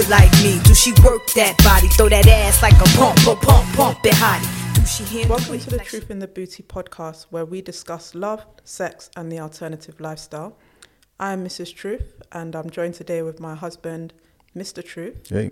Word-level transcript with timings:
it 0.00 0.08
like 0.08 0.32
me? 0.42 0.58
Do 0.64 0.74
she 0.74 0.92
work 1.04 1.26
that 1.34 1.56
body? 1.58 1.88
Throw 1.88 2.08
that 2.08 2.26
ass 2.26 2.62
like 2.62 2.74
a 2.74 2.88
pump, 2.96 3.18
pump, 3.18 3.42
pump, 3.42 3.76
pump 3.76 3.98
it 4.06 4.14
hottie. 4.14 4.74
Do 4.74 4.86
she 4.86 5.04
handle 5.04 5.36
Welcome 5.36 5.58
to 5.58 5.70
the 5.70 5.76
like 5.76 5.86
Truth 5.86 6.10
in 6.10 6.20
the 6.20 6.28
Booty 6.28 6.62
podcast, 6.62 7.26
where 7.30 7.44
we 7.44 7.60
discuss 7.60 8.14
love, 8.14 8.44
sex, 8.64 9.10
and 9.14 9.30
the 9.30 9.38
alternative 9.40 10.00
lifestyle. 10.00 10.56
I 11.18 11.32
am 11.32 11.44
Mrs. 11.44 11.74
Truth, 11.74 12.22
and 12.32 12.56
I'm 12.56 12.70
joined 12.70 12.94
today 12.94 13.20
with 13.20 13.40
my 13.40 13.54
husband, 13.54 14.14
Mr. 14.56 14.82
Truth, 14.82 15.28
Hey, 15.28 15.50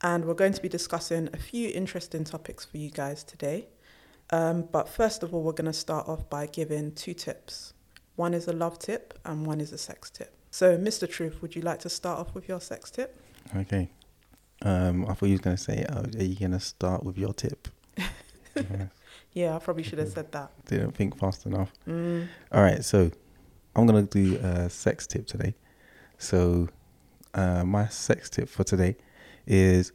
and 0.00 0.24
we're 0.26 0.34
going 0.34 0.52
to 0.52 0.62
be 0.62 0.68
discussing 0.68 1.28
a 1.32 1.36
few 1.36 1.70
interesting 1.70 2.22
topics 2.22 2.64
for 2.64 2.76
you 2.76 2.90
guys 2.90 3.24
today. 3.24 3.66
Um, 4.30 4.68
but 4.70 4.88
first 4.88 5.24
of 5.24 5.34
all, 5.34 5.42
we're 5.42 5.52
going 5.52 5.66
to 5.66 5.72
start 5.72 6.08
off 6.08 6.30
by 6.30 6.46
giving 6.46 6.92
two 6.92 7.14
tips. 7.14 7.74
One 8.14 8.32
is 8.32 8.46
a 8.46 8.52
love 8.52 8.78
tip, 8.78 9.18
and 9.24 9.44
one 9.44 9.60
is 9.60 9.72
a 9.72 9.78
sex 9.78 10.08
tip. 10.10 10.36
So, 10.52 10.78
Mr. 10.78 11.10
Truth, 11.10 11.42
would 11.42 11.56
you 11.56 11.62
like 11.62 11.80
to 11.80 11.88
start 11.88 12.20
off 12.20 12.34
with 12.34 12.48
your 12.48 12.60
sex 12.60 12.90
tip? 12.90 13.20
Okay. 13.56 13.90
Um, 14.62 15.04
I 15.08 15.14
thought 15.14 15.26
you 15.26 15.32
was 15.32 15.40
gonna 15.42 15.56
say, 15.56 15.84
oh, 15.88 16.04
are 16.18 16.22
you 16.22 16.36
gonna 16.36 16.60
start 16.60 17.04
with 17.04 17.18
your 17.18 17.34
tip? 17.34 17.68
Yeah, 17.96 18.86
Yeah, 19.32 19.54
I 19.56 19.58
probably 19.58 19.82
should 19.82 19.98
have 19.98 20.08
said 20.08 20.32
that. 20.32 20.50
didn't 20.66 20.92
think 20.92 21.18
fast 21.18 21.44
enough. 21.44 21.70
Mm, 21.86 22.26
All 22.52 22.62
right, 22.62 22.82
so 22.82 23.10
I'm 23.74 23.86
gonna 23.86 24.02
do 24.04 24.36
a 24.42 24.70
sex 24.70 25.06
tip 25.06 25.26
today. 25.26 25.54
So, 26.18 26.68
uh, 27.34 27.62
my 27.64 27.88
sex 27.88 28.30
tip 28.30 28.48
for 28.48 28.64
today 28.64 28.96
is 29.46 29.92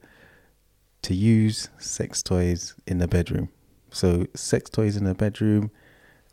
to 1.02 1.16
use 1.16 1.70
sex 1.80 2.22
toys 2.22 2.76
in 2.86 3.00
the 3.00 3.08
bedroom. 3.08 3.50
So, 3.90 4.28
sex 4.36 4.70
toys 4.70 4.96
in 4.96 5.06
the 5.06 5.16
bedroom, 5.16 5.72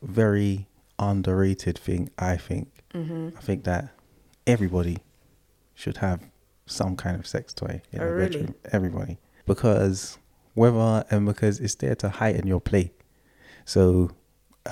very 0.03 0.69
underrated 0.98 1.78
thing, 1.78 2.11
I 2.19 2.37
think. 2.37 2.69
hmm 2.93 3.31
I 3.37 3.41
think 3.41 3.65
that 3.65 3.89
everybody 4.47 4.98
should 5.75 5.97
have 5.98 6.21
some 6.69 6.95
kind 6.97 7.17
of 7.19 7.27
sex 7.27 7.53
toy 7.53 7.81
in 7.93 8.01
Oh, 8.01 8.07
the 8.07 8.13
really? 8.13 8.29
bedroom. 8.31 8.55
Everybody. 8.73 9.19
Because 9.47 10.19
whether 10.55 11.05
and 11.11 11.27
because 11.27 11.61
it's 11.61 11.75
there 11.77 11.95
to 11.97 12.09
heighten 12.09 12.47
your 12.47 12.61
play. 12.61 12.93
So 13.65 14.11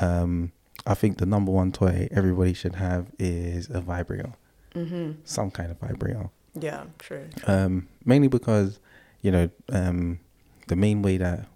um 0.01 0.53
I 0.87 0.95
think 0.95 1.19
the 1.19 1.27
number 1.27 1.51
one 1.51 1.73
toy 1.73 2.09
everybody 2.11 2.53
should 2.55 2.77
have 2.77 3.11
is 3.19 3.69
a 3.71 3.81
vibrator. 3.81 4.33
hmm 4.75 5.13
Some 5.25 5.51
kind 5.51 5.71
of 5.71 5.79
vibrator. 5.81 6.31
Yeah, 6.55 6.85
true. 6.99 7.27
Um 7.47 7.89
mainly 8.05 8.29
because, 8.29 8.79
you 9.23 9.31
know, 9.31 9.51
um 9.71 10.21
the 10.69 10.77
main 10.77 11.03
way 11.03 11.17
that 11.19 11.49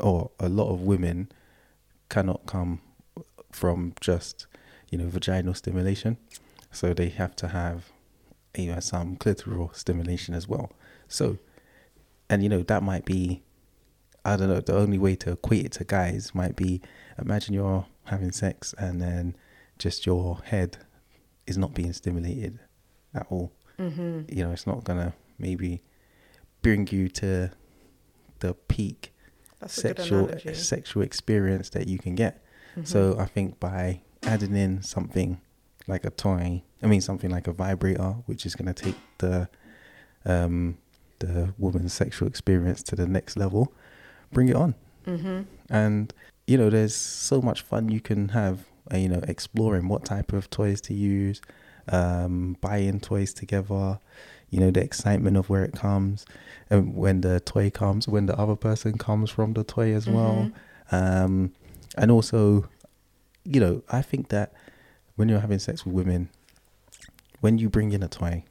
or 0.00 0.30
a 0.38 0.48
lot 0.48 0.70
of 0.72 0.82
women 0.82 1.30
cannot 2.08 2.46
come 2.46 2.80
from 3.50 3.94
just, 4.00 4.46
you 4.90 4.98
know, 4.98 5.08
vaginal 5.08 5.54
stimulation. 5.54 6.16
So 6.72 6.92
they 6.94 7.08
have 7.08 7.34
to 7.36 7.48
have 7.48 7.90
you 8.56 8.72
know, 8.72 8.80
some 8.80 9.16
clitoral 9.16 9.74
stimulation 9.74 10.34
as 10.34 10.48
well. 10.48 10.72
So 11.08 11.38
and 12.30 12.42
you 12.42 12.48
know, 12.48 12.62
that 12.62 12.82
might 12.82 13.04
be 13.04 13.42
I 14.24 14.36
don't 14.36 14.48
know, 14.48 14.60
the 14.60 14.76
only 14.76 14.98
way 14.98 15.14
to 15.16 15.32
equate 15.32 15.64
it 15.66 15.72
to 15.72 15.84
guys 15.84 16.34
might 16.34 16.56
be 16.56 16.80
imagine 17.18 17.54
you're 17.54 17.86
having 18.04 18.32
sex 18.32 18.74
and 18.78 19.00
then 19.00 19.36
just 19.78 20.06
your 20.06 20.40
head 20.44 20.78
is 21.46 21.56
not 21.56 21.72
being 21.74 21.92
stimulated 21.92 22.58
at 23.14 23.26
all 23.30 23.52
hmm 23.78 24.22
you 24.28 24.42
know, 24.44 24.50
it's 24.52 24.66
not 24.66 24.84
gonna 24.84 25.14
maybe 25.38 25.82
bring 26.62 26.86
you 26.88 27.08
to 27.08 27.50
the 28.40 28.54
peak 28.54 29.14
That's 29.60 29.74
sexual 29.74 30.28
sexual 30.54 31.02
experience 31.02 31.70
that 31.70 31.86
you 31.88 31.98
can 31.98 32.14
get. 32.14 32.42
Mhm. 32.76 32.86
So 32.86 33.16
I 33.18 33.26
think 33.26 33.58
by 33.60 34.02
adding 34.24 34.54
in 34.56 34.82
something 34.82 35.40
like 35.88 36.04
a 36.04 36.10
toy, 36.10 36.62
I 36.82 36.86
mean 36.86 37.00
something 37.00 37.30
like 37.30 37.46
a 37.46 37.52
vibrator, 37.52 38.16
which 38.26 38.46
is 38.46 38.54
gonna 38.54 38.74
take 38.74 38.96
the 39.18 39.48
um 40.24 40.78
the 41.18 41.52
woman's 41.58 41.92
sexual 41.92 42.28
experience 42.28 42.82
to 42.84 42.96
the 42.96 43.06
next 43.06 43.36
level, 43.36 43.72
bring 44.32 44.48
it 44.48 44.56
on. 44.56 44.74
hmm 45.04 45.42
And 45.70 46.12
you 46.46 46.56
know, 46.56 46.70
there's 46.70 46.94
so 46.94 47.42
much 47.42 47.62
fun 47.62 47.88
you 47.90 48.00
can 48.00 48.28
have. 48.30 48.60
Uh, 48.90 48.96
you 48.96 49.08
know, 49.08 49.20
exploring 49.28 49.86
what 49.86 50.02
type 50.06 50.32
of 50.32 50.48
toys 50.48 50.80
to 50.80 50.94
use, 50.94 51.42
um, 51.92 52.56
buying 52.62 52.98
toys 53.00 53.34
together. 53.34 53.98
You 54.48 54.60
know, 54.60 54.70
the 54.70 54.82
excitement 54.82 55.36
of 55.36 55.50
where 55.50 55.62
it 55.62 55.74
comes, 55.74 56.24
and 56.70 56.94
when 56.96 57.20
the 57.20 57.38
toy 57.40 57.68
comes, 57.68 58.08
when 58.08 58.24
the 58.24 58.34
other 58.38 58.56
person 58.56 58.96
comes 58.96 59.28
from 59.28 59.52
the 59.52 59.62
toy 59.62 59.92
as 59.94 60.06
well. 60.08 60.50
Um, 60.90 61.52
and 61.98 62.10
also, 62.10 62.66
you 63.44 63.60
know, 63.60 63.82
I 63.90 64.00
think 64.00 64.28
that 64.30 64.54
when 65.18 65.28
you're 65.28 65.40
having 65.40 65.58
sex 65.58 65.84
with 65.84 65.94
women, 65.94 66.30
when 67.40 67.58
you 67.58 67.68
bring 67.68 67.90
in 67.92 68.04
a 68.04 68.08
toy, 68.08 68.44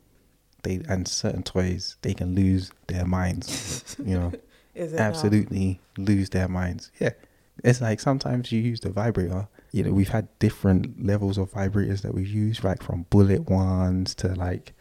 they 0.63 0.81
and 0.89 1.07
certain 1.07 1.41
toys, 1.41 1.95
they 2.01 2.13
can 2.13 2.35
lose 2.35 2.71
their 2.87 3.05
minds. 3.05 3.95
you 4.05 4.19
know 4.19 4.33
Is 4.75 4.91
it 4.91 4.97
now? 4.97 5.03
absolutely 5.03 5.79
lose 5.97 6.29
their 6.29 6.49
minds. 6.49 6.91
Yeah. 6.99 7.11
It's 7.63 7.79
like 7.79 8.01
sometimes 8.01 8.51
you 8.51 8.59
use 8.59 8.81
the 8.81 8.89
vibrator. 8.89 9.47
You 9.71 9.83
know, 9.85 9.91
we've 9.91 10.09
had 10.09 10.27
different 10.39 11.03
levels 11.03 11.37
of 11.37 11.51
vibrators 11.51 12.01
that 12.01 12.13
we've 12.13 12.27
used, 12.27 12.63
like 12.63 12.83
from 12.83 13.05
bullet 13.09 13.49
ones 13.49 14.13
to 14.15 14.35
like 14.35 14.73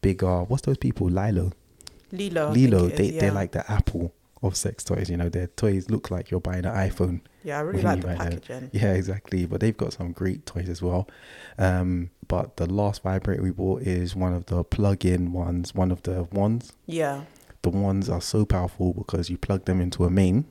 bigger. 0.00 0.42
What's 0.44 0.62
those 0.62 0.78
people? 0.78 1.08
Lelo. 1.08 1.52
Lelo. 2.12 2.54
Lelo. 2.54 2.96
They 2.96 3.08
is, 3.08 3.14
yeah. 3.14 3.20
they're 3.20 3.32
like 3.32 3.52
the 3.52 3.70
Apple 3.70 4.12
of 4.42 4.56
sex 4.56 4.84
toys. 4.84 5.10
You 5.10 5.18
know, 5.18 5.28
their 5.28 5.48
toys 5.48 5.90
look 5.90 6.10
like 6.10 6.30
you're 6.30 6.40
buying 6.40 6.64
an 6.64 6.74
iPhone. 6.74 7.20
Yeah, 7.46 7.58
I 7.58 7.60
really 7.60 7.82
like 7.82 8.00
the 8.00 8.08
packaging. 8.08 8.70
Yeah, 8.72 8.92
exactly. 8.94 9.46
But 9.46 9.60
they've 9.60 9.76
got 9.76 9.92
some 9.92 10.10
great 10.12 10.44
toys 10.46 10.68
as 10.68 10.82
well. 10.82 11.08
Um, 11.58 12.10
but 12.26 12.56
the 12.56 12.66
last 12.66 13.02
vibrator 13.04 13.40
we 13.40 13.50
bought 13.52 13.82
is 13.82 14.16
one 14.16 14.32
of 14.32 14.46
the 14.46 14.64
plug-in 14.64 15.32
ones, 15.32 15.72
one 15.74 15.92
of 15.92 16.02
the 16.02 16.24
ones 16.32 16.72
Yeah. 16.86 17.22
the 17.62 17.70
ones 17.70 18.08
are 18.10 18.20
so 18.20 18.44
powerful 18.44 18.92
because 18.94 19.30
you 19.30 19.38
plug 19.38 19.64
them 19.64 19.80
into 19.80 20.04
a 20.04 20.10
main. 20.10 20.46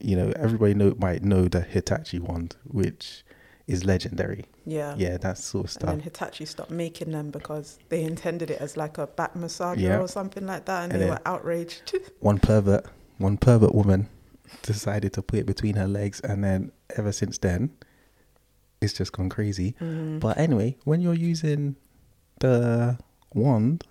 You 0.00 0.16
know, 0.16 0.32
everybody 0.36 0.74
know 0.74 0.94
might 0.98 1.22
know 1.22 1.46
the 1.46 1.60
Hitachi 1.60 2.18
wand, 2.18 2.56
which 2.64 3.24
is 3.68 3.84
legendary. 3.84 4.44
Yeah. 4.66 4.94
Yeah, 4.98 5.16
that 5.18 5.38
sort 5.38 5.64
of 5.66 5.66
And 5.66 5.70
stuff. 5.70 5.90
then 5.90 6.00
Hitachi 6.00 6.44
stopped 6.46 6.70
making 6.72 7.12
them 7.12 7.30
because 7.30 7.78
they 7.90 8.02
intended 8.02 8.50
it 8.50 8.60
as 8.60 8.76
like 8.76 8.98
a 8.98 9.06
back 9.06 9.34
massager 9.34 9.78
Yeah. 9.78 10.00
or 10.00 10.08
something 10.08 10.46
like 10.46 10.64
that, 10.66 10.82
and, 10.84 10.92
And 10.94 11.00
they 11.02 11.08
were 11.10 11.20
outraged. 11.24 11.94
One 12.20 12.38
pervert, 12.40 12.86
one 13.18 13.36
pervert 13.38 13.72
woman 13.74 14.08
decided 14.62 15.12
to 15.14 15.22
put 15.22 15.38
it 15.40 15.46
between 15.46 15.76
her 15.76 15.86
legs, 15.88 16.20
and 16.20 16.42
then 16.44 16.72
ever 16.96 17.12
since 17.12 17.38
then, 17.38 17.70
it's 18.80 18.92
just 18.92 19.12
gone 19.12 19.28
crazy. 19.28 19.74
Mhm. 19.80 20.20
But 20.20 20.38
anyway, 20.38 20.76
when 20.84 21.00
you're 21.00 21.14
using 21.14 21.76
the 22.40 22.98
wand 23.34 23.84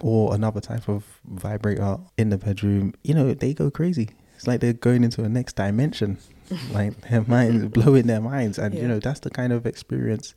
or 0.00 0.34
another 0.34 0.60
type 0.60 0.88
of 0.88 1.20
vibrator 1.24 1.98
in 2.16 2.30
the 2.30 2.38
bedroom, 2.38 2.94
you 3.02 3.14
know, 3.14 3.34
they 3.34 3.52
go 3.54 3.70
crazy. 3.70 4.10
It's 4.36 4.46
like 4.46 4.60
they're 4.60 4.72
going 4.72 5.02
into 5.04 5.24
a 5.24 5.28
next 5.28 5.56
dimension. 5.56 6.18
like 6.72 6.98
their 7.10 7.22
minds 7.26 7.66
blowing 7.66 8.06
their 8.06 8.20
minds. 8.22 8.58
And 8.58 8.74
Yeah. 8.74 8.82
you 8.82 8.88
know, 8.88 9.00
that's 9.00 9.20
the 9.20 9.30
kind 9.30 9.52
of 9.52 9.66
experience 9.66 10.34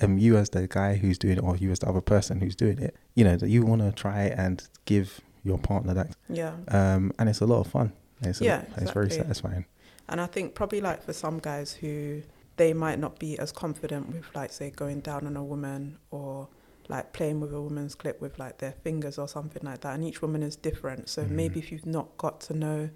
um 0.00 0.16
you 0.16 0.36
as 0.36 0.50
the 0.50 0.68
guy 0.68 0.94
who's 0.94 1.18
doing 1.18 1.38
it 1.38 1.42
or 1.42 1.56
you 1.56 1.72
as 1.72 1.80
the 1.80 1.88
other 1.88 2.00
person 2.00 2.40
who's 2.40 2.54
doing 2.54 2.78
it, 2.78 2.94
you 3.16 3.24
know, 3.24 3.34
that 3.36 3.48
you 3.48 3.64
wanna 3.66 3.90
try 3.90 4.24
and 4.26 4.62
give 4.84 5.20
your 5.42 5.58
partner 5.58 5.94
that 5.94 6.14
yeah. 6.28 6.52
um 6.68 7.10
and 7.18 7.28
it's 7.28 7.40
a 7.40 7.46
lot 7.46 7.58
of 7.60 7.66
fun. 7.66 7.92
It's 8.22 8.40
Yeah, 8.40 8.62
it's 8.76 8.92
very 8.92 9.10
satisfying. 9.10 9.66
And 10.08 10.20
I 10.20 10.26
think 10.26 10.54
probably 10.54 10.80
like 10.80 11.02
for 11.02 11.12
some 11.12 11.38
guys 11.38 11.72
who 11.74 12.22
they 12.56 12.72
might 12.72 12.98
not 12.98 13.18
be 13.18 13.38
as 13.38 13.52
confident 13.52 14.08
with 14.08 14.24
like 14.34 14.52
say 14.52 14.70
going 14.70 15.00
down 15.00 15.26
on 15.26 15.36
a 15.36 15.44
woman 15.44 15.98
or 16.10 16.48
like 16.88 17.12
playing 17.12 17.40
with 17.40 17.52
a 17.52 17.60
woman's 17.60 17.94
clip 17.94 18.20
with 18.20 18.38
like 18.38 18.58
their 18.58 18.72
fingers 18.72 19.18
or 19.18 19.28
something 19.28 19.62
like 19.62 19.82
that. 19.82 19.94
And 19.94 20.04
each 20.04 20.22
woman 20.22 20.42
is 20.42 20.56
different. 20.56 21.08
So 21.08 21.24
Mhm. 21.24 21.30
maybe 21.30 21.58
if 21.60 21.70
you've 21.70 21.86
not 21.86 22.16
got 22.16 22.40
to 22.42 22.54
know 22.54 22.90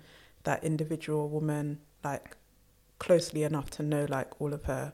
that 0.44 0.64
individual 0.64 1.28
woman 1.28 1.80
like 2.02 2.36
closely 2.98 3.42
enough 3.44 3.70
to 3.70 3.82
know 3.82 4.06
like 4.08 4.40
all 4.40 4.52
of 4.52 4.64
her, 4.64 4.92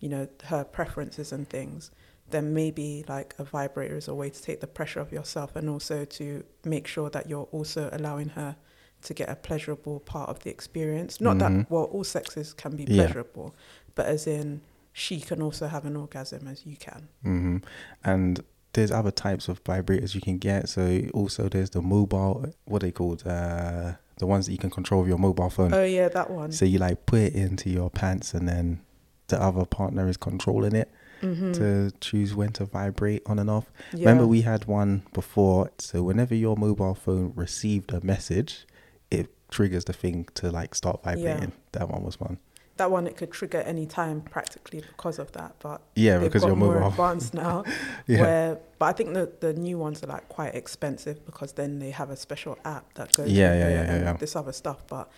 you 0.00 0.08
know, 0.08 0.28
her 0.44 0.64
preferences 0.64 1.32
and 1.32 1.48
things, 1.48 1.90
then 2.30 2.52
maybe 2.54 3.04
like 3.08 3.34
a 3.38 3.44
vibrator 3.44 3.96
is 3.96 4.08
a 4.08 4.14
way 4.14 4.30
to 4.30 4.42
take 4.42 4.60
the 4.60 4.66
pressure 4.66 5.00
off 5.00 5.12
yourself 5.12 5.54
and 5.56 5.68
also 5.68 6.04
to 6.04 6.44
make 6.64 6.86
sure 6.86 7.10
that 7.10 7.28
you're 7.28 7.48
also 7.52 7.88
allowing 7.92 8.30
her 8.30 8.56
to 9.02 9.14
get 9.14 9.28
a 9.28 9.36
pleasurable 9.36 10.00
part 10.00 10.28
of 10.28 10.40
the 10.40 10.50
experience. 10.50 11.20
Not 11.20 11.36
Mhm. 11.36 11.38
that 11.40 11.70
well, 11.70 11.84
all 11.84 12.04
sexes 12.04 12.52
can 12.52 12.76
be 12.76 12.84
Yeah. 12.84 13.04
pleasurable, 13.04 13.54
but 13.94 14.06
as 14.06 14.26
in 14.26 14.60
she 14.92 15.20
can 15.20 15.40
also 15.40 15.68
have 15.68 15.84
an 15.84 15.96
orgasm 15.96 16.48
as 16.48 16.66
you 16.66 16.76
can. 16.76 17.08
hmm 17.22 17.58
And 18.04 18.42
there's 18.72 18.90
other 18.90 19.10
types 19.12 19.48
of 19.48 19.62
vibrators 19.64 20.14
you 20.14 20.20
can 20.20 20.38
get. 20.38 20.68
So 20.68 21.02
also 21.14 21.48
there's 21.48 21.70
the 21.70 21.82
mobile, 21.82 22.52
what 22.64 22.82
they 22.82 22.90
called, 22.90 23.22
uh, 23.26 23.92
the 24.18 24.26
ones 24.26 24.46
that 24.46 24.52
you 24.52 24.58
can 24.58 24.70
control 24.70 25.02
with 25.02 25.08
your 25.08 25.18
mobile 25.18 25.50
phone. 25.50 25.72
Oh 25.72 25.84
yeah, 25.84 26.08
that 26.08 26.30
one. 26.30 26.50
So 26.52 26.64
you 26.64 26.78
like 26.78 27.06
put 27.06 27.20
it 27.20 27.34
into 27.34 27.70
your 27.70 27.90
pants, 27.90 28.34
and 28.34 28.48
then 28.48 28.80
the 29.28 29.40
other 29.40 29.64
partner 29.64 30.08
is 30.08 30.16
controlling 30.16 30.74
it 30.74 30.90
Mhm. 31.22 31.52
to 31.54 31.90
choose 32.00 32.34
when 32.34 32.50
to 32.52 32.64
vibrate 32.64 33.22
on 33.26 33.38
and 33.38 33.48
off. 33.50 33.70
Yeah. 33.92 34.08
Remember, 34.08 34.26
we 34.26 34.40
had 34.42 34.66
one 34.66 35.02
before. 35.12 35.70
So 35.78 36.02
whenever 36.02 36.34
your 36.34 36.56
mobile 36.56 36.94
phone 36.94 37.32
received 37.36 37.92
a 37.92 38.04
message, 38.04 38.66
it 39.10 39.28
triggers 39.50 39.84
the 39.84 39.92
thing 39.92 40.26
to 40.34 40.50
like 40.50 40.74
start 40.74 41.02
vibrating. 41.02 41.52
That 41.72 41.88
one 41.88 42.02
was 42.02 42.20
one. 42.20 42.38
that 42.76 42.90
one 42.92 43.06
it 43.08 43.16
could 43.16 43.32
trigger 43.32 43.58
any 43.62 43.86
time 43.86 44.20
practically 44.20 44.80
because 44.80 45.18
of 45.18 45.32
that. 45.32 45.54
But 45.58 45.80
Yeah, 45.96 46.18
because 46.18 46.44
you're 46.44 46.54
more 46.54 46.74
mobile. 46.74 46.88
advanced 46.88 47.34
now. 47.34 47.64
Yeah. 48.06 48.20
Where, 48.22 48.58
but 48.78 48.86
I 48.86 48.92
think 48.92 49.14
the 49.14 49.30
the 49.40 49.52
new 49.52 49.78
ones 49.78 50.02
are 50.02 50.06
like 50.06 50.28
quite 50.28 50.54
expensive 50.54 51.24
because 51.26 51.52
then 51.54 51.78
they 51.78 51.90
have 51.90 52.10
a 52.10 52.16
special 52.16 52.56
app 52.64 52.94
that 52.94 53.12
goes. 53.14 53.30
Yeah, 53.30 53.52
yeah, 53.54 53.68
yeah, 53.68 53.84
yeah, 53.84 54.02
yeah. 54.04 54.12
This 54.14 54.34
other 54.36 54.52
stuff, 54.52 54.86
but 54.88 55.10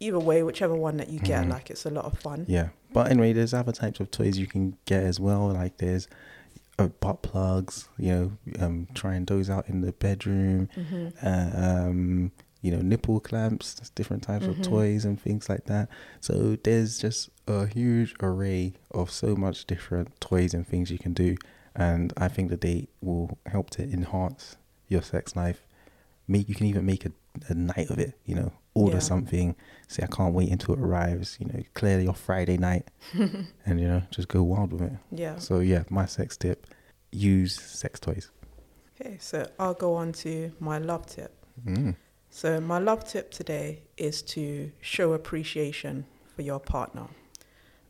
either 0.00 0.18
way, 0.20 0.42
whichever 0.42 0.74
one 0.74 0.96
that 0.98 1.08
you 1.08 1.18
get, 1.20 1.44
Mhm. 1.44 1.50
like 1.50 1.70
it's 1.70 1.86
a 1.86 1.90
lot 1.90 2.04
of 2.04 2.18
fun. 2.18 2.44
Yeah, 2.48 2.68
but 2.92 3.10
anyway, 3.10 3.32
there's 3.32 3.54
other 3.54 3.72
types 3.72 3.98
of 4.00 4.10
toys 4.10 4.36
you 4.38 4.46
can 4.46 4.76
get 4.84 5.02
as 5.04 5.18
well. 5.18 5.48
Like 5.48 5.78
there's 5.78 6.08
uh, 6.78 6.88
butt 7.00 7.22
plugs. 7.22 7.88
You 7.98 8.12
know, 8.12 8.32
um, 8.64 8.88
trying 8.94 9.24
those 9.24 9.48
out 9.50 9.68
in 9.68 9.80
the 9.80 9.92
bedroom. 9.92 10.68
hmm 10.74 11.08
Uh, 11.22 11.50
um, 11.54 12.32
you 12.62 12.70
know, 12.70 12.80
nipple 12.80 13.20
clamps. 13.20 13.74
Different 13.94 14.22
types 14.22 14.46
Mhm. 14.46 14.50
of 14.50 14.62
toys 14.62 15.04
and 15.04 15.20
things 15.20 15.48
like 15.48 15.64
that. 15.66 15.88
So 16.20 16.56
there's 16.64 16.98
just 16.98 17.28
a 17.46 17.66
huge 17.66 18.14
array 18.22 18.74
of 18.92 19.10
so 19.10 19.36
much 19.36 19.66
different 19.66 20.18
toys 20.20 20.54
and 20.54 20.66
things 20.66 20.90
you 20.90 20.98
can 20.98 21.12
do, 21.12 21.36
and 21.76 22.12
I 22.16 22.28
think 22.28 22.48
that 22.50 22.60
they 22.62 22.88
will 23.00 23.36
help 23.46 23.70
to 23.70 23.82
enhance 23.82 24.56
your 24.88 25.02
sex 25.02 25.36
life. 25.36 25.66
Make 26.28 26.48
you 26.48 26.54
can 26.54 26.66
even 26.66 26.86
make 26.86 27.04
a, 27.04 27.12
a 27.48 27.54
night 27.54 27.90
of 27.90 27.98
it. 27.98 28.18
You 28.24 28.36
know, 28.36 28.52
order 28.74 28.96
Yeah. 28.96 29.00
something. 29.00 29.56
Say 29.88 30.04
I 30.04 30.06
can't 30.06 30.32
wait 30.34 30.50
until 30.50 30.74
it 30.74 30.80
arrives. 30.80 31.36
You 31.40 31.46
know, 31.46 31.62
clear 31.74 31.98
your 32.00 32.14
Friday 32.14 32.56
night, 32.58 32.86
and 33.66 33.80
you 33.80 33.88
know, 33.88 34.02
just 34.10 34.28
go 34.28 34.42
wild 34.42 34.72
with 34.72 34.82
it. 34.82 34.92
Yeah. 35.10 35.36
So 35.38 35.58
yeah, 35.58 35.82
my 35.90 36.06
sex 36.06 36.36
tip: 36.36 36.66
use 37.10 37.60
sex 37.60 37.98
toys. 38.00 38.30
Okay, 38.94 39.16
so 39.20 39.46
I'll 39.58 39.74
go 39.74 39.94
on 39.94 40.12
to 40.24 40.52
my 40.60 40.78
love 40.78 41.06
tip. 41.06 41.32
Mm. 41.66 41.96
So 42.34 42.60
my 42.60 42.78
love 42.78 43.06
tip 43.06 43.30
today 43.30 43.82
is 43.98 44.22
to 44.22 44.72
show 44.80 45.12
appreciation 45.12 46.06
for 46.34 46.40
your 46.40 46.58
partner. 46.58 47.08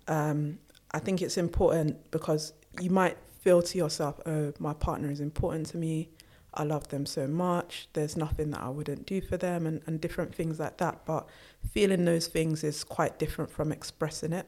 Um, 0.09 0.59
I 0.91 0.99
think 0.99 1.23
it's 1.23 1.39
important 1.39 2.11
because 2.11 2.53
you 2.81 2.91
might 2.91 3.17
feel 3.41 3.63
to 3.63 3.79
yourself, 3.79 4.21
"Oh, 4.27 4.53
my 4.59 4.75
partner 4.75 5.13
is 5.13 5.21
important 5.21 5.69
to 5.69 5.77
me. 5.77 6.11
I 6.55 6.65
love 6.65 6.89
them 6.89 7.07
so 7.07 7.29
much. 7.29 7.89
There's 7.93 8.17
nothing 8.17 8.51
that 8.51 8.61
I 8.61 8.69
wouldn't 8.69 9.07
do 9.07 9.21
for 9.21 9.37
them," 9.37 9.65
and, 9.65 9.81
and 9.87 10.01
different 10.01 10.35
things 10.35 10.59
like 10.59 10.77
that. 10.79 11.07
But 11.07 11.29
feeling 11.71 12.05
those 12.05 12.27
things 12.27 12.65
is 12.65 12.83
quite 12.83 13.21
different 13.21 13.49
from 13.49 13.71
expressing 13.71 14.33
it. 14.33 14.47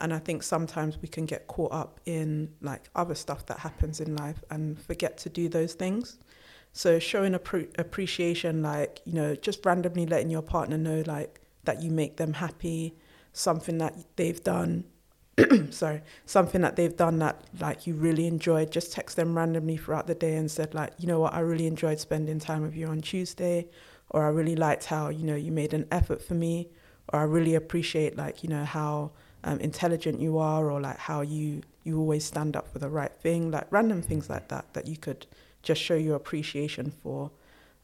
And 0.00 0.12
I 0.12 0.18
think 0.18 0.42
sometimes 0.42 0.98
we 1.00 1.06
can 1.06 1.26
get 1.26 1.46
caught 1.46 1.72
up 1.72 2.00
in 2.06 2.54
like 2.60 2.90
other 2.96 3.14
stuff 3.14 3.46
that 3.46 3.60
happens 3.60 4.00
in 4.00 4.16
life 4.16 4.42
and 4.50 4.80
forget 4.80 5.16
to 5.18 5.28
do 5.28 5.48
those 5.48 5.74
things. 5.74 6.18
So 6.72 6.98
showing 6.98 7.32
appre- 7.32 7.76
appreciation, 7.78 8.62
like 8.62 9.00
you 9.04 9.12
know, 9.12 9.34
just 9.34 9.64
randomly 9.64 10.06
letting 10.06 10.30
your 10.30 10.42
partner 10.42 10.78
know 10.78 11.02
like 11.06 11.40
that 11.64 11.82
you 11.82 11.90
make 11.90 12.16
them 12.16 12.34
happy, 12.34 12.94
something 13.32 13.78
that 13.78 13.94
they've 14.16 14.42
done. 14.42 14.84
sorry, 15.70 16.02
something 16.24 16.62
that 16.62 16.74
they've 16.74 16.96
done 16.96 17.20
that 17.20 17.44
like 17.60 17.86
you 17.86 17.94
really 17.94 18.26
enjoyed. 18.26 18.70
Just 18.72 18.92
text 18.92 19.16
them 19.16 19.36
randomly 19.36 19.76
throughout 19.76 20.06
the 20.06 20.14
day 20.14 20.36
and 20.36 20.50
said 20.50 20.74
like, 20.74 20.92
you 20.98 21.06
know 21.06 21.20
what, 21.20 21.34
I 21.34 21.40
really 21.40 21.66
enjoyed 21.66 22.00
spending 22.00 22.40
time 22.40 22.62
with 22.62 22.74
you 22.74 22.88
on 22.88 23.00
Tuesday, 23.00 23.68
or 24.10 24.24
I 24.24 24.30
really 24.30 24.56
liked 24.56 24.86
how 24.86 25.08
you 25.10 25.24
know 25.24 25.36
you 25.36 25.52
made 25.52 25.74
an 25.74 25.86
effort 25.92 26.22
for 26.22 26.34
me, 26.34 26.68
or 27.12 27.20
I 27.20 27.24
really 27.24 27.54
appreciate 27.54 28.16
like 28.16 28.42
you 28.42 28.48
know 28.48 28.64
how 28.64 29.12
um, 29.44 29.60
intelligent 29.60 30.20
you 30.20 30.38
are, 30.38 30.70
or 30.70 30.80
like 30.80 30.98
how 30.98 31.20
you 31.20 31.62
you 31.84 31.98
always 31.98 32.24
stand 32.24 32.56
up 32.56 32.72
for 32.72 32.78
the 32.78 32.88
right 32.88 33.14
thing, 33.14 33.50
like 33.50 33.66
random 33.70 34.02
things 34.02 34.28
like 34.28 34.48
that 34.48 34.72
that 34.74 34.86
you 34.86 34.96
could 34.96 35.26
just 35.68 35.82
show 35.82 35.94
your 35.94 36.16
appreciation 36.16 36.90
for. 37.02 37.30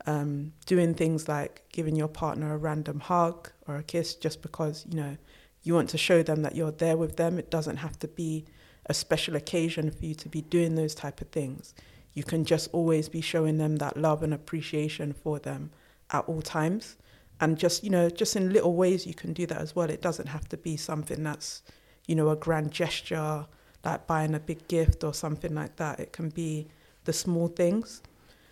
Um, 0.06 0.52
doing 0.66 0.92
things 0.94 1.28
like 1.28 1.62
giving 1.72 1.96
your 1.96 2.08
partner 2.08 2.52
a 2.52 2.58
random 2.58 3.00
hug 3.00 3.50
or 3.66 3.76
a 3.76 3.82
kiss 3.82 4.14
just 4.14 4.42
because 4.42 4.84
you 4.90 4.96
know 5.00 5.16
you 5.62 5.72
want 5.74 5.88
to 5.90 5.98
show 5.98 6.22
them 6.22 6.42
that 6.42 6.54
you're 6.54 6.78
there 6.84 6.96
with 6.96 7.16
them. 7.16 7.38
It 7.38 7.50
doesn't 7.50 7.78
have 7.78 7.98
to 8.00 8.08
be 8.08 8.44
a 8.86 8.94
special 8.94 9.34
occasion 9.34 9.90
for 9.90 10.04
you 10.04 10.14
to 10.16 10.28
be 10.28 10.42
doing 10.42 10.74
those 10.74 10.94
type 10.94 11.20
of 11.20 11.28
things. 11.28 11.74
You 12.12 12.22
can 12.22 12.44
just 12.44 12.68
always 12.72 13.08
be 13.08 13.20
showing 13.20 13.56
them 13.58 13.76
that 13.76 13.96
love 13.96 14.22
and 14.22 14.34
appreciation 14.34 15.12
for 15.12 15.38
them 15.38 15.70
at 16.10 16.24
all 16.26 16.42
times. 16.42 16.96
And 17.40 17.58
just, 17.58 17.82
you 17.82 17.90
know, 17.90 18.08
just 18.10 18.36
in 18.36 18.52
little 18.52 18.74
ways 18.74 19.06
you 19.06 19.14
can 19.14 19.32
do 19.32 19.46
that 19.46 19.60
as 19.60 19.74
well. 19.74 19.90
It 19.90 20.02
doesn't 20.02 20.28
have 20.28 20.48
to 20.50 20.56
be 20.56 20.76
something 20.76 21.22
that's, 21.24 21.62
you 22.06 22.14
know, 22.14 22.28
a 22.30 22.36
grand 22.36 22.70
gesture, 22.70 23.46
like 23.84 24.06
buying 24.06 24.34
a 24.34 24.40
big 24.40 24.68
gift 24.68 25.02
or 25.02 25.14
something 25.14 25.54
like 25.54 25.76
that. 25.76 25.98
It 25.98 26.12
can 26.12 26.28
be 26.28 26.68
the 27.04 27.12
small 27.12 27.48
things. 27.48 28.02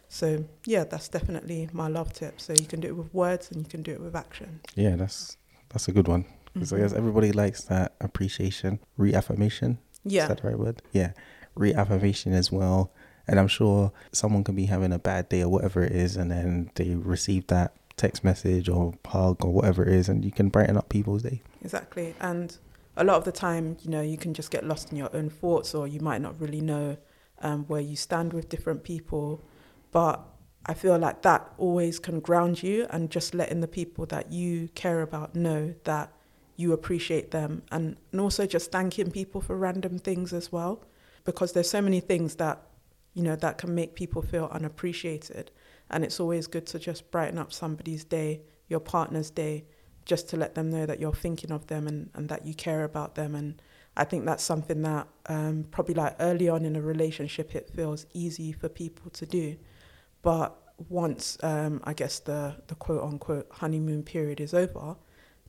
So 0.09 0.45
yeah, 0.67 0.85
that's 0.85 1.09
definitely 1.09 1.69
my 1.73 1.89
love 1.89 2.13
tip. 2.13 2.41
So 2.41 2.53
you 2.53 2.67
can 2.67 2.81
do 2.81 2.89
it 2.89 2.97
with 2.97 3.13
words 3.15 3.51
and 3.51 3.61
you 3.63 3.69
can 3.69 3.83
do 3.83 3.93
it 3.93 4.01
with 4.01 4.15
action. 4.15 4.61
Yeah, 4.75 4.97
that's 4.97 5.37
that's 5.71 5.89
a 5.89 5.93
good 5.93 6.09
one. 6.09 6.25
Because 6.53 6.73
I 6.73 6.77
Mhm. 6.77 6.81
guess 6.83 6.93
everybody 6.93 7.33
likes 7.33 7.65
that 7.65 7.95
appreciation, 8.01 8.79
reaffirmation. 8.99 9.79
Yeah. 10.05 10.25
Is 10.25 10.29
that 10.29 10.41
the 10.43 10.49
right 10.49 10.59
word? 10.59 10.83
Yeah. 10.93 11.13
Reaffirmation 11.55 12.33
as 12.35 12.53
well. 12.53 12.91
And 13.27 13.39
I'm 13.39 13.49
sure 13.49 13.93
someone 14.11 14.45
can 14.45 14.55
be 14.55 14.67
having 14.67 14.93
a 14.93 14.99
bad 14.99 15.29
day 15.29 15.43
or 15.43 15.49
whatever 15.49 15.83
it 15.83 15.93
is, 15.93 16.17
and 16.17 16.31
then 16.31 16.71
they 16.75 16.95
receive 16.97 17.47
that 17.47 17.73
text 17.97 18.25
message 18.25 18.69
or 18.69 18.95
hug 19.07 19.45
or 19.45 19.53
whatever 19.53 19.85
it 19.87 19.95
is, 19.95 20.09
and 20.09 20.25
you 20.25 20.33
can 20.33 20.49
brighten 20.49 20.77
up 20.77 20.89
people's 20.89 21.23
day. 21.23 21.41
Exactly. 21.63 22.15
And 22.21 22.57
a 22.97 23.05
lot 23.05 23.17
of 23.17 23.25
the 23.25 23.33
time, 23.33 23.77
you 23.83 23.91
know, 23.91 24.03
you 24.03 24.19
can 24.19 24.35
just 24.35 24.51
get 24.51 24.67
lost 24.67 24.91
in 24.91 24.99
your 24.99 25.15
own 25.15 25.31
thoughts 25.31 25.75
or 25.75 25.87
you 25.87 26.01
might 26.01 26.21
not 26.21 26.39
really 26.41 26.61
know 26.61 26.97
um, 27.43 27.65
where 27.67 27.81
you 27.81 27.97
stand 27.97 28.33
with 28.33 28.49
different 28.49 28.83
people. 28.83 29.45
But 29.91 30.25
I 30.65 30.75
feel 30.75 30.97
like 30.99 31.23
that 31.23 31.53
always 31.59 31.99
can 31.99 32.21
ground 32.21 32.63
you 32.63 32.87
and 32.91 33.11
just 33.11 33.35
letting 33.35 33.61
the 33.61 33.69
people 33.69 34.07
that 34.07 34.33
you 34.33 34.69
care 34.75 35.03
about 35.03 35.35
know 35.35 35.75
that 35.85 36.13
you 36.57 36.73
appreciate 36.73 37.31
them 37.31 37.63
and, 37.73 37.97
and 38.13 38.21
also 38.21 38.47
just 38.47 38.71
thanking 38.71 39.11
people 39.11 39.41
for 39.41 39.57
random 39.57 39.99
things 39.99 40.33
as 40.33 40.53
well. 40.53 40.85
Because 41.25 41.53
there's 41.53 41.71
so 41.71 41.83
many 41.83 42.01
things 42.01 42.37
that, 42.37 42.63
you 43.15 43.23
know, 43.23 43.37
that 43.37 43.59
can 43.59 43.75
make 43.75 43.95
people 43.95 44.23
feel 44.23 44.49
unappreciated. 44.53 45.51
And 45.91 46.05
it's 46.05 46.21
always 46.21 46.47
good 46.47 46.67
to 46.69 46.79
just 46.79 47.11
brighten 47.11 47.39
up 47.39 47.53
somebody's 47.53 48.05
day, 48.05 48.43
your 48.69 48.81
partner's 48.81 49.31
day, 49.31 49.65
just 50.05 50.29
to 50.31 50.37
let 50.37 50.55
them 50.55 50.71
know 50.71 50.87
that 50.87 51.01
you're 51.01 51.13
thinking 51.13 51.53
of 51.53 51.67
them 51.67 51.87
and, 51.87 52.11
and 52.15 52.29
that 52.29 52.47
you 52.47 52.55
care 52.55 52.85
about 52.85 53.15
them. 53.15 53.35
And 53.35 53.61
I 53.97 54.05
think 54.05 54.25
that's 54.25 54.43
something 54.43 54.83
that 54.83 55.07
um, 55.27 55.67
probably 55.71 55.95
like 55.95 56.17
early 56.19 56.49
on 56.49 56.65
in 56.65 56.77
a 56.77 56.81
relationship, 56.81 57.55
it 57.55 57.69
feels 57.69 58.07
easy 58.15 58.53
for 58.53 58.69
people 58.69 59.11
to 59.11 59.27
do. 59.27 59.57
But 60.23 60.57
once, 60.89 61.37
um, 61.43 61.81
I 61.85 61.93
guess, 61.93 62.19
the, 62.21 62.57
the 62.69 62.75
quote 62.75 63.03
unquote 63.03 63.49
honeymoon 63.51 64.03
period 64.03 64.41
is 64.41 64.55
over, 64.55 64.97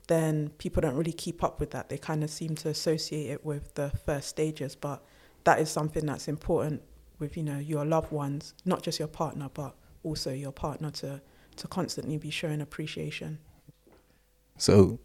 then 0.07 0.49
people 0.57 0.81
don't 0.81 0.95
really 0.95 1.13
keep 1.13 1.43
up 1.43 1.59
with 1.59 1.71
that. 1.71 1.89
They 1.89 1.97
kind 1.97 2.23
of 2.23 2.29
seem 2.29 2.55
to 2.55 2.69
associate 2.69 3.29
it 3.29 3.45
with 3.45 3.73
the 3.75 3.91
first 4.05 4.27
stages. 4.27 4.75
But 4.75 5.01
that 5.45 5.59
is 5.59 5.69
something 5.69 6.05
that's 6.05 6.27
important 6.27 6.81
with, 7.19 7.37
you 7.37 7.43
know, 7.43 7.59
your 7.59 7.85
loved 7.85 8.11
ones, 8.11 8.53
not 8.65 8.83
just 8.83 8.99
your 8.99 9.07
partner, 9.07 9.49
but 9.53 9.75
also 10.03 10.31
your 10.33 10.51
partner 10.51 10.91
to, 10.91 11.21
to 11.55 11.67
constantly 11.67 12.17
be 12.17 12.29
showing 12.29 12.59
appreciation. 12.59 13.39
So, 14.57 14.99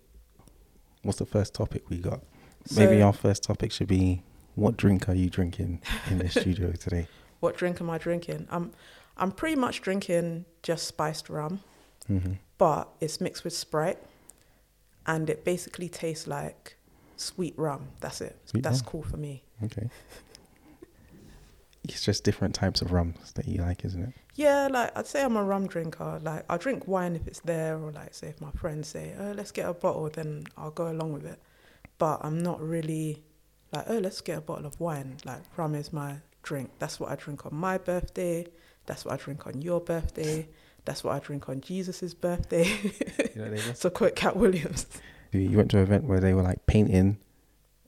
what's 1.02 1.18
the 1.18 1.26
first 1.26 1.54
topic 1.54 1.88
we 1.88 1.98
got? 1.98 2.20
Maybe 2.76 3.02
our 3.02 3.12
first 3.12 3.42
topic 3.42 3.72
should 3.72 3.88
be 3.88 4.22
what 4.54 4.76
drink 4.76 5.08
are 5.08 5.14
you 5.14 5.30
drinking 5.30 5.80
in 6.10 6.18
the 6.18 6.28
studio 6.28 6.72
today? 6.78 7.06
What 7.40 7.56
drink 7.56 7.80
am 7.80 7.88
I 7.90 7.98
drinking? 7.98 8.46
I'm 8.50 8.72
I'm 9.16 9.32
pretty 9.32 9.56
much 9.56 9.80
drinking 9.82 10.44
just 10.62 10.86
spiced 10.86 11.28
rum, 11.28 11.60
hmm 12.06 12.34
but 12.58 12.88
it's 13.00 13.20
mixed 13.20 13.44
with 13.44 13.52
Sprite, 13.52 13.98
and 15.06 15.30
it 15.30 15.44
basically 15.44 15.88
tastes 15.88 16.26
like 16.26 16.76
sweet 17.16 17.54
rum. 17.56 17.88
That's 18.00 18.20
it. 18.20 18.36
Sweet 18.46 18.64
That's 18.64 18.80
rum. 18.80 18.86
cool 18.90 19.02
for 19.04 19.16
me. 19.16 19.42
Okay. 19.64 19.88
It's 21.84 22.04
just 22.04 22.22
different 22.22 22.54
types 22.54 22.82
of 22.82 22.92
rums 22.92 23.32
that 23.32 23.48
you 23.48 23.62
like, 23.62 23.82
isn't 23.84 24.02
it? 24.02 24.12
Yeah, 24.34 24.68
like 24.70 24.90
I'd 24.96 25.06
say 25.06 25.22
I'm 25.24 25.36
a 25.36 25.42
rum 25.44 25.66
drinker. 25.66 26.20
Like 26.22 26.44
I 26.50 26.58
drink 26.58 26.86
wine 26.86 27.16
if 27.16 27.26
it's 27.26 27.40
there, 27.40 27.78
or 27.78 27.92
like 27.92 28.12
say 28.12 28.28
if 28.28 28.40
my 28.42 28.50
friends 28.50 28.88
say, 28.88 29.14
"Oh, 29.18 29.32
let's 29.32 29.52
get 29.52 29.66
a 29.66 29.72
bottle," 29.72 30.10
then 30.10 30.44
I'll 30.58 30.70
go 30.70 30.90
along 30.90 31.14
with 31.14 31.24
it. 31.24 31.40
But 31.98 32.20
I'm 32.22 32.38
not 32.38 32.60
really 32.60 33.22
like, 33.72 33.84
"Oh, 33.88 33.98
let's 33.98 34.20
get 34.20 34.38
a 34.38 34.40
bottle 34.40 34.66
of 34.66 34.78
wine." 34.80 35.16
Like 35.24 35.40
rum 35.56 35.74
is 35.74 35.92
my 35.92 36.16
drink. 36.42 36.70
That's 36.78 36.98
what 37.00 37.10
I 37.10 37.16
drink 37.16 37.44
on 37.46 37.54
my 37.54 37.78
birthday. 37.78 38.46
That's 38.86 39.04
what 39.04 39.14
I 39.14 39.16
drink 39.16 39.46
on 39.46 39.60
your 39.60 39.80
birthday. 39.80 40.48
That's 40.84 41.04
what 41.04 41.14
I 41.14 41.18
drink 41.18 41.48
on 41.48 41.60
Jesus's 41.60 42.14
birthday. 42.14 42.66
You 43.34 43.44
know, 43.44 43.54
to 43.56 43.90
quote 43.98 44.16
Katt 44.16 44.36
Williams. 44.36 44.86
you 45.32 45.56
went 45.56 45.70
to 45.72 45.76
an 45.78 45.82
event 45.82 46.04
where 46.04 46.20
they 46.20 46.32
were 46.32 46.42
like 46.42 46.64
painting, 46.66 47.18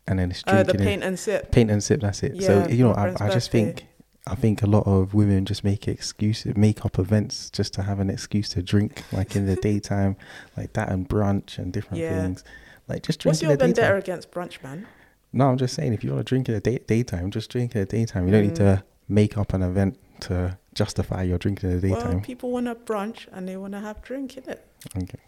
and 0.06 0.18
then 0.18 0.30
it's 0.30 0.42
Uh, 0.46 0.62
drinking. 0.64 0.66
the 0.76 0.82
in- 0.82 0.88
paint 0.88 1.02
and 1.04 1.18
sip. 1.18 1.50
paint 1.52 1.70
and 1.70 1.82
sip. 1.82 2.00
That's 2.00 2.22
it. 2.22 2.34
Yeah, 2.34 2.46
so 2.64 2.68
you 2.68 2.84
know, 2.84 2.92
I, 2.92 3.10
I 3.18 3.30
just 3.30 3.50
birthday. 3.52 3.64
think 3.72 3.86
I 4.26 4.34
think 4.34 4.62
a 4.62 4.66
lot 4.66 4.86
of 4.86 5.14
women 5.14 5.46
just 5.46 5.64
make 5.64 5.88
excuses, 5.88 6.54
make 6.56 6.84
up 6.84 6.98
events 6.98 7.48
just 7.48 7.72
to 7.74 7.82
have 7.82 8.00
an 8.00 8.10
excuse 8.10 8.50
to 8.50 8.62
drink, 8.62 9.02
like 9.12 9.34
in 9.34 9.46
the 9.46 9.56
daytime, 9.68 10.16
like 10.56 10.74
that 10.74 10.90
and 10.90 11.08
brunch 11.08 11.56
and 11.58 11.72
different 11.72 12.00
Yeah. 12.02 12.20
things. 12.22 12.44
Like 12.90 13.02
just 13.04 13.20
drink 13.20 13.34
What's 13.34 13.42
your 13.42 13.56
vendetta 13.56 13.96
against 13.96 14.30
brunch, 14.32 14.62
man? 14.62 14.86
No, 15.32 15.48
I'm 15.48 15.56
just 15.58 15.74
saying 15.74 15.92
if 15.92 16.02
you 16.02 16.10
want 16.12 16.26
to 16.26 16.28
drink 16.28 16.48
in 16.48 16.54
the 16.56 16.60
day- 16.60 16.78
daytime, 16.86 17.30
just 17.30 17.50
drink 17.50 17.74
in 17.76 17.80
the 17.82 17.86
daytime. 17.86 18.26
You 18.26 18.32
don't 18.32 18.42
need 18.42 18.52
Mm. 18.54 18.78
to 18.78 18.84
make 19.08 19.38
up 19.38 19.52
an 19.54 19.62
event 19.62 19.96
to 20.22 20.58
justify 20.74 21.22
your 21.22 21.38
drink 21.38 21.62
in 21.62 21.80
the 21.80 21.88
Well, 21.90 22.00
daytime. 22.00 22.20
people 22.20 22.50
want 22.50 22.66
to 22.66 22.74
brunch 22.74 23.28
and 23.32 23.48
they 23.48 23.56
want 23.56 23.72
to 23.74 23.80
have 23.80 24.02
drink 24.02 24.36
in 24.36 24.48
it. 24.50 24.66
okay, 24.96 25.20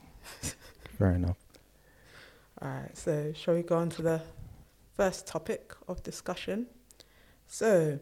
fair 0.99 1.13
enough. 1.13 1.37
All 2.61 2.69
right, 2.69 2.97
so 2.97 3.33
shall 3.33 3.55
we 3.55 3.63
go 3.63 3.77
on 3.77 3.91
to 3.91 4.03
the 4.03 4.21
first 4.97 5.27
topic 5.27 5.73
of 5.89 6.03
discussion? 6.03 6.67
So, 7.47 7.99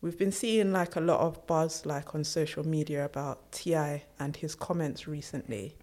we've 0.00 0.18
been 0.18 0.32
seeing 0.32 0.72
like 0.72 0.96
a 0.96 1.00
lot 1.00 1.20
of 1.20 1.46
buzz 1.46 1.84
like 1.86 2.14
on 2.14 2.24
social 2.24 2.66
media 2.66 3.04
about 3.04 3.52
T.I. 3.52 4.04
and 4.18 4.36
his 4.36 4.54
comments 4.54 5.06
recently 5.08 5.76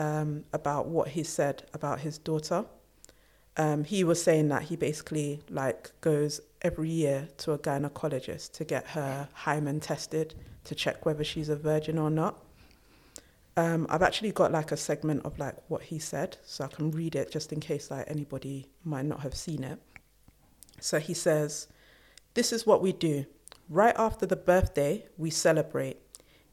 um, 0.00 0.44
about 0.54 0.86
what 0.86 1.08
he 1.08 1.22
said 1.22 1.64
about 1.74 2.00
his 2.00 2.16
daughter. 2.16 2.64
Um, 3.58 3.84
he 3.84 4.02
was 4.02 4.20
saying 4.22 4.48
that 4.48 4.62
he 4.62 4.76
basically 4.76 5.42
like 5.50 5.92
goes 6.00 6.40
every 6.62 6.88
year 6.88 7.28
to 7.38 7.52
a 7.52 7.58
gynecologist 7.58 8.52
to 8.52 8.64
get 8.64 8.86
her 8.88 9.28
hymen 9.34 9.78
tested 9.78 10.34
to 10.64 10.74
check 10.74 11.04
whether 11.04 11.22
she's 11.22 11.50
a 11.50 11.56
virgin 11.56 11.98
or 11.98 12.08
not. 12.08 12.42
Um, 13.58 13.86
I've 13.90 14.02
actually 14.02 14.32
got 14.32 14.52
like 14.52 14.72
a 14.72 14.76
segment 14.76 15.26
of 15.26 15.38
like 15.38 15.56
what 15.68 15.82
he 15.82 15.98
said, 15.98 16.38
so 16.44 16.64
I 16.64 16.68
can 16.68 16.90
read 16.90 17.14
it 17.14 17.30
just 17.30 17.52
in 17.52 17.60
case 17.60 17.90
like 17.90 18.10
anybody 18.10 18.70
might 18.84 19.04
not 19.04 19.20
have 19.20 19.34
seen 19.34 19.62
it. 19.62 19.78
So 20.80 20.98
he 20.98 21.12
says, 21.12 21.66
"This 22.32 22.52
is 22.54 22.64
what 22.64 22.80
we 22.80 22.92
do. 22.92 23.26
Right 23.68 23.94
after 23.98 24.24
the 24.24 24.36
birthday, 24.36 25.04
we 25.18 25.28
celebrate. 25.28 25.98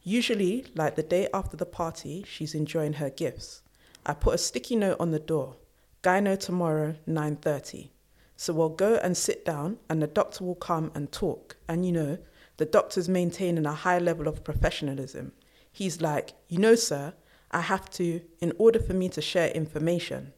Usually, 0.08 0.66
like 0.74 0.96
the 0.96 1.04
day 1.04 1.28
after 1.34 1.58
the 1.58 1.66
party, 1.66 2.24
she's 2.26 2.56
enjoying 2.56 2.94
her 2.94 3.10
gifts. 3.10 3.62
I 4.06 4.14
put 4.14 4.36
a 4.36 4.38
sticky 4.38 4.78
note 4.78 4.96
on 5.02 5.12
the 5.12 5.20
door. 5.20 5.58
Gyno 6.02 6.40
tomorrow, 6.40 6.96
9:30. 7.06 7.90
So 8.38 8.54
we'll 8.54 8.70
go 8.70 8.96
and 9.04 9.18
sit 9.18 9.44
down, 9.44 9.80
and 9.90 10.02
the 10.02 10.08
doctor 10.08 10.46
will 10.46 10.56
come 10.56 10.94
and 10.96 11.12
talk. 11.12 11.58
And 11.68 11.86
you 11.86 11.92
know, 11.92 12.20
the 12.56 12.64
doctor's 12.64 13.10
maintaining 13.10 13.66
a 13.66 13.74
high 13.74 14.00
level 14.00 14.30
of 14.30 14.46
professionalism. 14.46 15.34
He's 15.74 16.00
like, 16.00 16.32
you 16.48 16.58
know, 16.58 16.76
sir, 16.76 17.14
I 17.52 17.60
have 17.60 17.90
to, 18.00 18.22
in 18.40 18.54
order 18.58 18.80
for 18.80 18.94
me 18.94 19.10
to 19.10 19.22
share 19.22 19.50
information. 19.50 20.32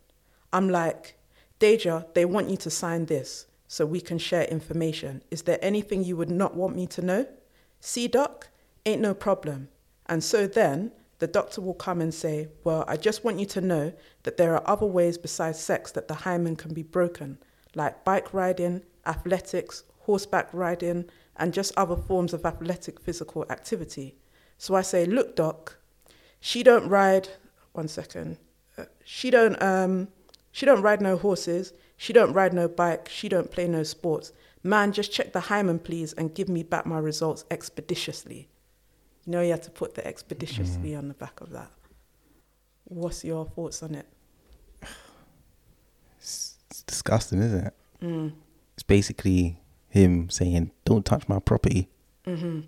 I'm 0.52 0.70
like, 0.70 1.20
Deyjah, 1.60 2.12
they 2.16 2.26
want 2.26 2.50
you 2.50 2.58
to 2.58 2.72
sign 2.72 3.06
this 3.06 3.46
so 3.68 3.86
we 3.86 4.02
can 4.02 4.18
share 4.18 4.46
information. 4.46 5.22
Is 5.30 5.44
there 5.44 5.60
anything 5.62 6.04
you 6.04 6.18
would 6.18 6.32
not 6.32 6.56
want 6.56 6.76
me 6.76 6.88
to 6.88 7.04
know? 7.04 7.28
See, 7.80 8.08
doc, 8.08 8.50
ain't 8.90 9.02
no 9.02 9.14
problem. 9.14 9.70
And 10.08 10.24
so 10.24 10.48
then 10.48 10.92
the 11.20 11.28
doctor 11.28 11.62
will 11.62 11.74
come 11.74 12.02
and 12.02 12.14
say, 12.14 12.48
Well, 12.64 12.84
I 12.88 12.98
just 12.98 13.24
want 13.24 13.40
you 13.40 13.46
to 13.48 13.62
know 13.62 13.94
that 14.24 14.38
there 14.38 14.54
are 14.56 14.64
other 14.66 14.86
ways 14.86 15.18
besides 15.18 15.60
sex 15.60 15.92
that 15.92 16.08
the 16.08 16.14
hymen 16.14 16.56
can 16.56 16.74
be 16.74 16.84
broken, 16.84 17.38
like 17.76 18.04
bike 18.04 18.34
riding, 18.34 18.84
athletics, 19.06 19.84
horseback 20.00 20.50
riding, 20.54 21.06
and 21.36 21.54
just 21.54 21.74
other 21.78 21.96
forms 21.96 22.34
of 22.34 22.46
athletic 22.46 23.00
physical 23.00 23.46
activity. 23.50 24.16
So 24.58 24.76
I 24.76 24.82
say, 24.82 25.06
look, 25.06 25.36
doc, 25.36 25.78
she 26.40 26.64
don't 26.64 26.90
ride. 26.90 27.30
One 27.74 27.88
second. 27.88 28.38
Uh, 28.78 28.86
she 29.04 29.30
don't. 29.30 29.62
Um, 29.62 30.08
she 30.52 30.66
don't 30.66 30.82
ride 30.82 31.02
no 31.02 31.18
horses. 31.18 31.74
She 31.96 32.14
don't 32.14 32.34
ride 32.34 32.54
no 32.54 32.68
bike. 32.68 33.10
She 33.10 33.30
don't 33.30 33.52
play 33.52 33.68
no 33.68 33.84
sports. 33.84 34.32
Man, 34.64 34.92
just 34.92 35.12
check 35.12 35.32
the 35.32 35.42
hymen, 35.42 35.80
please, 35.80 36.14
and 36.14 36.34
give 36.34 36.50
me 36.50 36.64
back 36.64 36.86
my 36.86 36.98
results 36.98 37.46
expeditiously. 37.52 38.50
You 39.30 39.34
know, 39.34 39.42
you 39.42 39.52
have 39.52 39.62
to 39.62 39.70
put 39.70 39.94
the 39.94 40.04
expeditiously 40.08 40.90
mm-hmm. 40.90 40.98
on 40.98 41.08
the 41.08 41.14
back 41.14 41.40
of 41.40 41.52
that. 41.52 41.70
What's 42.86 43.24
your 43.24 43.46
thoughts 43.46 43.84
on 43.84 43.94
it? 43.94 44.08
It's, 46.18 46.58
it's 46.72 46.82
disgusting, 46.82 47.40
isn't 47.40 47.68
it? 47.68 47.74
Mm. 48.02 48.32
It's 48.74 48.82
basically 48.82 49.62
him 49.88 50.32
saying, 50.32 50.72
"Don't 50.84 51.06
touch 51.06 51.30
my 51.30 51.38
property." 51.38 51.90
Mm-hmm. 52.26 52.62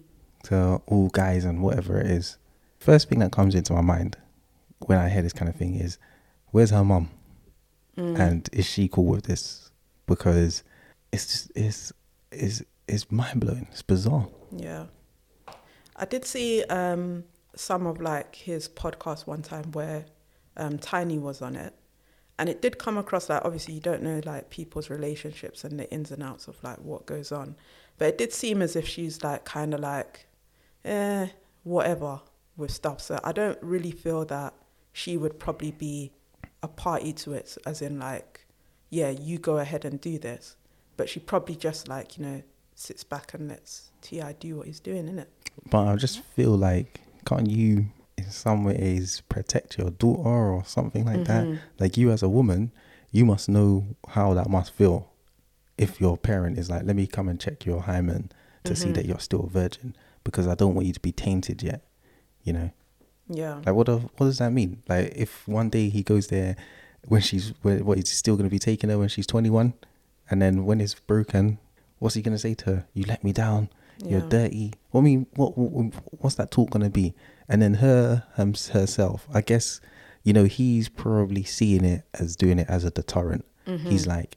To 0.43 0.83
all 0.85 1.09
guys 1.09 1.45
and 1.45 1.63
whatever 1.63 1.99
it 1.99 2.05
is. 2.05 2.37
First 2.77 3.09
thing 3.09 3.17
that 3.19 3.31
comes 3.31 3.55
into 3.55 3.73
my 3.73 3.81
mind 3.81 4.17
when 4.85 4.99
I 4.99 5.09
hear 5.09 5.23
this 5.23 5.33
kind 5.33 5.49
of 5.49 5.55
thing 5.55 5.73
is, 5.73 5.97
"Where's 6.51 6.69
her 6.69 6.83
mum?" 6.83 7.09
Mm. 7.97 8.19
And 8.19 8.49
is 8.53 8.67
she 8.67 8.87
cool 8.87 9.05
with 9.05 9.23
this? 9.23 9.71
Because 10.05 10.61
it's 11.11 11.25
just 11.25 11.51
it's 11.55 11.91
it's 12.31 12.61
it's 12.87 13.11
mind 13.11 13.39
blowing. 13.39 13.67
It's 13.71 13.81
bizarre. 13.81 14.27
Yeah. 14.55 14.85
I 16.01 16.05
did 16.05 16.25
see 16.25 16.63
um, 16.63 17.25
some 17.55 17.85
of 17.85 18.01
like 18.01 18.35
his 18.35 18.67
podcast 18.67 19.27
one 19.27 19.43
time 19.43 19.71
where 19.71 20.05
um, 20.57 20.79
Tiny 20.79 21.19
was 21.19 21.43
on 21.43 21.55
it. 21.55 21.75
And 22.39 22.49
it 22.49 22.59
did 22.59 22.79
come 22.79 22.97
across 22.97 23.29
like 23.29 23.45
obviously 23.45 23.75
you 23.75 23.81
don't 23.81 24.01
know 24.01 24.19
like 24.25 24.49
people's 24.49 24.89
relationships 24.89 25.63
and 25.63 25.79
the 25.79 25.89
ins 25.91 26.09
and 26.09 26.23
outs 26.23 26.47
of 26.47 26.61
like 26.63 26.79
what 26.79 27.05
goes 27.05 27.31
on. 27.31 27.55
But 27.99 28.07
it 28.07 28.17
did 28.17 28.33
seem 28.33 28.63
as 28.63 28.75
if 28.75 28.87
she's 28.87 29.23
like 29.23 29.45
kind 29.45 29.75
of 29.75 29.79
like, 29.79 30.25
eh, 30.83 31.27
whatever 31.63 32.21
with 32.57 32.71
stuff. 32.71 32.99
So 32.99 33.19
I 33.23 33.31
don't 33.31 33.59
really 33.61 33.91
feel 33.91 34.25
that 34.25 34.55
she 34.91 35.17
would 35.17 35.37
probably 35.37 35.71
be 35.71 36.13
a 36.63 36.67
party 36.67 37.13
to 37.13 37.33
it, 37.33 37.55
as 37.67 37.83
in 37.83 37.99
like, 37.99 38.47
yeah, 38.89 39.09
you 39.11 39.37
go 39.37 39.59
ahead 39.59 39.85
and 39.85 40.01
do 40.01 40.17
this. 40.17 40.55
But 40.97 41.09
she 41.09 41.19
probably 41.19 41.55
just 41.55 41.87
like, 41.87 42.17
you 42.17 42.25
know, 42.25 42.41
sits 42.73 43.03
back 43.03 43.35
and 43.35 43.47
lets 43.47 43.91
T.I. 44.01 44.33
do 44.33 44.57
what 44.57 44.65
he's 44.65 44.79
doing, 44.79 45.05
innit? 45.07 45.27
But 45.69 45.87
I 45.87 45.95
just 45.95 46.19
feel 46.35 46.51
like, 46.57 47.01
can't 47.25 47.49
you 47.49 47.85
in 48.17 48.29
some 48.29 48.63
ways 48.63 49.21
protect 49.29 49.77
your 49.77 49.91
daughter 49.91 50.51
or 50.51 50.63
something 50.65 51.05
like 51.05 51.25
that? 51.25 51.45
Mm-hmm. 51.45 51.55
Like 51.79 51.97
you 51.97 52.11
as 52.11 52.23
a 52.23 52.29
woman, 52.29 52.71
you 53.11 53.25
must 53.25 53.49
know 53.49 53.85
how 54.09 54.33
that 54.33 54.49
must 54.49 54.73
feel 54.73 55.09
if 55.77 55.99
your 55.99 56.17
parent 56.17 56.57
is 56.57 56.69
like, 56.69 56.83
let 56.83 56.95
me 56.95 57.07
come 57.07 57.27
and 57.27 57.39
check 57.39 57.65
your 57.65 57.81
hymen 57.81 58.31
to 58.63 58.75
see 58.75 58.85
mm-hmm. 58.85 58.93
that 58.93 59.05
you're 59.05 59.19
still 59.19 59.45
a 59.45 59.49
virgin 59.49 59.95
because 60.23 60.47
I 60.47 60.55
don't 60.55 60.75
want 60.75 60.87
you 60.87 60.93
to 60.93 60.99
be 60.99 61.11
tainted 61.11 61.63
yet, 61.63 61.81
you 62.43 62.53
know? 62.53 62.71
Yeah. 63.27 63.55
Like 63.65 63.75
what? 63.75 63.87
do- 63.87 64.09
What 64.17 64.27
does 64.27 64.37
that 64.39 64.51
mean? 64.51 64.83
Like 64.87 65.13
if 65.15 65.47
one 65.47 65.69
day 65.69 65.89
he 65.89 66.03
goes 66.03 66.27
there 66.27 66.55
when 67.07 67.21
she's 67.21 67.53
when- 67.61 67.85
what 67.85 67.97
he's 67.97 68.11
still 68.11 68.35
going 68.35 68.47
to 68.47 68.51
be 68.53 68.59
taking 68.59 68.89
her 68.89 68.99
when 68.99 69.07
she's 69.09 69.25
twenty 69.25 69.49
one, 69.49 69.73
and 70.29 70.41
then 70.41 70.65
when 70.65 70.81
it's 70.81 70.93
broken, 70.95 71.57
what's 71.99 72.15
he 72.15 72.21
going 72.21 72.35
to 72.35 72.39
say 72.39 72.53
to 72.55 72.65
her? 72.65 72.85
You 72.93 73.05
let 73.07 73.23
me 73.23 73.31
down. 73.31 73.69
You're 74.05 74.21
dirty. 74.29 74.73
I 74.93 74.99
mean, 75.01 75.27
what, 75.35 75.57
what 75.57 75.93
what's 76.19 76.35
that 76.35 76.51
talk 76.51 76.69
going 76.71 76.83
to 76.83 76.89
be? 76.89 77.13
And 77.47 77.61
then 77.61 77.75
her 77.75 78.23
um, 78.37 78.53
herself, 78.71 79.27
I 79.33 79.41
guess, 79.41 79.81
you 80.23 80.33
know, 80.33 80.45
he's 80.45 80.89
probably 80.89 81.43
seeing 81.43 81.83
it 81.85 82.03
as 82.13 82.35
doing 82.35 82.59
it 82.59 82.67
as 82.69 82.83
a 82.83 82.91
deterrent. 82.91 83.45
He's 83.65 84.05
like, 84.07 84.35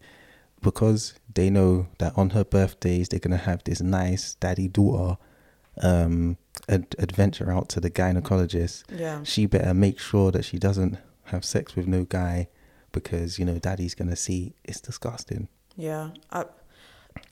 because 0.62 1.14
they 1.34 1.50
know 1.50 1.88
that 1.98 2.12
on 2.16 2.30
her 2.30 2.44
birthdays 2.44 3.08
they're 3.08 3.18
gonna 3.20 3.36
have 3.36 3.64
this 3.64 3.80
nice 3.80 4.34
daddy 4.36 4.68
daughter 4.68 5.16
um 5.82 6.36
ad- 6.68 6.94
adventure 7.00 7.50
out 7.50 7.68
to 7.70 7.80
the 7.80 7.90
gynecologist 7.90 8.84
Yeah. 8.94 9.24
she 9.24 9.46
better 9.46 9.74
make 9.74 9.98
sure 9.98 10.30
that 10.30 10.44
she 10.44 10.58
doesn't 10.58 10.98
have 11.24 11.44
sex 11.44 11.74
with 11.74 11.88
no 11.88 12.04
guy 12.04 12.46
because 12.92 13.38
you 13.40 13.44
know 13.44 13.58
daddy's 13.58 13.94
gonna 13.96 14.14
see 14.14 14.54
it's 14.62 14.80
disgusting 14.80 15.48
Yeah, 15.76 16.10
I, 16.30 16.44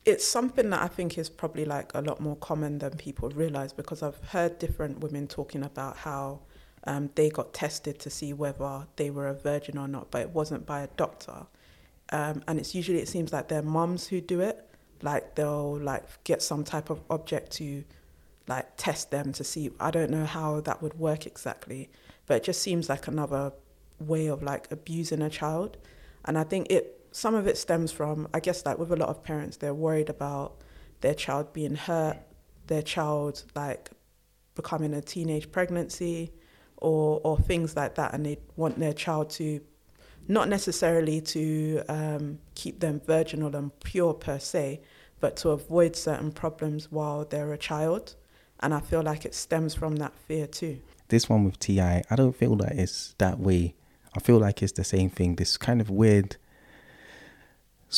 it's 0.04 0.26
something 0.26 0.70
that 0.70 0.82
I 0.82 0.88
think 0.88 1.16
is 1.16 1.28
probably 1.28 1.64
like 1.64 1.92
a 1.94 2.00
lot 2.00 2.20
more 2.20 2.36
common 2.36 2.78
than 2.78 2.96
people 2.96 3.28
realize 3.30 3.72
because 3.72 4.02
I've 4.02 4.22
heard 4.24 4.58
different 4.58 5.00
women 5.00 5.28
talking 5.28 5.62
about 5.62 5.96
how 5.98 6.40
um, 6.84 7.10
they 7.14 7.30
got 7.30 7.52
tested 7.52 7.98
to 8.00 8.10
see 8.10 8.32
whether 8.32 8.86
they 8.96 9.10
were 9.10 9.28
a 9.28 9.34
virgin 9.34 9.78
or 9.78 9.86
not, 9.86 10.10
but 10.10 10.22
it 10.22 10.30
wasn't 10.30 10.66
by 10.66 10.80
a 10.80 10.88
doctor. 10.96 11.46
Um, 12.10 12.42
and 12.48 12.58
it's 12.58 12.74
usually 12.74 12.98
it 12.98 13.08
seems 13.08 13.32
like 13.32 13.48
their 13.48 13.62
mums 13.62 14.08
who 14.08 14.20
do 14.20 14.40
it. 14.40 14.68
Like 15.02 15.36
they'll 15.36 15.78
like 15.78 16.04
get 16.24 16.42
some 16.42 16.64
type 16.64 16.90
of 16.90 17.00
object 17.08 17.52
to 17.52 17.84
like 18.48 18.76
test 18.76 19.10
them 19.10 19.32
to 19.34 19.44
see. 19.44 19.70
I 19.78 19.90
don't 19.90 20.10
know 20.10 20.26
how 20.26 20.60
that 20.62 20.82
would 20.82 20.98
work 20.98 21.26
exactly, 21.26 21.90
but 22.26 22.38
it 22.38 22.44
just 22.44 22.60
seems 22.60 22.88
like 22.88 23.06
another 23.06 23.52
way 24.00 24.26
of 24.26 24.42
like 24.42 24.70
abusing 24.72 25.22
a 25.22 25.30
child. 25.30 25.76
And 26.24 26.36
I 26.36 26.44
think 26.44 26.70
it 26.70 27.01
some 27.12 27.34
of 27.34 27.46
it 27.46 27.56
stems 27.58 27.92
from 27.92 28.28
I 28.34 28.40
guess 28.40 28.64
like 28.66 28.78
with 28.78 28.90
a 28.92 28.96
lot 28.96 29.08
of 29.08 29.22
parents, 29.22 29.58
they're 29.58 29.74
worried 29.74 30.08
about 30.08 30.56
their 31.00 31.14
child 31.14 31.52
being 31.52 31.74
hurt, 31.76 32.18
their 32.66 32.82
child 32.82 33.44
like 33.54 33.90
becoming 34.54 34.94
a 34.94 35.00
teenage 35.00 35.50
pregnancy 35.52 36.32
or 36.78 37.20
or 37.24 37.38
things 37.38 37.76
like 37.76 37.94
that 37.94 38.12
and 38.14 38.26
they 38.26 38.38
want 38.56 38.78
their 38.78 38.92
child 38.92 39.30
to 39.30 39.60
not 40.28 40.48
necessarily 40.48 41.20
to 41.20 41.82
um, 41.88 42.38
keep 42.54 42.80
them 42.80 43.00
virginal 43.04 43.54
and 43.56 43.78
pure 43.80 44.14
per 44.14 44.38
se, 44.38 44.80
but 45.18 45.36
to 45.36 45.50
avoid 45.50 45.96
certain 45.96 46.30
problems 46.30 46.92
while 46.92 47.24
they're 47.24 47.52
a 47.52 47.58
child. 47.58 48.14
And 48.60 48.72
I 48.72 48.78
feel 48.80 49.02
like 49.02 49.24
it 49.24 49.34
stems 49.34 49.74
from 49.74 49.96
that 49.96 50.12
fear 50.28 50.46
too. 50.46 50.80
this 51.08 51.28
one 51.28 51.44
with 51.44 51.58
T.I. 51.58 52.02
i 52.10 52.16
don't 52.16 52.34
feel 52.34 52.56
that 52.56 52.72
it's 52.72 53.14
that 53.18 53.38
way 53.38 53.74
i 54.16 54.20
feel 54.20 54.38
like 54.38 54.62
it's 54.62 54.72
the 54.72 54.84
same 54.84 55.10
thing 55.10 55.36
this 55.36 55.56
kind 55.58 55.80
of 55.80 55.90
weird 55.90 56.36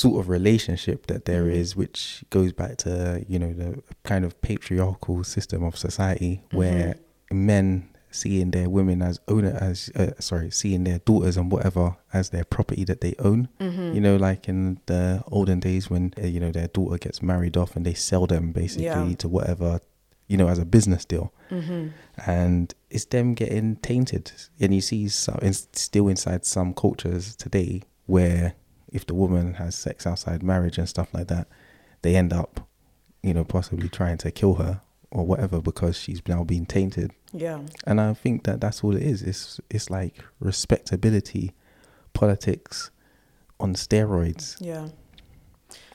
sort 0.02 0.18
of 0.20 0.28
relationship 0.28 1.06
that 1.06 1.24
there 1.24 1.46
is 1.48 1.76
which 1.76 2.24
goes 2.30 2.52
back 2.52 2.76
to 2.84 3.24
you 3.28 3.38
know 3.38 3.52
the 3.52 3.70
kind 4.02 4.24
of 4.24 4.32
patriarchal 4.42 5.22
system 5.24 5.62
of 5.62 5.76
society 5.78 6.42
where 6.50 6.96
men 7.30 7.88
seeing 8.10 8.50
their 8.52 8.68
women 8.70 9.02
as 9.02 9.18
owner 9.28 9.56
as 9.60 9.90
uh, 9.96 10.10
sorry 10.20 10.50
seeing 10.50 10.82
their 10.84 10.98
daughters 11.00 11.36
and 11.36 11.50
whatever 11.50 11.96
as 12.12 12.30
their 12.30 12.44
property 12.44 12.84
that 12.84 13.00
they 13.00 13.14
own. 13.18 13.48
You 13.94 14.00
know 14.06 14.16
like 14.16 14.48
in 14.48 14.80
the 14.86 15.22
olden 15.36 15.60
days 15.60 15.88
when 15.90 16.12
uh, 16.22 16.26
you 16.26 16.40
know 16.40 16.50
their 16.52 16.68
daughter 16.68 16.98
gets 16.98 17.22
married 17.22 17.56
off 17.56 17.74
and 17.76 17.84
they 17.86 17.94
sell 17.94 18.26
them 18.26 18.52
basically 18.52 18.84
Yeah. 18.86 19.14
to 19.22 19.28
whatever 19.28 19.80
you 20.28 20.36
know 20.36 20.48
as 20.48 20.58
a 20.58 20.64
business 20.64 21.04
deal. 21.04 21.32
And 22.26 22.74
it's 22.90 23.04
them 23.06 23.34
getting 23.34 23.76
tainted. 23.76 24.32
And 24.60 24.74
you 24.74 24.80
see 24.80 25.08
some 25.08 25.38
still 25.72 26.08
inside 26.08 26.44
some 26.44 26.74
cultures 26.74 27.36
today 27.36 27.82
where 28.06 28.54
if 28.94 29.04
the 29.04 29.12
woman 29.12 29.54
has 29.54 29.74
sex 29.74 30.06
outside 30.06 30.42
marriage 30.42 30.78
and 30.78 30.88
stuff 30.88 31.12
like 31.12 31.26
that, 31.26 31.48
they 32.02 32.14
end 32.14 32.32
up, 32.32 32.66
you 33.22 33.34
know, 33.34 33.44
possibly 33.44 33.88
trying 33.88 34.16
to 34.18 34.30
kill 34.30 34.54
her 34.54 34.80
or 35.10 35.26
whatever 35.26 35.60
because 35.60 35.98
she's 35.98 36.22
now 36.28 36.44
been 36.44 36.64
tainted. 36.64 37.10
Yeah. 37.32 37.60
And 37.86 38.00
I 38.00 38.14
think 38.14 38.44
that 38.44 38.60
that's 38.60 38.84
all 38.84 38.94
it 38.94 39.02
is. 39.02 39.22
It's 39.22 39.60
it's 39.68 39.90
like 39.90 40.14
respectability, 40.38 41.52
politics 42.12 42.92
on 43.58 43.74
steroids. 43.74 44.56
Yeah. 44.60 44.88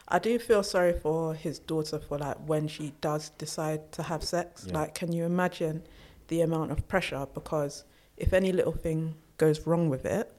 I 0.10 0.20
do 0.20 0.38
feel 0.40 0.64
sorry 0.64 0.94
for 1.00 1.36
his 1.36 1.60
daughter 1.60 2.00
for 2.00 2.18
like 2.18 2.38
when 2.46 2.68
she 2.68 2.94
does 3.00 3.30
decide 3.32 3.92
to 3.94 4.04
have 4.04 4.24
sex. 4.24 4.66
Yeah. 4.68 4.80
Like, 4.80 4.96
can 4.96 5.14
you 5.14 5.24
imagine 5.24 5.84
the 6.28 6.42
amount 6.42 6.72
of 6.72 6.86
pressure? 6.90 7.28
Because 7.34 7.86
if 8.18 8.34
any 8.34 8.52
little 8.52 8.74
thing 8.74 9.16
goes 9.38 9.66
wrong 9.66 9.88
with 9.90 10.06
it, 10.06 10.34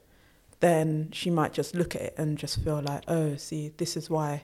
then 0.61 1.09
she 1.13 1.31
might 1.31 1.53
just 1.53 1.75
look 1.75 1.95
at 1.95 2.03
it 2.03 2.15
and 2.17 2.39
just 2.39 2.63
feel 2.63 2.81
like, 2.83 3.03
oh, 3.09 3.37
see, 3.37 3.73
this 3.77 3.97
is 3.97 4.09
why 4.09 4.43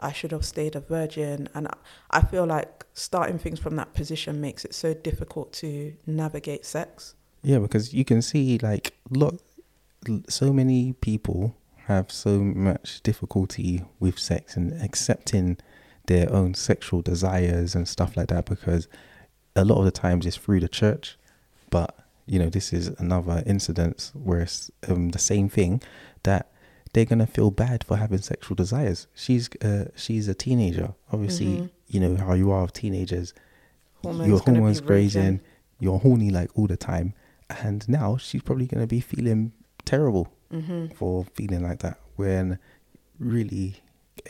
I 0.00 0.12
should 0.12 0.32
have 0.32 0.44
stayed 0.44 0.74
a 0.76 0.80
virgin. 0.80 1.48
And 1.54 1.68
I- 2.10 2.22
feel 2.22 2.46
like 2.46 2.84
starting 2.94 3.38
things 3.38 3.58
from 3.58 3.76
that 3.76 3.94
position 3.94 4.40
makes 4.40 4.64
it 4.64 4.74
so 4.74 4.94
difficult 4.94 5.52
to 5.54 5.94
navigate 6.06 6.64
sex. 6.64 7.14
Yeah, 7.42 7.58
because 7.58 7.94
you 7.94 8.04
can 8.04 8.20
see 8.22 8.58
like 8.58 8.94
look, 9.10 9.40
so 10.28 10.52
many 10.52 10.92
people 10.94 11.56
have 11.86 12.10
so 12.10 12.38
much 12.40 13.02
difficulty 13.02 13.84
with 13.98 14.18
sex 14.18 14.56
and 14.56 14.72
accepting 14.82 15.56
their 16.06 16.30
own 16.32 16.54
sexual 16.54 17.00
desires 17.02 17.74
and 17.74 17.88
stuff 17.88 18.16
like 18.16 18.28
that 18.28 18.44
because 18.46 18.88
a 19.56 19.64
lot 19.64 19.78
of 19.78 19.84
the 19.84 19.90
times 19.90 20.26
it's 20.26 20.36
through 20.36 20.60
the 20.60 20.68
church, 20.68 21.18
but 21.70 21.96
you 22.28 22.38
know 22.38 22.48
this 22.50 22.72
is 22.72 22.88
another 22.98 23.42
incident 23.46 24.10
where 24.14 24.40
it's 24.40 24.70
um, 24.88 25.10
the 25.10 25.18
same 25.18 25.48
thing 25.48 25.82
that 26.22 26.50
they're 26.92 27.04
gonna 27.04 27.26
feel 27.26 27.50
bad 27.50 27.84
for 27.84 27.96
having 27.96 28.18
sexual 28.18 28.54
desires. 28.54 29.06
She's 29.14 29.48
uh, 29.62 29.86
she's 29.96 30.28
a 30.28 30.34
teenager, 30.34 30.94
obviously. 31.12 31.46
Mhm. 31.46 31.70
You 31.88 32.00
know 32.00 32.16
how 32.16 32.34
you 32.34 32.50
are 32.50 32.62
with 32.62 32.72
teenagers 32.74 33.32
Hormones 34.02 34.28
your 34.28 34.38
hormones 34.38 34.80
grazing, 34.80 35.40
you're 35.80 35.98
horny 35.98 36.30
like 36.30 36.50
all 36.56 36.66
the 36.68 36.76
time, 36.76 37.14
and 37.64 37.88
now 37.88 38.16
she's 38.16 38.42
probably 38.42 38.66
gonna 38.66 38.86
be 38.86 39.00
feeling 39.00 39.52
terrible 39.84 40.28
Mhm. 40.52 40.94
for 40.94 41.24
feeling 41.34 41.62
like 41.62 41.80
that. 41.80 41.98
When 42.16 42.58
really, 43.18 43.76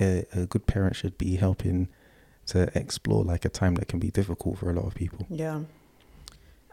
a, 0.01 0.25
a 0.33 0.47
good 0.47 0.67
parent 0.67 0.97
should 0.97 1.17
be 1.19 1.37
helping 1.37 1.89
to 2.47 2.59
explore 2.79 3.25
like 3.25 3.45
a 3.45 3.49
time 3.51 3.75
that 3.75 3.89
can 3.89 3.99
be 3.99 4.11
difficult 4.11 4.59
for 4.59 4.71
a 4.71 4.75
lot 4.75 4.87
of 4.87 4.95
people. 4.95 5.27
Yeah. 5.29 5.61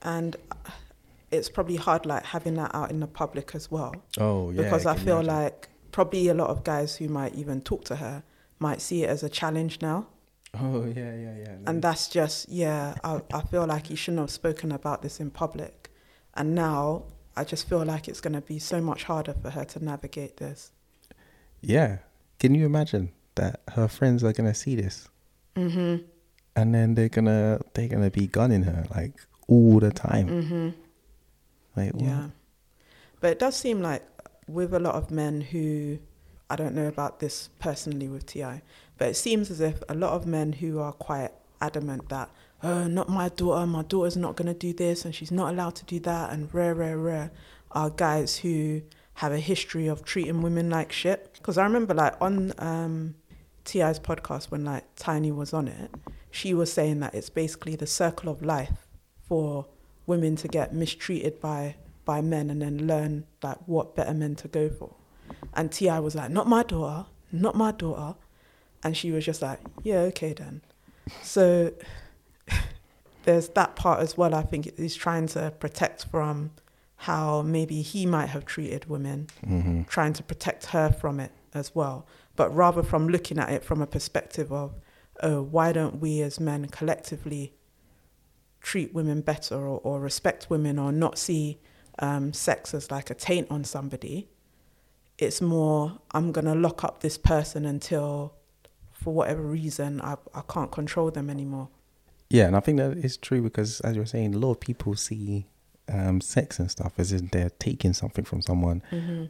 And 0.03 0.36
uh, 0.51 0.55
it's 1.32 1.50
probably 1.50 1.75
hard 1.75 2.05
like 2.05 2.24
having 2.25 2.53
that 2.55 2.74
out 2.74 2.89
in 2.91 3.00
the 3.00 3.08
public 3.08 3.55
as 3.55 3.70
well. 3.72 3.94
Oh 4.20 4.51
because 4.51 4.86
I 4.86 4.96
feel 4.96 5.22
like 5.24 5.70
probably 5.91 6.27
a 6.27 6.34
lot 6.34 6.50
of 6.50 6.63
guys 6.63 6.98
who 6.98 7.08
might 7.08 7.36
even 7.36 7.62
talk 7.62 7.86
to 7.86 7.96
her 7.98 8.24
might 8.60 8.82
see 8.82 9.03
it 9.03 9.10
as 9.10 9.24
a 9.24 9.29
challenge 9.29 9.82
now. 9.82 10.08
Oh 10.58 10.86
yeah, 10.86 11.13
yeah, 11.15 11.36
yeah. 11.38 11.55
And 11.67 11.82
that's 11.82 12.08
just, 12.08 12.48
yeah, 12.48 12.96
I, 13.03 13.20
I 13.34 13.41
feel 13.41 13.65
like 13.67 13.88
he 13.88 13.96
shouldn't 13.96 14.22
have 14.22 14.29
spoken 14.32 14.72
about 14.72 15.01
this 15.01 15.20
in 15.20 15.29
public. 15.29 15.91
And 16.34 16.55
now 16.55 17.03
I 17.36 17.44
just 17.44 17.67
feel 17.67 17.84
like 17.84 18.08
it's 18.08 18.22
going 18.22 18.36
to 18.36 18.41
be 18.41 18.58
so 18.60 18.79
much 18.79 19.03
harder 19.03 19.34
for 19.34 19.50
her 19.50 19.65
to 19.65 19.84
navigate 19.84 20.38
this. 20.38 20.72
yeah. 21.62 21.98
Can 22.39 22.55
you 22.55 22.65
imagine 22.65 23.12
that 23.36 23.62
her 23.72 23.88
friends 23.89 24.24
are 24.24 24.32
gonna 24.34 24.53
see 24.53 24.75
this, 24.75 25.10
hmm 25.55 25.96
and 26.55 26.74
then 26.75 26.96
they're 26.96 27.10
gonna 27.10 27.60
they're 27.74 27.88
gonna 27.89 28.12
be 28.12 28.27
gunning 28.27 28.63
her 28.63 28.86
like 28.96 29.13
all 29.48 29.79
the 29.79 29.91
time. 29.91 30.27
hmm 30.27 30.70
Like 31.75 31.94
what? 31.94 32.03
Yeah. 32.03 32.27
But 33.20 33.32
it 33.32 33.39
does 33.39 33.55
seem 33.55 33.82
like 33.82 34.03
with 34.48 34.74
a 34.74 34.79
lot 34.79 34.96
of 34.96 35.12
men 35.12 35.41
who, 35.41 36.00
I 36.50 36.55
don't 36.55 36.75
know 36.75 36.88
about 36.88 37.20
this 37.20 37.50
personally 37.59 38.07
with 38.07 38.25
T.I., 38.25 38.61
but 38.98 39.09
it 39.09 39.16
seems 39.16 39.50
as 39.51 39.61
if 39.61 39.81
a 39.90 39.96
lot 39.96 40.14
of 40.14 40.25
men 40.25 40.53
who 40.53 40.79
are 40.79 40.94
quite 40.94 41.31
adamant 41.61 42.09
that, 42.09 42.29
oh, 42.64 42.88
not 42.88 43.09
my 43.09 43.29
daughter, 43.29 43.66
my 43.66 43.81
daughter's 43.83 44.16
not 44.16 44.35
going 44.35 44.48
to 44.48 44.53
do 44.53 44.74
this 44.74 45.05
and 45.05 45.14
she's 45.14 45.31
not 45.31 45.53
allowed 45.53 45.75
to 45.75 45.85
do 45.85 46.00
that, 46.01 46.31
and 46.31 46.53
rare, 46.53 46.75
rare, 46.75 46.98
rare, 46.98 47.31
are 47.72 47.90
guys 47.90 48.38
who 48.38 48.81
have 49.16 49.31
a 49.31 49.40
history 49.40 49.88
of 49.88 50.03
treating 50.05 50.42
women 50.42 50.70
like 50.70 50.92
shit. 50.92 51.33
Because 51.33 51.57
I 51.57 51.64
remember, 51.64 51.94
like, 51.94 52.16
on 52.22 52.53
um, 52.59 53.16
T.I.'s 53.64 54.00
podcast 54.00 54.51
when, 54.51 54.64
like, 54.64 54.83
Tiny 54.96 55.31
was 55.31 55.53
on 55.53 55.68
it, 55.68 55.92
she 56.31 56.53
was 56.53 56.72
saying 56.72 57.00
that 57.00 57.16
it's 57.16 57.29
basically 57.29 57.75
the 57.75 57.88
circle 57.88 58.29
of 58.29 58.42
life 58.42 58.88
for 59.27 59.66
women 60.07 60.35
to 60.37 60.48
get 60.48 60.74
mistreated 60.74 61.39
by 61.39 61.75
by 62.05 62.22
men 62.22 62.50
and 62.50 62.61
then 62.61 62.85
learn 62.85 63.25
like 63.41 63.57
what 63.65 63.96
better 63.96 64.13
men 64.13 64.35
to 64.35 64.48
go 64.48 64.70
for. 64.70 64.94
And 65.55 65.72
T.I. 65.72 66.00
was 66.00 66.13
like, 66.15 66.29
"Not 66.29 66.48
my 66.48 66.63
daughter, 66.63 67.05
not 67.31 67.55
my 67.55 67.72
daughter," 67.72 68.15
and 68.83 68.96
she 68.96 69.11
was 69.11 69.25
just 69.25 69.41
like, 69.41 69.59
"Yeah, 69.83 70.00
okay 70.11 70.33
then." 70.33 70.61
So 71.24 71.74
there's 73.24 73.50
that 73.50 73.75
part 73.75 74.00
as 74.01 74.18
well. 74.18 74.35
I 74.35 74.44
think 74.44 74.77
he's 74.77 74.96
trying 74.96 75.27
to 75.29 75.51
protect 75.59 76.05
from 76.05 76.51
how 76.98 77.41
maybe 77.41 77.81
he 77.81 78.05
might 78.05 78.27
have 78.27 78.46
treated 78.46 78.89
women, 78.89 79.27
hmm 79.44 79.83
trying 79.83 80.13
to 80.13 80.24
protect 80.24 80.68
her 80.68 80.91
from 80.91 81.20
it 81.20 81.31
as 81.53 81.74
well. 81.74 82.05
But 82.35 82.53
rather 82.55 82.83
from 82.83 83.07
looking 83.07 83.39
at 83.39 83.50
it 83.50 83.63
from 83.63 83.81
a 83.81 83.87
perspective 83.87 84.51
of, 84.51 84.75
oh, 85.24 85.41
why 85.41 85.72
don't 85.72 86.00
we 86.00 86.22
as 86.22 86.39
men 86.39 86.68
collectively 86.68 87.53
treat 88.66 88.94
women 88.96 89.22
better 89.22 89.56
or, 89.56 89.80
or 89.84 90.00
respect 90.00 90.50
women 90.50 90.80
or 90.80 90.92
not 90.92 91.20
see 91.20 91.60
um, 92.00 92.34
sex 92.34 92.74
as 92.74 92.90
like 92.90 93.12
a 93.12 93.14
taint 93.14 93.48
on 93.51 93.64
somebody? 93.64 94.28
It's 95.18 95.40
more, 95.40 96.00
I'm 96.12 96.32
going 96.32 96.46
to 96.46 96.56
lock 96.56 96.84
up 96.84 97.00
this 97.00 97.18
person 97.18 97.64
until, 97.66 98.34
for 98.92 99.14
whatever 99.14 99.44
reason, 99.44 100.01
I, 100.01 100.16
I 100.34 100.42
can't 100.50 100.72
control 100.72 101.12
them 101.12 101.30
anymore. 101.30 101.70
Yeah, 102.30 102.48
and 102.48 102.56
I 102.56 102.60
think 102.60 102.80
that 102.80 102.98
is 102.98 103.18
true 103.18 103.42
because, 103.42 103.80
as 103.82 103.96
you 103.96 104.01
were 104.01 104.08
saying, 104.08 104.34
a 104.34 104.40
lot 104.40 104.51
of 104.51 104.60
people 104.60 104.96
see 104.96 105.46
um, 105.88 106.20
sex 106.22 106.58
and 106.60 106.70
stuff 106.72 106.94
as 106.98 107.12
in 107.12 107.30
they're 107.32 107.52
taking 107.60 107.94
something 107.94 108.26
from 108.26 108.42
someone, 108.42 108.82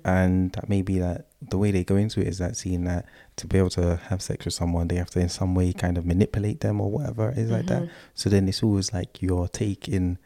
and 0.05 0.51
that 0.53 0.69
maybe 0.69 0.99
that 0.99 1.27
the 1.41 1.57
way 1.57 1.71
they 1.71 1.83
go 1.83 1.95
into 1.95 2.21
it 2.21 2.27
is 2.27 2.37
that 2.37 2.55
seeing 2.57 2.85
that 2.85 3.05
to 3.37 3.47
be 3.47 3.57
able 3.57 3.69
to 3.71 3.97
have 4.09 4.21
sex 4.21 4.45
with 4.45 4.53
someone, 4.53 4.87
they 4.87 4.95
have 4.95 5.09
to 5.11 5.19
in 5.19 5.29
some 5.29 5.53
way 5.55 5.73
kind 5.73 5.97
of 5.97 6.05
manipulate 6.05 6.61
them 6.61 6.79
or 6.81 6.89
whatever 6.89 7.29
it 7.29 7.37
is 7.37 7.51
like 7.51 7.65
that. 7.67 7.89
So 8.13 8.29
then 8.29 8.47
it's 8.47 8.63
always 8.63 8.93
like 8.93 9.21
you're 9.21 9.47
taking 9.49 10.17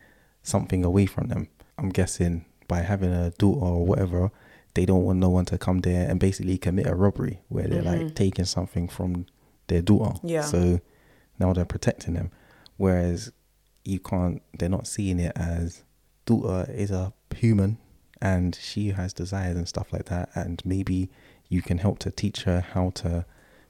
something 0.44 0.86
away 0.86 1.06
from 1.08 1.28
them. 1.30 1.48
I'm 1.78 1.90
guessing 1.90 2.46
by 2.68 2.82
having 2.82 3.12
a 3.12 3.32
daughter 3.32 3.66
or 3.66 3.86
whatever, 3.86 4.32
they 4.76 4.86
don't 4.86 5.04
want 5.04 5.18
no 5.20 5.30
one 5.30 5.46
to 5.46 5.58
come 5.58 5.80
there 5.80 6.08
and 6.10 6.20
basically 6.20 6.58
commit 6.60 6.86
a 6.88 6.94
robbery 6.96 7.42
where 7.50 7.68
they're 7.68 7.82
like 7.82 8.02
Mhm. 8.02 8.16
taking 8.16 8.46
something 8.46 8.88
from 8.88 9.26
their 9.68 9.82
daughter. 9.82 10.20
Yeah. 10.24 10.44
So 10.44 10.80
now 11.40 11.54
they're 11.54 11.66
protecting 11.66 12.14
them. 12.14 12.30
Whereas 12.78 13.32
you 13.84 14.00
can't, 14.00 14.42
they're 14.58 14.70
not 14.70 14.86
seeing 14.88 15.20
it 15.20 15.32
as 15.36 15.84
daughter 16.30 16.72
is 16.72 16.92
a 16.92 17.14
human 17.36 17.78
and 18.22 18.56
she 18.70 18.84
has 19.00 19.14
desires 19.14 19.56
and 19.58 19.68
stuff 19.68 19.88
like 19.94 20.06
that. 20.06 20.30
And 20.36 20.62
maybe 20.66 21.10
you 21.50 21.62
can 21.62 21.78
help 21.86 21.98
to 22.00 22.12
teach 22.12 22.44
her 22.44 22.60
how 22.74 22.92
to 23.02 23.26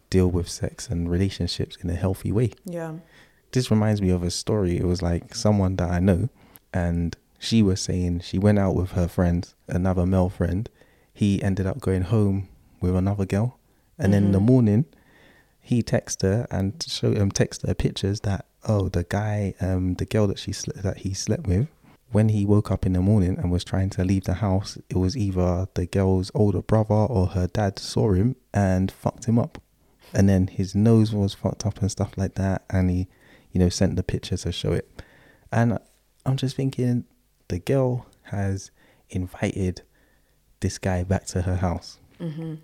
deal 0.09 0.29
with 0.37 0.49
sex 0.49 0.89
and 0.89 1.09
relationships 1.09 1.77
in 1.81 1.89
a 1.89 1.95
healthy 1.95 2.31
way. 2.31 2.51
Yeah. 2.65 2.93
This 3.51 3.69
reminds 3.71 4.01
me 4.01 4.09
of 4.09 4.23
a 4.23 4.31
story. 4.31 4.77
It 4.77 4.85
was 4.85 5.01
like 5.01 5.35
someone 5.35 5.75
that 5.77 5.89
I 5.89 5.99
know, 5.99 6.29
and 6.73 7.15
she 7.39 7.61
was 7.63 7.79
saying 7.81 8.21
she 8.21 8.37
went 8.39 8.59
out 8.59 8.75
with 8.75 8.91
her 8.91 9.07
friends, 9.07 9.55
another 9.67 10.05
male 10.05 10.29
friend. 10.29 10.69
He 11.13 11.41
ended 11.43 11.65
up 11.65 11.79
going 11.79 12.03
home 12.03 12.47
with 12.81 12.95
another 12.95 13.25
girl, 13.25 13.57
and 13.97 14.13
then 14.13 14.25
in 14.25 14.31
the 14.31 14.39
Mhm. 14.39 14.45
morning, 14.53 14.85
he 15.61 15.81
texted 15.83 16.21
her 16.23 16.47
and 16.51 16.83
showed 16.87 17.17
him 17.17 17.31
text 17.31 17.65
her 17.67 17.73
pictures 17.73 18.19
that 18.21 18.45
oh 18.67 18.89
the 18.89 19.03
guy 19.05 19.53
um 19.61 19.93
the 19.95 20.05
girl 20.05 20.27
that 20.27 20.39
she 20.39 20.51
sle- 20.51 20.81
that 20.81 20.97
he 21.03 21.13
slept 21.13 21.45
with 21.47 21.67
when 22.11 22.29
he 22.29 22.45
woke 22.45 22.71
up 22.71 22.85
in 22.85 22.93
the 22.93 23.01
morning 23.01 23.37
and 23.37 23.51
was 23.51 23.63
trying 23.63 23.89
to 23.91 24.03
leave 24.03 24.23
the 24.23 24.35
house 24.35 24.77
it 24.89 24.95
was 24.97 25.15
either 25.15 25.67
the 25.75 25.85
girl's 25.85 26.31
older 26.33 26.61
brother 26.61 26.93
or 26.93 27.27
her 27.27 27.47
dad 27.47 27.77
saw 27.79 28.13
him 28.13 28.35
and 28.53 28.91
fucked 28.91 29.25
him 29.25 29.37
up. 29.37 29.61
And 30.13 30.27
then 30.27 30.47
his 30.47 30.73
nose 30.73 31.13
was 31.13 31.35
fucked 31.35 31.65
up 31.67 31.79
and 31.81 31.91
stuff 31.91 32.17
like 32.17 32.33
that 32.35 32.63
and 32.69 32.89
he 32.89 33.07
you 33.51 33.59
know 33.59 33.69
sent 33.69 33.95
the 33.95 34.03
picture 34.03 34.37
to 34.37 34.51
show 34.51 34.73
it. 34.73 34.89
And 35.51 35.77
i'm 36.25 36.37
just 36.37 36.55
thinking 36.55 37.05
the 37.47 37.59
girl 37.59 38.05
has 38.23 38.71
invited 39.09 39.81
this 40.59 40.77
guy 40.77 41.03
back 41.03 41.25
to 41.27 41.43
her 41.43 41.55
house. 41.57 41.99
Hmm 42.19 42.55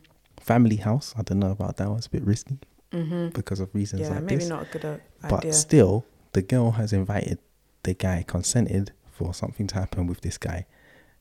family 0.45 0.75
house? 0.75 1.13
I 1.17 1.23
don't 1.23 1.39
know 1.39 1.49
about 1.51 1.77
that 1.77 1.87
one. 1.89 1.97
It's 1.97 2.07
a 2.07 2.11
bit 2.11 2.23
risky 2.23 2.59
hmm 2.91 3.29
because 3.29 3.59
of 3.59 3.73
reasons 3.73 4.01
Yeah, 4.01 4.15
like 4.15 4.23
maybe 4.23 4.41
this. 4.41 4.49
not 4.49 4.63
a 4.63 4.65
good 4.65 4.85
uh, 4.85 4.97
but 5.27 5.53
still 5.53 6.05
the 6.33 6.41
girl 6.43 6.71
has 6.71 6.93
invited 6.93 7.39
the 7.83 7.93
guy 7.95 8.23
consented 8.27 8.91
for 9.15 9.33
something 9.33 9.67
to 9.67 9.75
happen 9.75 10.07
with 10.07 10.21
this 10.21 10.37
guy 10.37 10.65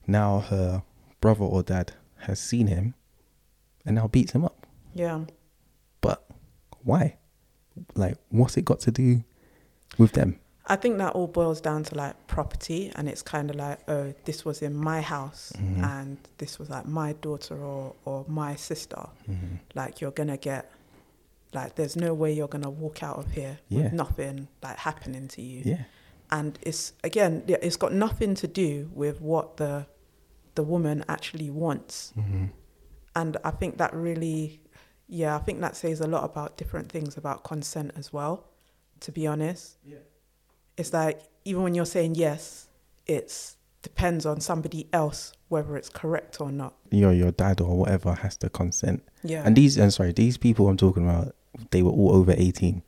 now 0.06 0.40
her 0.40 0.82
brother 1.20 1.44
or 1.44 1.62
dad 1.62 1.92
has 2.26 2.38
seen 2.40 2.66
him 2.66 2.94
and 3.86 3.94
now 3.96 4.06
beats 4.08 4.32
him 4.32 4.44
up 4.44 4.66
yeah. 4.94 5.20
but 6.00 6.24
why 6.82 7.16
like 7.94 8.16
what's 8.30 8.56
it 8.56 8.64
got 8.64 8.80
to 8.80 8.90
do 8.90 9.22
with 9.98 10.12
them 10.12 10.38
I 10.66 10.76
think 10.76 10.96
that 10.96 11.12
all 11.12 11.26
boils 11.26 11.60
down 11.60 11.82
to 11.84 11.94
like 11.94 12.26
property, 12.26 12.90
and 12.96 13.06
it's 13.06 13.20
kind 13.20 13.50
of 13.50 13.56
like, 13.56 13.80
oh, 13.86 14.14
this 14.24 14.46
was 14.46 14.62
in 14.62 14.74
my 14.74 15.02
house, 15.02 15.52
Mhm. 15.58 15.84
and 15.84 16.16
this 16.38 16.58
was 16.58 16.70
like 16.70 16.86
my 16.86 17.12
daughter 17.20 17.54
or 17.62 17.94
or 18.06 18.24
my 18.28 18.56
sister. 18.56 19.04
Mhm. 19.28 19.58
Like 19.74 20.00
you're 20.00 20.10
gonna 20.20 20.38
get, 20.38 20.70
like, 21.52 21.74
there's 21.74 21.96
no 21.96 22.14
way 22.14 22.32
you're 22.32 22.48
gonna 22.48 22.70
walk 22.70 23.02
out 23.02 23.18
of 23.18 23.32
here 23.32 23.58
Yeah. 23.68 23.82
with 23.82 23.92
nothing 23.92 24.48
like 24.62 24.78
happening 24.78 25.28
to 25.28 25.42
you. 25.42 25.60
Yeah. 25.66 25.84
And 26.38 26.58
it's 26.62 26.82
again, 27.04 27.32
it's 27.46 27.76
got 27.84 27.92
nothing 28.06 28.32
to 28.42 28.46
do 28.64 28.90
with 28.92 29.16
what 29.20 29.46
the 29.56 29.86
the 30.56 30.62
woman 30.74 30.98
actually 31.08 31.50
wants. 31.50 32.12
Mhm. 32.16 32.50
And 33.20 33.36
I 33.44 33.50
think 33.60 33.72
that 33.78 33.92
really, 34.06 34.60
yeah, 35.20 35.36
I 35.36 35.40
think 35.46 35.60
that 35.60 35.74
says 35.76 36.00
a 36.00 36.06
lot 36.06 36.24
about 36.30 36.56
different 36.60 36.88
things 36.94 37.16
about 37.16 37.38
consent 37.52 37.92
as 38.00 38.12
well. 38.12 38.34
To 39.00 39.12
be 39.12 39.26
honest, 39.26 39.64
Yeah. 39.84 39.98
it's 40.76 40.92
like 40.92 41.18
even 41.44 41.62
when 41.64 41.74
you're 41.76 41.92
saying 41.96 42.14
yes, 42.16 42.68
it's 43.06 43.56
depends 43.82 44.24
on 44.26 44.40
somebody 44.40 44.82
else 44.92 45.32
whether 45.48 45.76
it's 45.76 45.90
correct 46.02 46.40
or 46.40 46.50
not. 46.50 46.72
Your 46.90 47.12
your 47.12 47.30
dad 47.32 47.60
or 47.60 47.76
whatever 47.80 48.12
has 48.24 48.36
to 48.38 48.48
consent. 48.50 49.02
Yeah. 49.22 49.42
And 49.46 49.54
these, 49.56 49.78
I'm 49.78 49.90
sorry, 49.90 50.12
these 50.12 50.36
people 50.38 50.68
I'm 50.68 50.76
talking 50.86 51.04
about, 51.08 51.28
they 51.70 51.82
were 51.82 51.92
all 51.92 52.12
over 52.20 52.34
18. 52.36 52.82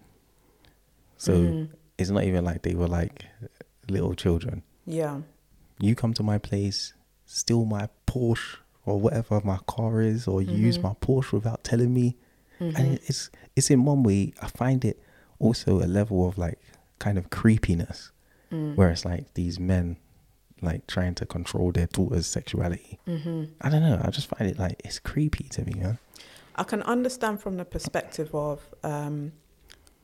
So 1.17 1.33
Mhm. 1.33 1.69
It's 1.99 2.11
not 2.11 2.25
even 2.25 2.45
like 2.45 2.63
they 2.63 2.75
were 2.75 2.89
like 2.89 3.25
little 3.89 4.15
children. 4.15 4.63
yeah, 4.87 5.21
You 5.81 5.95
come 5.95 6.15
to 6.15 6.23
my 6.23 6.39
place, 6.39 6.95
steal 7.27 7.65
my 7.65 7.89
Porsche 8.07 8.57
or 8.85 8.99
whatever 9.01 9.41
my 9.45 9.59
car 9.67 10.01
is, 10.01 10.27
or 10.29 10.41
you 10.43 10.57
use 10.57 10.79
my 10.79 10.95
Porsche 11.01 11.33
without 11.33 11.65
telling 11.65 11.93
me. 11.93 12.17
Mhm. 12.61 12.79
And 12.79 12.95
it's 13.07 13.31
it's 13.57 13.71
in 13.71 13.85
one 13.85 14.03
way, 14.03 14.33
I 14.41 14.49
find 14.49 14.85
it 14.85 14.99
also 15.39 15.81
a 15.83 15.87
level 15.87 16.27
of 16.29 16.39
like 16.39 16.59
kind 16.99 17.19
of 17.19 17.31
creepiness, 17.31 18.11
Mm. 18.53 18.77
where 18.77 18.91
it's 18.91 19.05
like 19.05 19.35
these 19.35 19.59
men 19.59 19.97
like 20.63 20.87
trying 20.87 21.15
to 21.17 21.27
control 21.27 21.73
their 21.73 21.87
daughter's 21.89 22.27
sexuality. 22.27 22.99
Mhm. 23.07 23.51
I 23.61 23.69
don't 23.69 23.83
know. 23.83 24.01
I 24.03 24.11
just 24.11 24.29
find 24.29 24.49
it 24.51 24.59
like 24.59 24.81
it's 24.85 24.99
creepy 24.99 25.45
to 25.51 25.65
me. 25.65 25.75
I 26.55 26.63
can 26.65 26.83
understand 26.83 27.41
from 27.41 27.57
the 27.59 27.65
perspective 27.65 28.35
of 28.35 28.61
um, 28.83 29.33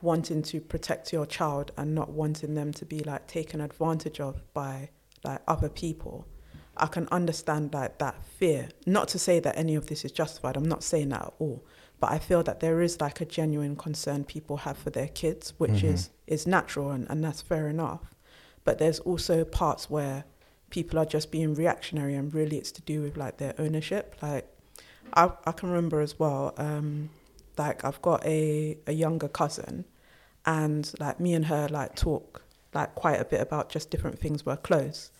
wanting 0.03 0.41
to 0.43 0.59
protect 0.61 1.11
your 1.13 1.25
child 1.25 1.71
and 1.77 1.95
not 1.95 2.09
wanting 2.09 2.53
them 2.55 2.71
to 2.73 2.85
be 2.85 2.99
like 2.99 3.25
taken 3.27 3.61
advantage 3.61 4.19
of 4.19 4.43
by 4.53 4.89
like 5.23 5.41
other 5.47 5.69
people. 5.69 6.27
I 6.75 6.87
can 6.87 7.07
understand 7.11 7.73
like 7.73 7.99
that 7.99 8.23
fear. 8.25 8.69
Not 8.85 9.07
to 9.09 9.19
say 9.19 9.39
that 9.39 9.57
any 9.57 9.75
of 9.75 9.87
this 9.87 10.03
is 10.03 10.11
justified. 10.11 10.57
I'm 10.57 10.65
not 10.67 10.83
saying 10.83 11.09
that 11.09 11.21
at 11.21 11.33
all. 11.39 11.63
But 11.99 12.11
I 12.11 12.19
feel 12.19 12.43
that 12.43 12.59
there 12.59 12.81
is 12.81 12.99
like 12.99 13.21
a 13.21 13.25
genuine 13.25 13.75
concern 13.75 14.23
people 14.25 14.57
have 14.57 14.77
for 14.77 14.89
their 14.89 15.07
kids, 15.07 15.53
which 15.57 15.81
Mhm. 15.83 15.93
is 15.93 16.09
is 16.27 16.47
natural 16.47 16.91
and, 16.91 17.05
and 17.09 17.23
that's 17.23 17.41
fair 17.41 17.67
enough. 17.69 18.15
But 18.65 18.77
there's 18.79 18.99
also 18.99 19.45
parts 19.45 19.89
where 19.89 20.23
people 20.69 20.97
are 20.99 21.05
just 21.05 21.31
being 21.31 21.53
reactionary 21.53 22.15
and 22.15 22.33
really 22.33 22.57
it's 22.57 22.71
to 22.71 22.81
do 22.81 23.01
with 23.03 23.15
like 23.17 23.37
their 23.37 23.53
ownership. 23.59 24.15
Like 24.21 24.45
I 25.13 25.31
I 25.45 25.51
can 25.53 25.69
remember 25.69 26.01
as 26.01 26.17
well, 26.19 26.53
um, 26.57 27.09
like 27.57 27.85
I've 27.85 28.01
got 28.01 28.25
a, 28.25 28.77
a 28.87 28.93
younger 28.93 29.27
cousin 29.27 29.85
and 30.45 30.91
like 30.99 31.19
me 31.19 31.33
and 31.33 31.45
her 31.45 31.67
like 31.69 31.95
talk 31.95 32.43
like 32.73 32.95
quite 32.95 33.19
a 33.19 33.25
bit 33.25 33.41
about 33.41 33.69
just 33.69 33.89
different 33.89 34.19
things 34.19 34.45
we're 34.45 34.57
close. 34.57 35.11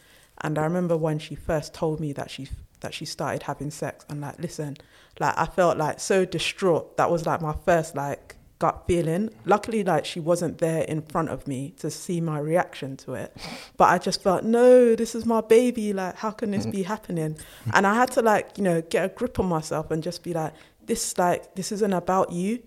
And 0.41 0.57
I 0.57 0.63
remember 0.63 0.97
when 0.97 1.19
she 1.19 1.35
first 1.35 1.73
told 1.73 1.99
me 1.99 2.13
that 2.13 2.31
she 2.31 2.49
that 2.81 2.93
she 2.93 3.05
started 3.05 3.43
having 3.43 3.71
sex 3.71 4.05
and 4.09 4.21
like 4.21 4.39
listen, 4.39 4.77
like 5.19 5.37
I 5.37 5.45
felt 5.45 5.77
like 5.77 5.99
so 5.99 6.25
distraught. 6.25 6.97
That 6.97 7.09
was 7.09 7.25
like 7.25 7.41
my 7.41 7.53
first 7.65 7.95
like 7.95 8.35
gut 8.59 8.83
feeling. 8.87 9.29
Luckily 9.45 9.83
like 9.83 10.05
she 10.05 10.19
wasn't 10.19 10.57
there 10.57 10.83
in 10.83 11.01
front 11.01 11.29
of 11.29 11.47
me 11.47 11.73
to 11.77 11.89
see 11.91 12.19
my 12.21 12.39
reaction 12.39 12.97
to 12.97 13.13
it. 13.13 13.35
But 13.77 13.85
I 13.89 13.97
just 13.97 14.21
felt, 14.21 14.43
no, 14.43 14.95
this 14.95 15.15
is 15.15 15.25
my 15.25 15.41
baby, 15.41 15.93
like 15.93 16.15
how 16.15 16.31
can 16.31 16.51
this 16.51 16.63
mm-hmm. 16.63 16.71
be 16.71 16.83
happening? 16.83 17.37
And 17.73 17.85
I 17.85 17.93
had 17.93 18.11
to 18.11 18.21
like, 18.21 18.57
you 18.57 18.63
know, 18.63 18.81
get 18.81 19.05
a 19.05 19.09
grip 19.09 19.39
on 19.39 19.47
myself 19.47 19.91
and 19.91 20.01
just 20.01 20.23
be 20.23 20.33
like, 20.33 20.53
this 20.85 21.17
like 21.17 21.55
this 21.55 21.71
isn't 21.71 21.93
about 21.93 22.31
you. 22.31 22.61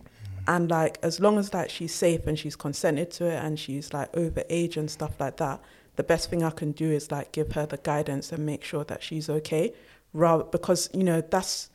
And 0.49 0.71
like 0.71 0.99
as 1.03 1.21
long 1.21 1.39
as 1.39 1.53
like 1.53 1.71
she's 1.71 1.95
safe 1.95 2.27
and 2.27 2.39
she's 2.39 2.57
consented 2.57 3.11
to 3.13 3.27
it 3.27 3.43
and 3.43 3.59
she's 3.59 3.93
like 3.93 4.17
over 4.17 4.45
age 4.49 4.77
and 4.77 4.91
stuff 4.91 5.19
like 5.19 5.39
that, 5.39 5.61
the 5.97 6.03
best 6.03 6.31
thing 6.31 6.45
I 6.45 6.51
can 6.51 6.73
do 6.73 6.91
is 6.91 7.11
like 7.11 7.33
give 7.33 7.53
her 7.53 7.67
the 7.67 7.79
guidance 7.79 8.33
and 8.33 8.45
make 8.47 8.63
sure 8.63 8.85
that 8.85 9.03
she's 9.03 9.29
okay. 9.29 9.73
Rather 10.13 10.45
because, 10.45 10.89
you 10.95 11.03
know, 11.03 11.21
that's 11.21 11.71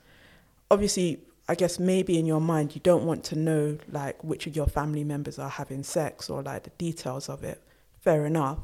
obviously 0.70 1.20
I 1.50 1.56
guess 1.56 1.80
maybe 1.80 2.18
in 2.18 2.26
your 2.26 2.40
mind 2.40 2.76
you 2.76 2.82
don't 2.82 3.06
want 3.06 3.24
to 3.26 3.36
know 3.36 3.78
like 3.92 4.24
which 4.24 4.48
of 4.48 4.56
your 4.56 4.68
family 4.68 5.04
members 5.04 5.38
are 5.38 5.50
having 5.50 5.84
sex 5.84 6.30
or 6.30 6.42
like 6.42 6.64
the 6.64 6.70
details 6.72 7.28
of 7.28 7.44
it. 7.44 7.62
Fair 8.00 8.26
enough. 8.26 8.60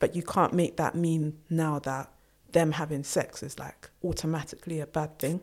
But 0.00 0.16
you 0.16 0.22
can't 0.24 0.52
make 0.52 0.76
that 0.78 0.96
mean 0.96 1.38
now 1.48 1.78
that 1.80 2.10
them 2.50 2.72
having 2.72 3.04
sex 3.04 3.42
is 3.42 3.58
like 3.58 3.90
automatically 4.04 4.80
a 4.80 4.86
bad 4.86 5.18
thing. 5.18 5.40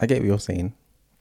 I 0.00 0.06
get 0.06 0.18
what 0.18 0.26
you're 0.26 0.38
saying, 0.38 0.74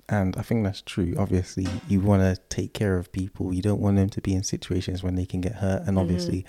and 0.07 0.35
I 0.37 0.41
think 0.43 0.63
that's 0.63 0.81
true. 0.81 1.15
Obviously, 1.17 1.67
you 1.87 1.99
want 1.99 2.21
to 2.21 2.39
take 2.49 2.73
care 2.73 2.97
of 2.97 3.11
people. 3.11 3.53
You 3.53 3.61
don't 3.61 3.81
want 3.81 3.97
them 3.97 4.09
to 4.09 4.21
be 4.21 4.33
in 4.35 4.43
situations 4.43 5.03
when 5.03 5.15
they 5.15 5.25
can 5.25 5.41
get 5.41 5.55
hurt. 5.55 5.83
And 5.87 5.97
Mhm. 5.97 6.01
obviously, 6.01 6.45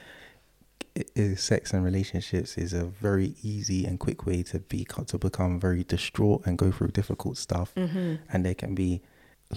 i 0.97 1.05
i 1.17 1.35
sex 1.35 1.73
and 1.73 1.85
relationships 1.85 2.57
is 2.57 2.73
a 2.73 2.85
very 2.85 3.35
easy 3.43 3.85
and 3.87 3.99
quick 3.99 4.25
way 4.27 4.43
to 4.43 4.59
be 4.61 4.87
to 5.07 5.19
become 5.19 5.61
very 5.61 5.85
distraught 5.85 6.47
and 6.47 6.57
go 6.59 6.71
through 6.71 6.89
difficult 6.89 7.37
stuff. 7.37 7.75
Mm-hmm. 7.75 8.15
And 8.31 8.45
there 8.45 8.55
can 8.55 8.75
be 8.75 9.03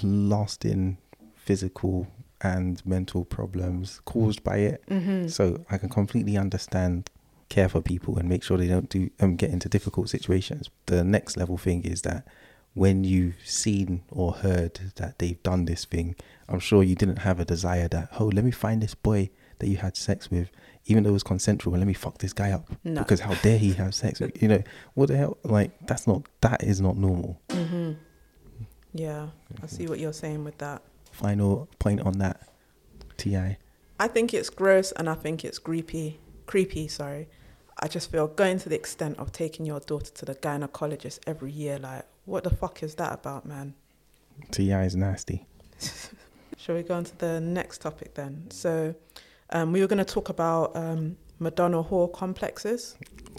lasting 0.04 0.98
physical 1.36 2.08
and 2.42 2.86
mental 2.86 3.26
problems 3.26 4.02
caused 4.06 4.44
by 4.44 4.58
it. 4.58 4.84
Mm-hmm. 4.90 5.28
So 5.28 5.66
I 5.70 5.78
can 5.78 5.90
completely 5.90 6.38
understand 6.38 7.10
care 7.50 7.68
for 7.68 7.82
people 7.82 8.18
and 8.18 8.30
make 8.30 8.44
sure 8.44 8.58
they 8.58 8.68
don't 8.68 8.90
do 8.90 9.10
um, 9.20 9.36
get 9.36 9.50
into 9.50 9.68
difficult 9.68 10.10
situations. 10.10 10.70
The 10.86 11.04
next 11.04 11.36
level 11.36 11.58
thing 11.58 11.84
is 11.84 12.02
that 12.04 12.26
when 12.74 13.04
you've 13.04 13.36
seen 13.44 14.04
or 14.10 14.32
heard 14.34 14.80
that 14.96 15.20
they've 15.20 15.42
done 15.44 15.66
this 15.66 15.86
thing, 15.86 16.16
I'm 16.48 16.60
sure 16.60 16.84
you 16.84 16.96
didn't 16.96 17.18
have 17.20 17.40
a 17.40 17.46
desire 17.46 17.88
that 17.90 18.10
oh 18.20 18.26
let 18.26 18.44
me 18.46 18.52
find 18.52 18.82
this 18.82 18.96
boy 18.96 19.30
that 19.60 19.68
you 19.68 19.78
had 19.78 19.98
sex 19.98 20.32
with, 20.32 20.50
even 20.86 21.04
though 21.04 21.10
it 21.10 21.14
was 21.14 21.24
consensual, 21.24 21.74
and 21.74 21.82
let 21.82 21.88
me 21.88 21.94
fuck 21.94 22.18
this 22.20 22.32
guy 22.34 22.52
up 22.52 22.70
No. 22.84 23.02
because 23.02 23.20
how 23.22 23.34
dare 23.36 23.58
he 23.58 23.74
have 23.74 23.94
sex? 23.94 24.20
with 24.20 24.42
You 24.42 24.48
know 24.48 24.64
what 24.94 25.08
the 25.10 25.18
hell? 25.18 25.38
Like 25.44 25.72
that's 25.88 26.08
not 26.08 26.28
that 26.42 26.64
is 26.64 26.80
not 26.80 26.96
normal. 26.98 27.42
Mm-hmm. 27.50 27.94
Yeah, 28.94 29.28
I 29.62 29.68
see 29.68 29.88
what 29.88 30.00
you're 30.00 30.14
saying 30.14 30.44
with 30.44 30.58
that. 30.60 30.82
Final 31.12 31.68
point 31.80 32.02
on 32.02 32.18
that, 32.20 32.42
Ti. 33.18 33.58
I 34.00 34.08
think 34.08 34.34
it's 34.34 34.50
gross 34.50 34.92
and 34.94 35.10
I 35.10 35.14
think 35.16 35.44
it's 35.44 35.60
creepy. 35.60 36.20
Creepy, 36.46 36.88
sorry. 36.88 37.28
I 37.82 37.88
just 37.88 38.12
feel 38.12 38.28
going 38.28 38.60
to 38.60 38.70
the 38.70 38.76
extent 38.76 39.18
of 39.20 39.32
taking 39.32 39.66
your 39.66 39.80
daughter 39.82 40.12
to 40.12 40.26
the 40.26 40.36
gynecologist 40.36 41.20
every 41.28 41.52
year, 41.52 41.78
like, 41.80 42.06
what 42.30 42.44
the 42.44 42.50
fuck 42.50 42.84
is 42.84 42.96
that 42.96 43.14
about, 43.14 43.46
man? 43.46 43.74
T.I. 44.52 44.84
is 44.84 44.96
nasty. 44.96 45.46
Shall 46.58 46.76
we 46.76 46.84
go 46.84 46.96
on 46.96 47.04
to 47.06 47.18
the 47.18 47.42
next 47.42 47.82
topic 47.82 48.14
then? 48.14 48.50
So, 48.52 48.96
um, 49.52 49.72
we 49.72 49.82
were 49.82 49.88
going 49.88 49.98
to 49.98 50.06
talk 50.06 50.30
about 50.30 50.76
um, 50.76 51.18
Madonna 51.40 51.84
whore 51.84 52.12
complexes. 52.12 52.96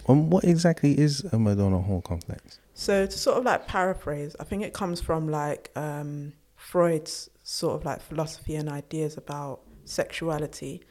Um, 0.07 0.29
what 0.29 0.43
exactly 0.43 0.97
is 0.99 1.23
a 1.31 1.39
Madonna 1.39 1.79
whore 1.79 2.03
complex? 2.03 2.59
So 2.73 3.05
to 3.05 3.17
sort 3.17 3.37
of 3.37 3.45
like 3.45 3.67
paraphrase, 3.67 4.35
I 4.39 4.43
think 4.43 4.63
it 4.63 4.73
comes 4.73 4.99
from 4.99 5.29
like 5.29 5.71
um, 5.75 6.33
Freud's 6.55 7.29
sort 7.43 7.75
of 7.75 7.85
like 7.85 8.01
philosophy 8.01 8.55
and 8.55 8.67
ideas 8.67 9.17
about 9.17 9.61
sexuality. 9.85 10.81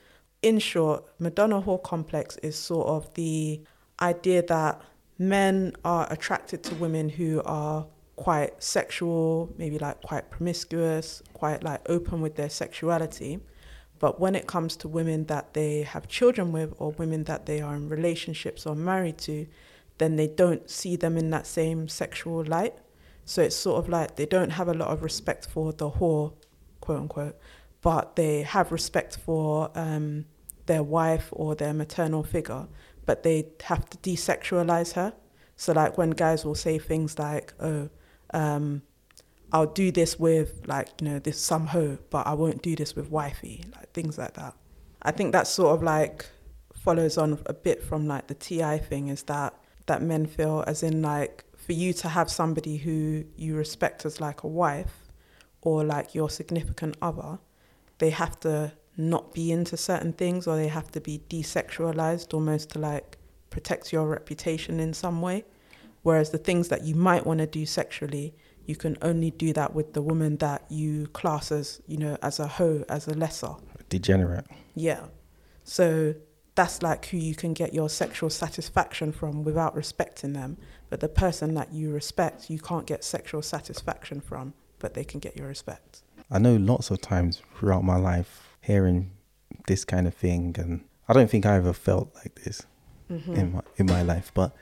In 0.43 0.59
short, 0.59 1.05
Madonna 1.19 1.61
whore 1.61 1.83
complex 1.83 2.37
is 2.39 2.57
sort 2.57 2.87
of 2.87 3.13
the 3.15 3.61
idea 4.01 4.43
that 4.47 4.81
men 5.21 5.75
are 5.85 6.11
attracted 6.11 6.63
to 6.63 6.75
women 6.77 7.11
who 7.11 7.43
are 7.45 7.87
quite 8.17 8.63
sexual, 8.63 9.55
maybe 9.59 9.79
like 9.79 10.01
quite 10.01 10.31
promiscuous, 10.31 11.23
quite 11.35 11.63
like 11.63 11.83
open 11.91 12.23
with 12.23 12.37
their 12.37 12.49
sexuality. 12.49 13.39
But 13.99 14.19
when 14.19 14.35
it 14.35 14.47
comes 14.47 14.77
to 14.77 14.89
women 14.89 15.27
that 15.27 15.53
they 15.53 15.83
have 15.83 16.09
children 16.09 16.53
with 16.53 16.73
or 16.79 16.93
women 16.93 17.25
that 17.25 17.45
they 17.45 17.61
are 17.61 17.77
in 17.77 17.91
relationships 17.91 18.65
or 18.65 18.75
married 18.75 19.19
to, 19.19 19.47
then 19.99 20.17
they 20.17 20.27
don't 20.27 20.71
see 20.71 20.97
them 20.97 21.19
in 21.19 21.29
that 21.31 21.47
same 21.47 21.87
sexual 21.87 22.43
light. 22.43 22.75
So 23.27 23.43
it's 23.43 23.55
sort 23.55 23.85
of 23.85 23.91
like 23.91 24.17
they 24.17 24.25
don't 24.25 24.51
have 24.51 24.69
a 24.69 24.75
lot 24.75 24.89
of 24.89 25.03
respect 25.03 25.47
for 25.47 25.75
the 25.75 25.91
whore, 25.91 26.33
quote 26.81 26.99
unquote, 26.99 27.37
but 27.83 28.17
they 28.17 28.41
have 28.41 28.73
respect 28.73 29.19
for 29.19 29.71
um, 29.75 30.25
their 30.65 30.83
wife 30.83 31.29
or 31.33 31.55
their 31.55 31.75
maternal 31.75 32.23
figure, 32.23 32.69
but 33.11 33.25
they 33.25 33.45
have 33.65 33.91
to 33.91 33.99
desexualize 33.99 34.93
her. 34.93 35.13
So 35.57 35.73
like 35.73 35.99
when 35.99 36.11
guys 36.11 36.45
will 36.45 36.55
say 36.55 36.79
things 36.79 37.19
like, 37.19 37.53
"Oh, 37.59 37.89
um, 38.33 38.83
I'll 39.53 39.75
do 39.83 39.91
this 39.91 40.17
with 40.17 40.49
like 40.69 40.89
you 41.01 41.09
know 41.09 41.19
this 41.19 41.41
some 41.41 41.67
hoe, 41.67 41.99
but 42.11 42.25
I 42.29 42.35
won't 42.35 42.63
do 42.63 42.77
this 42.77 42.95
with 42.95 43.11
wifey," 43.11 43.65
like 43.75 43.91
things 43.93 44.17
like 44.17 44.35
that. 44.35 44.55
I 45.03 45.11
think 45.11 45.33
that 45.33 45.49
sort 45.49 45.75
of 45.75 45.83
like 45.83 46.27
follows 46.73 47.19
on 47.19 47.41
a 47.47 47.53
bit 47.53 47.83
from 47.83 48.07
like 48.07 48.29
the 48.29 48.35
TI 48.35 48.79
thing 48.79 49.09
is 49.09 49.25
that 49.25 49.55
that 49.87 50.03
men 50.03 50.25
feel 50.27 50.63
as 50.69 50.85
in 50.85 51.03
like 51.03 51.45
for 51.57 51.73
you 51.73 51.93
to 51.95 52.09
have 52.09 52.31
somebody 52.31 52.77
who 52.77 53.25
you 53.35 53.57
respect 53.57 54.07
as 54.07 54.21
like 54.21 54.45
a 54.45 54.49
wife 54.65 54.95
or 55.63 55.83
like 55.83 56.15
your 56.15 56.31
significant 56.31 56.97
other, 57.03 57.41
they 57.99 58.11
have 58.11 58.39
to 58.47 58.73
not 58.97 59.33
be 59.33 59.53
into 59.53 59.77
certain 59.77 60.13
things 60.13 60.47
or 60.47 60.57
they 60.57 60.69
have 60.69 60.91
to 60.93 61.01
be 61.01 61.23
desexualized 61.29 62.35
almost 62.35 62.71
to 62.71 62.79
like 62.79 63.19
protect 63.51 63.93
your 63.93 64.07
reputation 64.07 64.81
in 64.81 64.93
some 64.93 65.21
way. 65.21 65.45
Whereas 66.03 66.31
the 66.31 66.39
things 66.39 66.69
that 66.69 66.85
you 66.85 66.95
might 66.95 67.27
want 67.27 67.41
to 67.41 67.47
do 67.47 67.67
sexually, 67.67 68.35
you 68.65 68.77
can 68.77 68.97
only 69.03 69.31
do 69.31 69.53
that 69.53 69.75
with 69.75 69.93
the 69.93 70.03
woman 70.03 70.37
that 70.39 70.65
you 70.71 71.07
class 71.09 71.53
as, 71.53 71.83
you 71.87 71.99
know, 71.99 72.17
as 72.23 72.39
a 72.39 72.47
hoe, 72.47 72.85
as 72.89 73.07
a 73.07 73.15
lesser. 73.15 73.55
Degenerate. 73.89 74.47
Yeah. 74.75 75.07
So 75.65 76.15
that's 76.55 76.83
like 76.83 77.07
who 77.07 77.17
you 77.17 77.35
can 77.35 77.53
get 77.53 77.75
your 77.75 77.89
sexual 77.89 78.31
satisfaction 78.31 79.13
from 79.13 79.45
without 79.45 79.75
respecting 79.75 80.33
them. 80.33 80.57
But 80.89 81.01
the 81.01 81.09
person 81.09 81.55
that 81.55 81.73
you 81.73 81.93
respect, 81.93 82.51
you 82.51 82.59
can't 82.59 82.87
get 82.87 83.05
sexual 83.05 83.43
satisfaction 83.43 84.21
from, 84.21 84.55
but 84.79 84.95
they 84.95 85.05
can 85.05 85.21
get 85.21 85.37
your 85.37 85.49
respect. 85.49 86.03
I 86.31 86.39
know 86.39 86.57
lots 86.57 86.91
of 86.91 87.01
times 87.01 87.43
throughout 87.57 87.85
my 87.85 87.97
life 87.97 88.50
hearing 88.61 89.11
this 89.67 89.85
kind 89.85 90.07
of 90.07 90.15
thing, 90.15 90.55
and 90.59 90.85
I 91.09 91.13
don't 91.13 91.31
think 91.31 91.47
I 91.47 91.57
ever 91.57 91.73
felt 91.73 92.15
like 92.15 92.35
this 92.45 92.67
Mm-hmm. 93.11 93.35
in 93.35 93.53
my 93.53 93.61
in 93.77 93.87
my 93.87 94.03
life, 94.03 94.31
but 94.35 94.55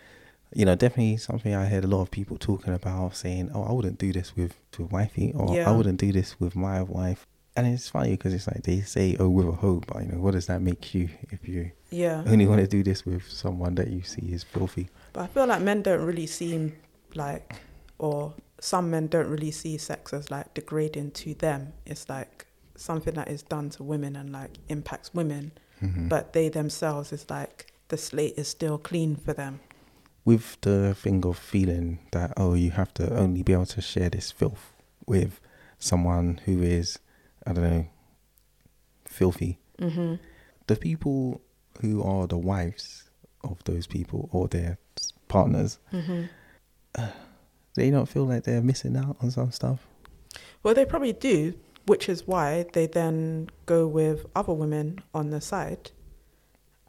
you 0.55 0.65
know, 0.65 0.75
definitely 0.75 1.19
something 1.19 1.55
I 1.55 1.67
heard 1.67 1.85
a 1.85 1.87
lot 1.87 2.01
of 2.01 2.11
people 2.11 2.39
talking 2.39 2.73
about, 2.73 3.15
saying, 3.15 3.51
"Oh, 3.55 3.63
I 3.65 3.73
wouldn't 3.73 3.99
do 3.99 4.11
this 4.13 4.35
with 4.35 4.55
with 4.79 4.91
wifey, 4.91 5.33
or 5.37 5.55
Yeah. 5.55 5.69
I 5.69 5.77
wouldn't 5.77 6.01
do 6.01 6.11
this 6.13 6.41
with 6.41 6.57
my 6.57 6.81
wife." 6.81 7.27
And 7.55 7.67
it's 7.67 7.91
funny 7.91 8.13
because 8.13 8.33
it's 8.33 8.47
like 8.47 8.63
they 8.63 8.81
say, 8.81 9.17
"Oh, 9.21 9.29
with 9.29 9.47
a 9.49 9.53
hoe," 9.53 9.83
but 9.87 10.03
you 10.03 10.13
know, 10.13 10.19
what 10.21 10.31
does 10.33 10.47
that 10.47 10.63
make 10.63 10.95
you 10.95 11.11
if 11.31 11.47
you 11.47 11.73
Yeah. 11.91 12.23
only 12.27 12.47
want 12.47 12.61
to 12.63 12.67
do 12.67 12.83
this 12.83 13.05
with 13.05 13.25
someone 13.29 13.75
that 13.75 13.89
you 13.89 14.01
see 14.03 14.33
is 14.33 14.45
filthy? 14.45 14.89
But 15.13 15.25
I 15.25 15.27
feel 15.27 15.47
like 15.47 15.61
men 15.61 15.83
don't 15.83 16.07
really 16.07 16.27
seem 16.27 16.73
like, 17.15 17.57
or 17.99 18.33
some 18.61 18.91
men 18.91 19.09
don't 19.09 19.29
really 19.29 19.51
see 19.51 19.77
sex 19.77 20.15
as 20.15 20.31
like 20.31 20.55
degrading 20.55 21.11
to 21.11 21.35
them. 21.35 21.75
It's 21.85 22.09
like 22.09 22.47
something 22.79 23.15
that 23.15 23.29
is 23.29 23.43
done 23.43 23.71
to 23.71 23.83
women 23.83 24.17
and 24.17 24.31
like 24.33 24.59
impacts 24.69 25.13
women, 25.15 25.53
Mhm. 25.83 26.09
but 26.09 26.33
they 26.33 26.49
themselves 26.49 27.13
is 27.13 27.25
like 27.29 27.73
the 27.89 27.97
slate 27.97 28.35
is 28.37 28.49
still 28.49 28.79
clean 28.79 29.17
for 29.17 29.33
them. 29.35 29.61
with 30.25 30.61
the 30.61 30.95
thing 30.95 31.25
of 31.25 31.39
feeling 31.39 31.99
that 32.13 32.31
oh 32.37 32.53
you 32.53 32.71
have 32.71 32.93
to 32.93 33.05
only 33.17 33.43
be 33.43 33.53
able 33.55 33.65
to 33.65 33.81
share 33.81 34.11
this 34.11 34.31
filth 34.31 34.75
with 35.07 35.41
someone 35.79 36.39
who 36.45 36.61
is 36.63 36.99
I 37.47 37.53
don't 37.55 37.65
know 37.71 37.87
filthy. 39.07 39.59
hmm 39.79 40.15
The 40.67 40.77
people 40.77 41.41
who 41.81 42.03
are 42.03 42.27
the 42.27 42.37
wives 42.37 43.05
of 43.43 43.63
those 43.65 43.87
people 43.87 44.29
or 44.33 44.49
their 44.49 44.77
partners, 45.29 45.79
hmm 45.91 46.25
they 47.75 47.91
don't 47.91 48.07
feel 48.09 48.25
like 48.27 48.43
they're 48.43 48.61
missing 48.61 48.97
out 48.97 49.17
on 49.23 49.31
some 49.31 49.53
stuff. 49.53 49.87
Well, 50.63 50.75
they 50.75 50.85
probably 50.85 51.13
do, 51.13 51.55
which 51.89 52.09
is 52.09 52.27
why 52.27 52.67
they 52.75 52.87
then 52.87 53.49
go 53.67 53.87
with 53.87 54.27
other 54.37 54.53
women 54.53 55.01
on 55.15 55.31
the 55.31 55.41
side, 55.41 55.91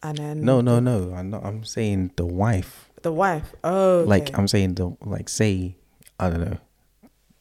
and 0.04 0.18
then 0.18 0.42
No, 0.42 0.62
no, 0.62 0.80
no. 0.80 1.14
I'm 1.16 1.30
not. 1.30 1.46
I'm 1.46 1.64
saying 1.64 2.12
the 2.16 2.26
wife. 2.26 2.90
the 3.02 3.12
wife. 3.14 3.54
Oh, 3.64 4.04
Like. 4.08 4.38
I'm 4.38 4.48
saying 4.48 4.76
the 4.76 4.96
like 5.06 5.30
say 5.30 5.78
I 6.20 6.30
don't 6.30 6.42
know. 6.42 6.58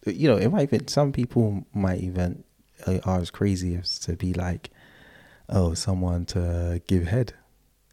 You 0.06 0.28
know, 0.28 0.36
it 0.36 0.48
might 0.48 0.62
even 0.62 0.88
some 0.88 1.12
people 1.12 1.66
might 1.74 2.00
even 2.00 2.44
uh, 2.86 2.98
are 3.04 3.20
as 3.20 3.30
crazy 3.30 3.74
as 3.74 3.98
to 4.00 4.14
be 4.14 4.32
like, 4.32 4.70
oh, 5.48 5.74
someone 5.74 6.24
to 6.26 6.80
give 6.86 7.08
head. 7.08 7.34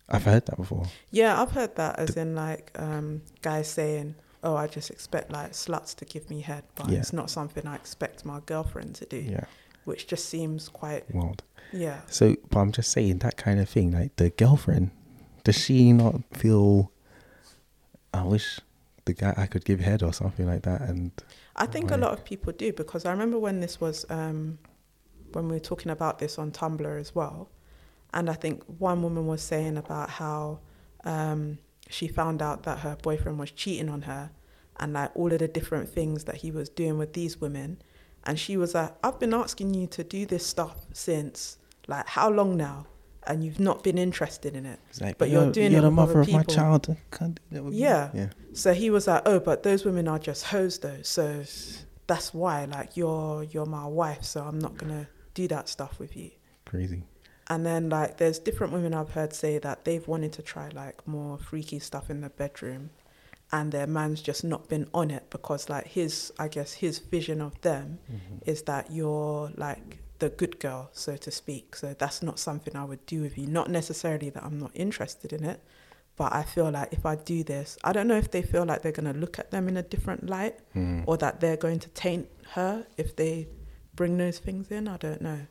I've 0.07 0.23
heard 0.23 0.45
that 0.45 0.57
before. 0.57 0.85
Yeah, 1.09 1.41
I've 1.41 1.51
heard 1.51 1.75
that 1.77 1.97
as 1.97 2.15
in 2.15 2.35
like 2.35 2.71
um, 2.75 3.23
guys 3.41 3.67
saying, 3.67 4.15
"Oh, 4.45 4.55
I 4.55 4.67
just 4.67 4.89
expect 4.89 5.31
like 5.31 5.51
sluts 5.51 5.93
to 5.95 6.05
give 6.05 6.29
me 6.29 6.41
head, 6.41 6.63
but 6.75 6.87
Yeah. 6.89 6.99
it's 6.99 7.13
not 7.19 7.29
something 7.29 7.65
I 7.67 7.75
expect 7.75 8.23
my 8.25 8.39
girlfriend 8.45 8.95
to 9.01 9.05
do," 9.05 9.17
Yeah, 9.17 9.45
which 9.85 10.07
just 10.07 10.25
seems 10.33 10.69
quite 10.69 11.03
wild. 11.13 11.43
yeah. 11.73 11.99
So, 12.07 12.35
but 12.49 12.59
I'm 12.61 12.71
just 12.71 12.91
saying 12.91 13.17
that 13.19 13.35
kind 13.45 13.59
of 13.59 13.67
thing. 13.67 13.91
Like 13.91 14.15
the 14.15 14.29
girlfriend, 14.29 14.91
does 15.43 15.57
she 15.57 15.91
not 15.91 16.15
feel? 16.31 16.91
I 18.13 18.23
wish 18.23 18.61
the 19.05 19.13
guy 19.13 19.33
I 19.37 19.45
could 19.47 19.65
give 19.65 19.79
head 19.81 20.01
or 20.01 20.13
something 20.13 20.45
like 20.47 20.63
that. 20.63 20.81
And 20.81 21.11
I 21.55 21.65
think 21.65 21.91
a 21.91 21.97
lot 21.97 22.11
of 22.13 22.23
people 22.23 22.51
do 22.53 22.71
because 22.73 23.05
I 23.05 23.11
remember 23.11 23.37
when 23.37 23.59
this 23.59 23.79
was 23.81 24.05
um, 24.09 24.57
when 25.33 25.47
we 25.49 25.55
were 25.55 25.59
talking 25.71 25.91
about 25.91 26.19
this 26.19 26.39
on 26.39 26.51
Tumblr 26.51 26.99
as 26.99 27.13
well, 27.13 27.49
and 28.13 28.29
I 28.29 28.33
think 28.33 28.63
one 28.79 29.01
woman 29.03 29.27
was 29.27 29.41
saying 29.41 29.77
about 29.77 30.09
how 30.09 30.59
um, 31.03 31.57
she 31.89 32.07
found 32.07 32.41
out 32.41 32.63
that 32.63 32.79
her 32.79 32.95
boyfriend 33.01 33.39
was 33.39 33.51
cheating 33.51 33.89
on 33.89 34.03
her, 34.03 34.31
and 34.79 34.93
like 34.93 35.11
all 35.15 35.31
of 35.31 35.39
the 35.39 35.47
different 35.47 35.89
things 35.89 36.23
that 36.25 36.37
he 36.37 36.51
was 36.51 36.69
doing 36.69 36.97
with 36.97 37.13
these 37.13 37.39
women, 37.39 37.81
and 38.23 38.39
she 38.39 38.57
was 38.57 38.73
like, 38.73 38.93
"I've 39.03 39.19
been 39.19 39.33
asking 39.33 39.73
you 39.73 39.87
to 39.87 40.03
do 40.03 40.25
this 40.25 40.45
stuff 40.45 40.85
since 40.93 41.57
like 41.87 42.07
how 42.07 42.29
long 42.29 42.57
now?" 42.57 42.87
And 43.27 43.43
you've 43.43 43.59
not 43.59 43.83
been 43.83 43.97
interested 43.97 44.55
in 44.55 44.67
it. 44.67 44.79
like, 45.01 45.17
But 45.17 45.29
you're 45.31 45.51
doing 45.51 45.71
you're 45.71 45.79
it 45.79 45.81
the 45.81 45.87
with 45.87 45.95
mother 45.95 46.11
other 46.11 46.21
of 46.21 46.31
my 46.31 46.39
people. 46.41 46.53
child. 46.53 46.87
I 46.91 47.15
can't 47.15 47.35
do 47.35 47.55
that 47.55 47.63
with. 47.63 47.73
Yeah. 47.73 48.11
yeah. 48.13 48.29
So 48.53 48.73
he 48.73 48.91
was 48.91 49.07
like, 49.07 49.23
"Oh, 49.25 49.39
but 49.39 49.63
those 49.63 49.83
women 49.83 50.07
are 50.07 50.19
just 50.19 50.43
hoes, 50.45 50.77
though. 50.77 51.01
So 51.01 51.43
that's 52.07 52.33
why, 52.35 52.65
like, 52.65 52.95
you're 52.95 53.43
you're 53.43 53.65
my 53.65 53.87
wife, 53.87 54.23
so 54.23 54.43
I'm 54.43 54.59
not 54.59 54.77
gonna 54.77 55.07
do 55.33 55.47
that 55.47 55.69
stuff 55.69 55.97
with 55.99 56.15
you." 56.15 56.31
Crazy. 56.65 57.03
And 57.47 57.65
then 57.65 57.89
like, 57.89 58.17
there's 58.17 58.39
different 58.39 58.73
women 58.73 58.93
I've 58.93 59.11
heard 59.11 59.33
say 59.33 59.59
that 59.59 59.85
they've 59.85 60.07
wanted 60.07 60.33
to 60.33 60.41
try 60.41 60.69
like 60.69 61.07
more 61.07 61.37
freaky 61.37 61.79
stuff 61.79 62.09
in 62.09 62.21
the 62.21 62.29
bedroom, 62.29 62.89
and 63.51 63.71
their 63.71 63.85
man's 63.87 64.21
just 64.21 64.43
not 64.43 64.67
been 64.67 64.87
on 64.93 65.11
it 65.11 65.29
because 65.29 65.69
like 65.69 65.85
his, 65.87 66.33
I 66.39 66.47
guess 66.47 66.73
his 66.73 66.97
vision 66.99 67.41
of 67.41 67.59
them 67.61 67.99
Mm-hmm. 68.11 68.49
is 68.49 68.63
that 68.63 68.91
you're 68.91 69.51
like 69.55 69.99
the 70.19 70.29
good 70.29 70.59
girl, 70.59 70.89
so 70.93 71.15
to 71.17 71.29
speak. 71.29 71.75
So 71.75 71.93
that's 71.97 72.23
not 72.23 72.39
something 72.39 72.75
I 72.75 72.83
would 72.85 73.05
do 73.05 73.21
with 73.21 73.37
you. 73.37 73.45
Not 73.47 73.69
necessarily 73.69 74.29
that 74.31 74.43
I'm 74.43 74.57
not 74.59 74.71
interested 74.73 75.31
in 75.31 75.43
it, 75.43 75.59
but 76.17 76.33
I 76.33 76.41
feel 76.43 76.71
like 76.71 76.93
if 76.93 77.05
I 77.05 77.15
do 77.15 77.43
this, 77.43 77.77
I 77.83 77.91
don't 77.93 78.07
know 78.07 78.17
if 78.17 78.31
they 78.31 78.41
feel 78.41 78.65
like 78.65 78.81
they're 78.81 78.91
going 78.93 79.13
to 79.13 79.19
look 79.19 79.37
at 79.37 79.51
them 79.51 79.67
in 79.67 79.77
a 79.77 79.83
different 79.83 80.27
light 80.29 80.55
Mm. 80.75 81.03
or 81.05 81.17
that 81.17 81.41
they're 81.41 81.57
going 81.57 81.79
to 81.79 81.89
taint 81.89 82.27
her 82.53 82.87
if 82.97 83.15
they 83.15 83.47
bring 83.95 84.17
those 84.17 84.39
things 84.39 84.71
in. 84.71 84.87
I 84.87 84.97
don't 84.97 85.21
know. 85.21 85.41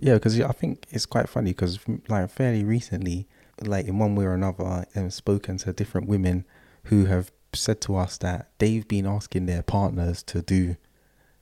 Yeah, 0.00 0.14
because 0.14 0.40
I 0.40 0.52
think 0.52 0.86
it's 0.90 1.06
quite 1.06 1.28
funny 1.28 1.50
because 1.50 1.78
like 2.08 2.30
fairly 2.30 2.64
recently, 2.64 3.28
like 3.62 3.86
in 3.86 3.98
one 3.98 4.14
way 4.14 4.24
or 4.24 4.34
another, 4.34 4.86
I've 4.96 5.12
spoken 5.12 5.58
to 5.58 5.72
different 5.72 6.08
women 6.08 6.44
who 6.84 7.04
have 7.06 7.30
said 7.52 7.80
to 7.82 7.96
us 7.96 8.16
that 8.18 8.50
they've 8.58 8.86
been 8.86 9.06
asking 9.06 9.46
their 9.46 9.62
partners 9.62 10.22
to 10.24 10.40
do 10.42 10.76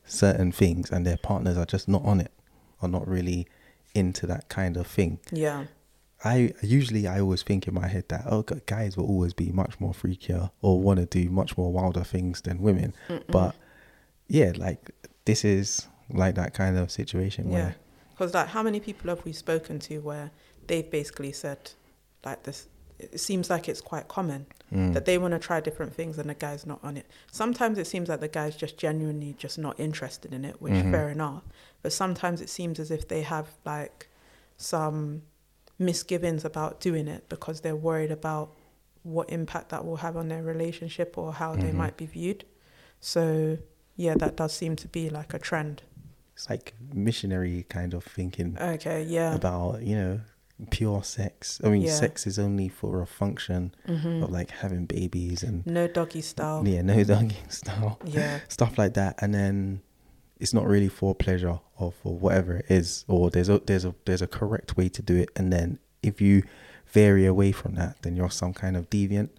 certain 0.05 0.51
things, 0.53 0.90
and 0.90 1.07
their 1.07 1.18
partners 1.18 1.57
are 1.57 1.66
just 1.66 1.87
not 1.88 2.05
on 2.05 2.21
it, 2.21 2.33
are 2.83 2.88
not 2.88 3.07
really 3.07 3.47
into 3.94 4.27
that 4.27 4.49
kind 4.49 4.77
of 4.77 4.87
thing. 4.87 5.18
Yeah. 5.33 5.64
I 6.25 6.53
usually 6.62 7.07
I 7.07 7.21
always 7.21 7.44
think 7.44 7.68
in 7.68 7.75
my 7.75 7.87
head 7.87 8.07
that 8.09 8.25
oh 8.27 8.42
guys 8.42 8.97
will 8.97 9.07
always 9.07 9.33
be 9.35 9.53
much 9.53 9.79
more 9.79 9.92
freakier 9.92 10.51
or 10.62 10.81
want 10.81 10.99
to 10.99 11.07
do 11.07 11.31
much 11.31 11.57
more 11.57 11.73
wilder 11.73 12.03
things 12.03 12.40
than 12.40 12.59
women, 12.61 12.92
but 13.29 13.55
yeah, 14.27 14.53
like 14.57 14.90
this 15.27 15.44
is 15.44 15.87
like 16.11 16.35
that 16.35 16.55
kind 16.55 16.77
of 16.77 16.90
situation 16.90 17.51
Yeah. 17.51 17.55
where 17.55 17.77
Because, 18.18 18.35
like, 18.35 18.48
how 18.48 18.64
many 18.64 18.81
people 18.81 19.11
have 19.11 19.24
we 19.24 19.33
spoken 19.33 19.78
to 19.78 19.98
where 20.00 20.33
they've 20.66 20.90
basically 20.90 21.31
said, 21.31 21.70
like, 22.24 22.42
this, 22.42 22.66
it 22.98 23.20
seems 23.20 23.48
like 23.48 23.68
it's 23.68 23.81
quite 23.81 24.09
common 24.09 24.46
Mm. 24.72 24.92
that 24.92 25.04
they 25.07 25.16
want 25.18 25.33
to 25.33 25.38
try 25.38 25.61
different 25.61 25.94
things 25.94 26.18
and 26.18 26.28
the 26.28 26.35
guy's 26.35 26.66
not 26.66 26.81
on 26.83 26.96
it. 26.96 27.07
Sometimes 27.31 27.78
it 27.78 27.87
seems 27.87 28.09
like 28.09 28.18
the 28.20 28.26
guy's 28.28 28.57
just 28.57 28.76
genuinely 28.76 29.35
just 29.38 29.57
not 29.57 29.78
interested 29.78 30.35
in 30.35 30.44
it, 30.44 30.61
which 30.61 30.74
Mhm. 30.74 30.90
fair 30.90 31.09
enough. 31.09 31.44
But 31.81 31.92
sometimes 31.92 32.40
it 32.40 32.48
seems 32.50 32.81
as 32.81 32.90
if 32.90 33.07
they 33.07 33.22
have, 33.22 33.46
like, 33.64 34.09
some 34.57 35.22
misgivings 35.78 36.44
about 36.44 36.81
doing 36.81 37.07
it 37.07 37.28
because 37.28 37.61
they're 37.61 37.76
worried 37.76 38.11
about 38.11 38.50
what 39.04 39.31
impact 39.31 39.68
that 39.68 39.87
will 39.87 39.98
have 39.98 40.16
on 40.16 40.26
their 40.28 40.42
relationship 40.42 41.16
or 41.16 41.33
how 41.35 41.54
they 41.54 41.70
Mhm. 41.70 41.74
might 41.74 41.96
be 41.96 42.04
viewed. 42.07 42.44
So, 43.00 43.59
yeah, 43.96 44.14
that 44.16 44.35
does 44.37 44.52
seem 44.52 44.74
to 44.74 44.88
be 44.88 45.09
like 45.09 45.33
a 45.33 45.38
trend. 45.38 45.83
It's 46.38 46.48
like 46.48 46.72
missionary 46.94 47.66
kind 47.68 47.94
of 47.94 48.05
thinking 48.05 48.57
Okay, 48.61 49.03
yeah. 49.03 49.35
about 49.35 49.83
you 49.83 49.96
know 49.96 50.20
pure 50.70 51.03
sex. 51.03 51.61
I 51.64 51.68
mean, 51.68 51.83
Yeah. 51.83 51.94
sex 51.98 52.27
is 52.29 52.38
only 52.38 52.68
for 52.68 53.03
a 53.03 53.07
function 53.07 53.74
hmm 53.87 54.22
of 54.22 54.31
like 54.31 54.51
having 54.51 54.87
babies 54.87 55.42
and 55.42 55.66
No 55.66 55.88
doggy 55.88 56.20
style. 56.20 56.62
yeah, 56.66 56.83
no 56.83 57.03
doggy 57.12 57.37
style 57.48 57.98
Yeah. 58.05 58.38
stuff 58.48 58.79
like 58.79 58.94
that, 58.94 59.20
and 59.22 59.35
then 59.35 59.83
it's 60.38 60.55
not 60.55 60.64
really 60.66 60.88
for 60.88 61.12
pleasure 61.14 61.59
or 61.77 61.90
for 61.90 62.14
whatever 62.16 62.59
it 62.59 62.66
is, 62.68 63.05
or 63.09 63.31
there's 63.31 63.48
a 63.48 63.59
there's 63.66 63.85
a 63.85 63.94
there's 64.05 64.22
a 64.22 64.29
correct 64.29 64.77
way 64.77 64.88
to 64.88 65.03
do 65.03 65.16
it, 65.16 65.31
and 65.35 65.53
then 65.53 65.79
if 66.05 66.20
you 66.20 66.44
vary 66.87 67.27
away 67.27 67.51
from 67.51 67.74
that, 67.74 68.01
then 68.03 68.14
you're 68.14 68.31
some 68.31 68.55
kind 68.55 68.77
of 68.77 68.88
deviant. 68.88 69.31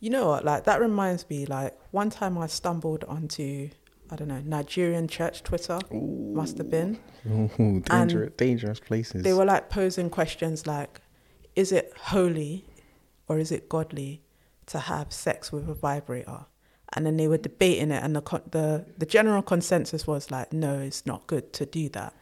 You 0.00 0.08
know 0.10 0.28
what? 0.28 0.42
Like 0.44 0.64
that 0.64 0.80
reminds 0.80 1.28
me. 1.28 1.44
Like 1.44 1.76
one 1.90 2.08
time 2.08 2.38
I 2.38 2.46
stumbled 2.46 3.04
onto, 3.04 3.68
I 4.10 4.16
don't 4.16 4.28
know, 4.28 4.40
Nigerian 4.44 5.08
church 5.08 5.42
Twitter. 5.42 5.78
Must 5.92 6.58
have 6.58 6.70
been. 6.70 6.98
Ooh, 7.26 7.80
dangerous, 7.84 8.32
dangerous 8.36 8.80
places. 8.80 9.22
They 9.22 9.32
were 9.34 9.44
like 9.44 9.70
posing 9.70 10.10
questions 10.10 10.66
like, 10.66 11.00
"Is 11.54 11.72
it 11.72 11.92
holy, 11.96 12.64
or 13.28 13.38
is 13.38 13.52
it 13.52 13.68
godly, 13.68 14.22
to 14.66 14.78
have 14.78 15.12
sex 15.12 15.52
with 15.52 15.68
a 15.68 15.74
vibrator?" 15.74 16.46
And 16.94 17.04
then 17.04 17.18
they 17.18 17.28
were 17.28 17.38
debating 17.38 17.90
it, 17.90 18.02
and 18.02 18.16
the 18.16 18.42
the 18.50 18.86
the 18.96 19.06
general 19.06 19.42
consensus 19.42 20.06
was 20.06 20.30
like, 20.30 20.52
"No, 20.52 20.78
it's 20.78 21.04
not 21.04 21.26
good 21.26 21.52
to 21.54 21.66
do 21.66 21.88
that." 21.90 22.14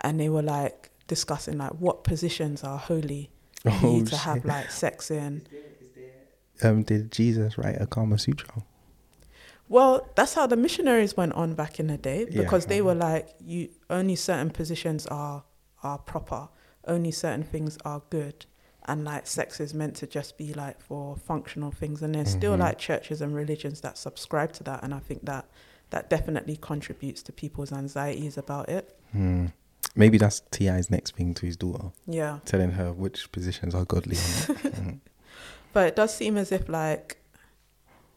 And 0.00 0.18
they 0.18 0.28
were 0.28 0.42
like 0.42 0.90
discussing 1.06 1.58
like 1.58 1.72
what 1.72 2.04
positions 2.04 2.64
are 2.64 2.78
holy 2.78 3.30
for 3.62 3.70
Oh, 3.82 3.98
you 3.98 4.04
to 4.06 4.16
have 4.16 4.44
like 4.44 4.70
sex 4.70 5.10
in. 5.10 5.46
Um, 6.62 6.82
did 6.84 7.10
Jesus 7.10 7.58
write 7.58 7.80
a 7.80 7.86
Kama 7.86 8.16
Sutra? 8.18 8.62
Well, 9.68 10.08
that's 10.14 10.34
how 10.34 10.46
the 10.46 10.56
missionaries 10.56 11.16
went 11.16 11.32
on 11.32 11.54
back 11.54 11.80
in 11.80 11.86
the 11.86 11.96
day 11.96 12.26
Yeah. 12.30 12.42
because 12.42 12.66
they 12.66 12.82
were 12.82 12.94
like, 12.94 13.28
you 13.40 13.70
only 13.90 14.16
certain 14.16 14.50
positions 14.50 15.06
are 15.06 15.44
are 15.82 15.98
proper, 15.98 16.48
only 16.86 17.10
certain 17.10 17.42
things 17.42 17.76
are 17.84 18.00
good, 18.08 18.46
and 18.86 19.04
like 19.04 19.26
sex 19.26 19.60
is 19.60 19.74
meant 19.74 19.94
to 19.96 20.06
just 20.06 20.38
be 20.38 20.54
like 20.54 20.80
for 20.80 21.14
functional 21.16 21.70
things. 21.70 22.00
And 22.02 22.14
there's 22.14 22.30
still 22.30 22.54
Mhm. 22.56 22.60
like 22.60 22.78
churches 22.78 23.20
and 23.20 23.34
religions 23.34 23.80
that 23.82 23.98
subscribe 23.98 24.52
to 24.54 24.64
that, 24.64 24.82
and 24.82 24.94
I 24.94 24.98
think 25.00 25.24
that 25.26 25.46
that 25.90 26.08
definitely 26.10 26.56
contributes 26.56 27.22
to 27.22 27.32
people's 27.32 27.70
anxieties 27.72 28.36
about 28.38 28.68
it. 28.70 28.98
Hmm. 29.12 29.46
Maybe 29.94 30.16
that's 30.18 30.40
T.I's 30.50 30.90
next 30.90 31.14
thing 31.14 31.34
to 31.34 31.46
his 31.46 31.56
daughter, 31.56 31.92
Yeah, 32.06 32.38
telling 32.46 32.72
her 32.72 32.92
which 32.92 33.30
positions 33.30 33.74
are 33.74 33.84
godly. 33.84 34.16
Mhm. 34.16 35.00
but 35.72 35.86
it 35.88 35.96
does 35.96 36.14
seem 36.16 36.36
as 36.36 36.50
if 36.50 36.68
like 36.68 37.18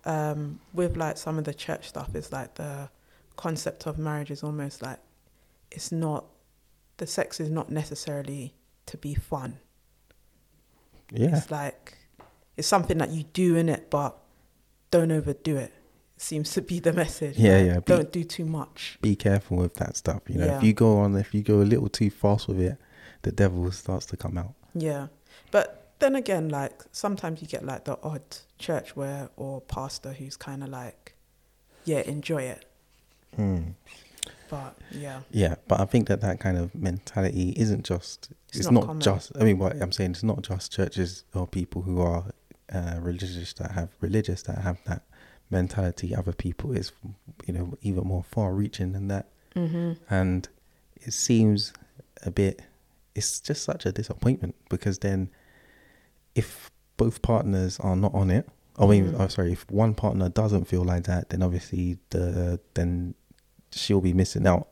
um, 0.07 0.59
with 0.73 0.95
like 0.97 1.17
some 1.17 1.37
of 1.37 1.43
the 1.43 1.53
church 1.53 1.89
stuff 1.89 2.15
is 2.15 2.31
like 2.31 2.55
the 2.55 2.89
concept 3.35 3.85
of 3.85 3.99
marriage 3.99 4.31
is 4.31 4.41
almost 4.43 4.81
like 4.81 4.99
it's 5.71 5.91
not 5.91 6.25
the 6.97 7.05
sex 7.05 7.39
is 7.39 7.49
not 7.51 7.69
necessarily 7.69 8.53
to 8.87 8.97
be 8.97 9.13
fun. 9.13 9.59
Yeah. 11.11 11.37
It's 11.37 11.51
like 11.51 11.97
it's 12.55 12.67
something 12.67 12.97
that 12.97 13.09
you 13.11 13.23
do 13.33 13.55
in 13.55 13.69
it, 13.69 13.89
but 13.89 14.17
don't 14.91 15.11
overdo 15.11 15.57
it. 15.57 15.73
Seems 16.19 16.51
to 16.53 16.61
be 16.63 16.79
the 16.79 16.93
message. 16.93 17.37
Yeah, 17.37 17.57
like, 17.57 17.65
yeah, 17.67 17.75
be- 17.75 17.81
Don't 17.85 18.11
do 18.11 18.23
too 18.23 18.45
much. 18.45 18.97
Be 19.01 19.15
careful 19.15 19.57
with 19.57 19.75
that 19.75 19.95
stuff. 19.97 20.23
You 20.27 20.39
know, 20.39 20.45
Yeah. 20.47 20.57
if 20.57 20.63
you 20.63 20.73
go 20.73 20.97
on, 20.97 21.15
if 21.15 21.33
you 21.35 21.43
go 21.43 21.61
a 21.61 21.67
little 21.67 21.89
too 21.89 22.09
fast 22.09 22.47
with 22.47 22.59
it, 22.59 22.77
the 23.21 23.31
devil 23.31 23.71
starts 23.71 24.07
to 24.07 24.17
come 24.17 24.37
out. 24.37 24.55
Yeah, 24.73 25.07
but 25.51 25.76
then 25.99 26.15
again, 26.15 26.49
like 26.49 26.83
sometimes 26.91 27.41
you 27.41 27.47
get 27.47 27.65
like 27.65 27.85
the 27.85 27.97
odd 28.03 28.37
church 28.57 28.95
where 28.95 29.29
or 29.35 29.61
pastor 29.61 30.13
who's 30.13 30.37
kind 30.37 30.63
of 30.63 30.69
like, 30.69 31.15
yeah, 31.85 31.99
enjoy 31.99 32.43
it. 32.43 32.65
Hmm. 33.35 33.69
But 34.49 34.77
yeah, 34.91 35.21
Yeah, 35.31 35.55
but 35.67 35.79
I 35.79 35.85
think 35.85 36.07
that 36.07 36.21
that 36.21 36.39
kind 36.39 36.57
of 36.57 36.73
mentality 36.73 37.53
isn't 37.57 37.85
just. 37.85 38.29
It's 38.49 38.59
It's, 38.59 38.71
not 38.71 38.87
not, 38.87 38.99
just. 38.99 39.31
I 39.39 39.43
mean, 39.43 39.57
what 39.57 39.81
I'm 39.81 39.91
saying, 39.91 40.11
it's 40.11 40.23
not 40.23 40.41
just 40.41 40.71
churches 40.71 41.25
or 41.33 41.47
people 41.47 41.81
who 41.81 42.01
are 42.01 42.25
uh, 42.73 42.95
religious 42.99 43.53
that 43.53 43.71
have 43.71 43.89
religious 43.99 44.41
that 44.43 44.59
have 44.59 44.77
that 44.85 45.03
mentality. 45.49 46.15
Other 46.15 46.31
people 46.31 46.71
is, 46.71 46.91
you 47.45 47.53
know, 47.53 47.77
even 47.81 48.05
more 48.05 48.23
far-reaching 48.23 48.93
than 48.93 49.07
that, 49.09 49.27
mm-hmm. 49.55 49.93
and 50.09 50.47
it 50.95 51.11
seems 51.13 51.73
a 52.23 52.31
bit. 52.31 52.61
It's 53.15 53.39
just 53.39 53.63
such 53.63 53.85
a 53.85 53.91
disappointment 53.91 54.55
because 54.69 54.99
then, 54.99 55.29
if 56.37 56.69
both 56.97 57.21
partners 57.21 57.79
are 57.79 57.95
not 57.95 58.13
on 58.13 58.29
it, 58.31 58.47
I 58.79 58.85
mean, 58.85 59.05
Mhm. 59.11 59.19
oh, 59.19 59.27
sorry, 59.27 59.51
if 59.53 59.69
one 59.71 59.93
partner 59.95 60.29
doesn't 60.29 60.65
feel 60.65 60.83
like 60.83 61.03
that, 61.05 61.29
then 61.29 61.41
obviously 61.41 61.97
the 62.11 62.59
then 62.75 63.15
she'll 63.71 64.01
be 64.01 64.13
missing 64.13 64.45
out 64.47 64.67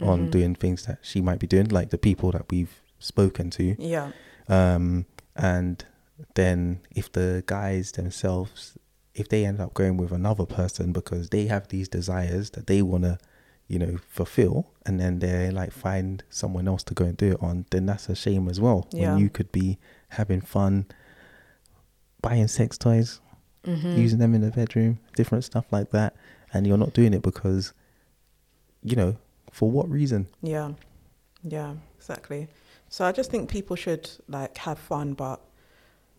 on 0.00 0.18
Mhm. 0.28 0.30
doing 0.30 0.54
things 0.54 0.86
that 0.86 0.98
she 1.02 1.20
might 1.20 1.38
be 1.40 1.46
doing, 1.46 1.66
like 1.68 1.90
the 1.90 1.98
people 1.98 2.30
that 2.32 2.44
we've 2.50 2.80
spoken 3.00 3.50
to. 3.50 3.74
yeah, 3.78 4.12
Um, 4.48 5.06
and 5.36 5.84
then 6.34 6.80
if 6.94 7.10
the 7.12 7.42
guys 7.46 7.92
themselves, 7.92 8.76
if 9.14 9.28
they 9.28 9.44
end 9.44 9.60
up 9.60 9.74
going 9.74 9.96
with 9.96 10.12
another 10.12 10.46
person 10.46 10.92
because 10.92 11.28
they 11.30 11.46
have 11.48 11.68
these 11.68 11.88
desires 11.88 12.50
that 12.50 12.66
they 12.66 12.80
want 12.82 13.04
to, 13.04 13.18
you 13.66 13.78
know, 13.78 13.98
fulfill, 14.08 14.66
and 14.86 14.98
then 15.00 15.18
they 15.18 15.50
like 15.50 15.72
find 15.72 16.22
someone 16.30 16.66
else 16.68 16.82
to 16.84 16.94
go 16.94 17.04
and 17.04 17.16
do 17.16 17.32
it 17.32 17.42
on, 17.42 17.66
then 17.70 17.86
that's 17.86 18.08
a 18.08 18.14
shame 18.14 18.48
as 18.48 18.58
well. 18.60 18.86
Yeah. 18.92 19.12
When 19.14 19.18
you 19.22 19.28
could 19.28 19.50
be 19.52 19.78
having 20.10 20.40
fun, 20.40 20.86
buying 22.22 22.48
sex 22.48 22.76
toys, 22.78 23.20
mm-hmm. 23.64 23.96
using 23.96 24.18
them 24.18 24.34
in 24.34 24.40
the 24.40 24.50
bedroom, 24.50 24.98
different 25.16 25.44
stuff 25.44 25.66
like 25.70 25.90
that, 25.90 26.16
and 26.52 26.66
you're 26.66 26.78
not 26.78 26.92
doing 26.92 27.14
it 27.14 27.22
because, 27.22 27.72
you 28.82 28.96
know, 28.96 29.16
for 29.50 29.70
what 29.70 29.88
reason? 29.88 30.28
Yeah, 30.42 30.72
yeah, 31.42 31.74
exactly. 31.96 32.48
So 32.88 33.04
I 33.04 33.12
just 33.12 33.30
think 33.30 33.50
people 33.50 33.76
should 33.76 34.10
like 34.28 34.56
have 34.58 34.78
fun, 34.78 35.14
but 35.14 35.40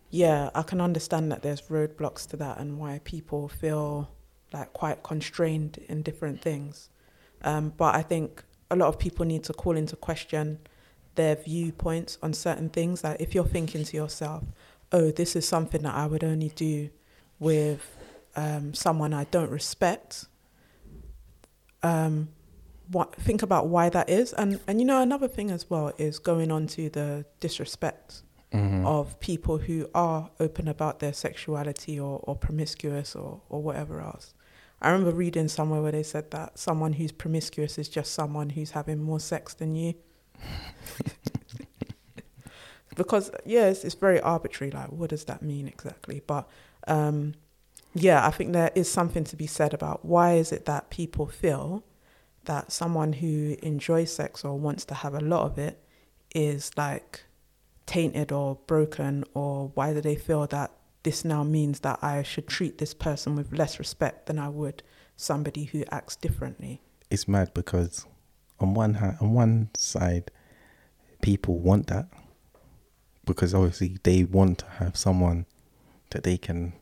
yeah, 0.09 0.49
I 0.55 0.63
can 0.63 0.81
understand 0.81 1.31
that 1.31 1.41
there's 1.41 1.61
roadblocks 1.63 2.27
to 2.29 2.37
that 2.37 2.59
and 2.59 2.79
why 2.79 2.99
people 3.03 3.47
feel 3.47 4.09
like 4.51 4.73
quite 4.73 5.03
constrained 5.03 5.79
in 5.87 6.01
different 6.01 6.41
things. 6.41 6.89
Um, 7.43 7.73
but 7.77 7.95
I 7.95 8.01
think 8.01 8.43
a 8.71 8.75
lot 8.75 8.87
of 8.87 8.99
people 8.99 9.25
need 9.25 9.43
to 9.45 9.53
call 9.53 9.75
into 9.75 9.95
question 9.95 10.59
their 11.15 11.35
viewpoints 11.35 12.17
on 12.21 12.33
certain 12.33 12.69
things. 12.69 13.03
Like 13.03 13.19
if 13.19 13.35
you're 13.35 13.45
thinking 13.45 13.83
to 13.83 13.97
yourself, 13.97 14.43
"Oh, 14.91 15.11
this 15.11 15.35
is 15.35 15.47
something 15.47 15.83
that 15.83 15.95
I 15.95 16.05
would 16.07 16.23
only 16.23 16.49
do 16.49 16.89
with 17.39 17.97
um, 18.35 18.73
someone 18.73 19.13
I 19.13 19.25
don't 19.25 19.49
respect," 19.49 20.25
um, 21.83 22.29
what 22.91 23.15
think 23.15 23.41
about 23.43 23.67
why 23.67 23.89
that 23.89 24.09
is. 24.09 24.33
And 24.33 24.59
and 24.67 24.79
you 24.79 24.85
know 24.85 25.01
another 25.01 25.27
thing 25.27 25.51
as 25.51 25.69
well 25.69 25.93
is 25.97 26.19
going 26.19 26.51
on 26.51 26.67
to 26.67 26.89
the 26.89 27.25
disrespect 27.39 28.23
Mm-hmm. 28.51 28.83
of 28.83 29.19
people 29.19 29.59
who 29.59 29.87
are 29.93 30.31
open 30.39 30.67
about 30.67 30.97
their 30.97 31.13
sexuality 31.13 31.99
or, 31.99 32.19
or 32.23 32.35
promiscuous 32.35 33.15
or, 33.15 33.41
or 33.47 33.61
whatever 33.61 34.01
else. 34.01 34.33
I 34.81 34.89
remember 34.89 35.11
reading 35.15 35.47
somewhere 35.49 35.83
where 35.83 35.91
they 35.91 36.01
said 36.01 36.31
that 36.31 36.57
someone 36.57 36.93
who's 36.93 37.11
promiscuous 37.11 37.77
is 37.77 37.87
just 37.87 38.11
someone 38.11 38.49
who's 38.49 38.71
having 38.71 39.03
more 39.03 39.19
sex 39.19 39.53
than 39.53 39.75
you 39.75 39.93
because 42.95 43.31
yes 43.45 43.83
it's 43.83 43.95
very 43.95 44.19
arbitrary 44.21 44.71
like 44.71 44.91
what 44.91 45.09
does 45.09 45.25
that 45.25 45.41
mean 45.41 45.67
exactly 45.67 46.21
but 46.25 46.47
um 46.87 47.33
yeah 47.93 48.25
i 48.25 48.31
think 48.31 48.53
there 48.53 48.71
is 48.75 48.89
something 48.89 49.23
to 49.23 49.35
be 49.35 49.47
said 49.47 49.73
about 49.73 50.03
why 50.03 50.33
is 50.33 50.51
it 50.51 50.65
that 50.65 50.89
people 50.89 51.25
feel 51.27 51.83
that 52.45 52.71
someone 52.71 53.13
who 53.13 53.55
enjoys 53.61 54.13
sex 54.13 54.43
or 54.43 54.57
wants 54.57 54.85
to 54.85 54.93
have 54.93 55.13
a 55.13 55.19
lot 55.19 55.43
of 55.43 55.57
it 55.57 55.83
is 56.33 56.71
like 56.77 57.23
tainted 57.85 58.31
or 58.31 58.55
broken 58.67 59.23
or 59.33 59.71
why 59.75 59.93
do 59.93 60.01
they 60.01 60.15
feel 60.15 60.47
that 60.47 60.71
this 61.03 61.23
now 61.23 61.43
means 61.43 61.79
that 61.79 61.97
I 62.01 62.23
should 62.23 62.47
treat 62.47 62.77
this 62.77 62.93
person 62.93 63.35
with 63.35 63.53
less 63.53 63.79
respect 63.79 64.25
than 64.25 64.37
I 64.37 64.49
would 64.49 64.83
somebody 65.15 65.65
who 65.65 65.83
acts 65.91 66.15
differently. 66.15 66.81
it's 67.09 67.27
mad 67.27 67.53
because 67.53 68.05
on 68.59 68.73
one 68.73 68.95
hand, 68.95 69.17
on 69.21 69.33
one 69.33 69.69
side, 69.75 70.31
people 71.21 71.57
want 71.59 71.87
that 71.87 72.07
because 73.29 73.53
obviously 73.53 73.97
they 74.03 74.23
want 74.23 74.59
to 74.59 74.65
have 74.81 74.97
someone 74.97 75.45
that 76.11 76.23
they 76.23 76.37
can 76.37 76.73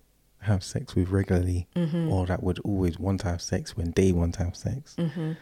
have 0.41 0.63
sex 0.63 0.95
with 0.95 1.09
regularly, 1.09 1.67
Mm-hmm. 1.75 2.09
or 2.11 2.25
that 2.25 2.41
would 2.43 2.59
always 2.59 2.97
want 2.99 3.21
to 3.21 3.27
have 3.27 3.41
sex 3.41 3.75
when 3.77 3.91
they 3.91 4.11
want 4.11 4.35
to 4.35 4.43
have 4.45 4.55
sex. 4.55 4.95
Mm-hmm. 4.97 5.33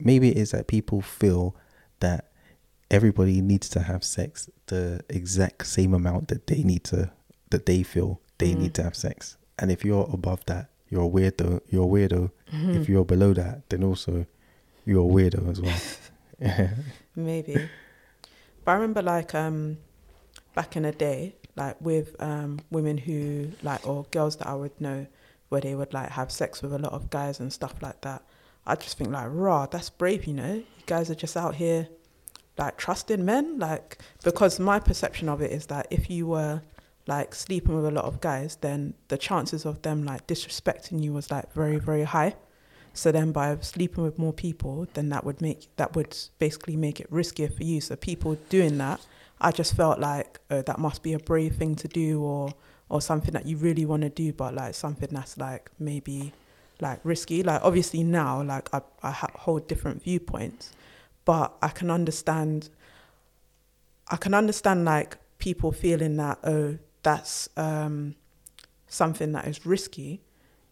Maybe 0.00 0.30
it 0.30 0.36
is 0.36 0.50
that 0.50 0.66
people 0.66 1.00
feel 1.00 1.54
that 2.00 2.30
everybody 2.90 3.40
needs 3.40 3.68
to 3.70 3.80
have 3.80 4.02
sex 4.04 4.50
the 4.66 5.00
exact 5.08 5.66
same 5.66 5.94
amount 5.94 6.28
that 6.28 6.46
they 6.46 6.62
need 6.62 6.84
to 6.84 7.10
that 7.50 7.66
they 7.66 7.82
feel 7.82 8.20
they 8.38 8.52
Mhm. 8.52 8.58
need 8.58 8.74
to 8.74 8.82
have 8.82 8.96
sex, 8.96 9.36
and 9.58 9.70
if 9.70 9.84
you're 9.84 10.08
above 10.12 10.44
that, 10.46 10.70
you're 10.90 11.04
a 11.04 11.08
weirdo. 11.08 11.60
You're 11.70 11.84
a 11.84 11.88
weirdo. 11.88 12.30
Mm-hmm. 12.52 12.70
If 12.80 12.88
you're 12.88 13.04
below 13.04 13.32
that, 13.34 13.68
then 13.70 13.84
also 13.84 14.26
you're 14.84 15.08
a 15.08 15.12
weirdo 15.14 15.50
as 15.50 15.60
well. 15.60 15.80
Maybe. 17.14 17.68
but 18.64 18.72
I 18.72 18.74
remember 18.74 19.02
like 19.02 19.34
um 19.34 19.78
back 20.54 20.76
in 20.76 20.82
the 20.84 20.92
day, 20.92 21.34
like 21.56 21.80
with 21.80 22.20
um 22.20 22.60
women 22.70 22.98
who 22.98 23.50
like 23.62 23.86
or 23.86 24.06
girls 24.10 24.36
that 24.36 24.48
I 24.48 24.54
would 24.54 24.80
know 24.80 25.06
where 25.48 25.60
they 25.60 25.74
would 25.74 25.92
like 25.92 26.10
have 26.10 26.32
sex 26.32 26.62
with 26.62 26.72
a 26.72 26.78
lot 26.78 26.92
of 26.92 27.10
guys 27.10 27.40
and 27.40 27.52
stuff 27.52 27.74
like 27.82 28.00
that. 28.02 28.22
I 28.66 28.74
just 28.76 28.96
think 28.96 29.10
like, 29.10 29.26
raw, 29.28 29.66
that's 29.66 29.90
brave, 29.90 30.24
you 30.24 30.34
know? 30.34 30.54
You 30.54 30.84
guys 30.86 31.10
are 31.10 31.14
just 31.14 31.36
out 31.36 31.56
here 31.56 31.88
like 32.56 32.76
trusting 32.76 33.24
men. 33.24 33.58
Like 33.58 33.98
because 34.24 34.58
my 34.58 34.78
perception 34.78 35.28
of 35.28 35.42
it 35.42 35.50
is 35.50 35.66
that 35.66 35.88
if 35.90 36.08
you 36.08 36.26
were 36.26 36.62
like 37.06 37.34
sleeping 37.34 37.74
with 37.74 37.84
a 37.84 37.90
lot 37.90 38.04
of 38.04 38.20
guys, 38.20 38.56
then 38.60 38.94
the 39.08 39.18
chances 39.18 39.64
of 39.66 39.82
them 39.82 40.04
like 40.04 40.26
disrespecting 40.26 41.02
you 41.02 41.12
was 41.12 41.30
like 41.30 41.52
very, 41.52 41.78
very 41.78 42.04
high. 42.04 42.34
So 42.94 43.10
then 43.10 43.32
by 43.32 43.56
sleeping 43.60 44.04
with 44.04 44.18
more 44.18 44.32
people, 44.32 44.86
then 44.94 45.08
that 45.08 45.24
would 45.24 45.40
make 45.40 45.74
that 45.76 45.96
would 45.96 46.16
basically 46.38 46.76
make 46.76 47.00
it 47.00 47.10
riskier 47.10 47.54
for 47.54 47.64
you. 47.64 47.80
So 47.80 47.96
people 47.96 48.36
doing 48.48 48.78
that, 48.78 49.00
I 49.42 49.50
just 49.52 49.74
felt 49.74 49.98
like 49.98 50.40
oh, 50.50 50.62
that 50.62 50.78
must 50.78 51.02
be 51.02 51.12
a 51.12 51.18
brave 51.18 51.56
thing 51.56 51.74
to 51.76 51.88
do 51.88 52.22
or 52.22 52.54
or 52.88 53.00
something 53.00 53.32
that 53.32 53.46
you 53.46 53.56
really 53.56 53.86
want 53.86 54.02
to 54.02 54.10
do, 54.10 54.32
but 54.32 54.54
like 54.54 54.74
something 54.74 55.08
that's 55.10 55.38
like 55.38 55.70
maybe 55.78 56.32
like 56.80 57.00
risky. 57.04 57.42
Like 57.42 57.60
obviously 57.62 58.02
now, 58.02 58.42
like 58.42 58.68
I 58.72 58.80
I 59.02 59.10
hold 59.10 59.68
different 59.68 60.02
viewpoints, 60.02 60.72
but 61.24 61.54
I 61.62 61.68
can 61.68 61.90
understand. 61.90 62.70
I 64.08 64.16
can 64.16 64.34
understand 64.34 64.84
like 64.84 65.16
people 65.38 65.72
feeling 65.72 66.16
that 66.18 66.38
oh 66.44 66.78
that's 67.02 67.48
um, 67.56 68.14
something 68.86 69.32
that 69.32 69.46
is 69.46 69.66
risky, 69.66 70.20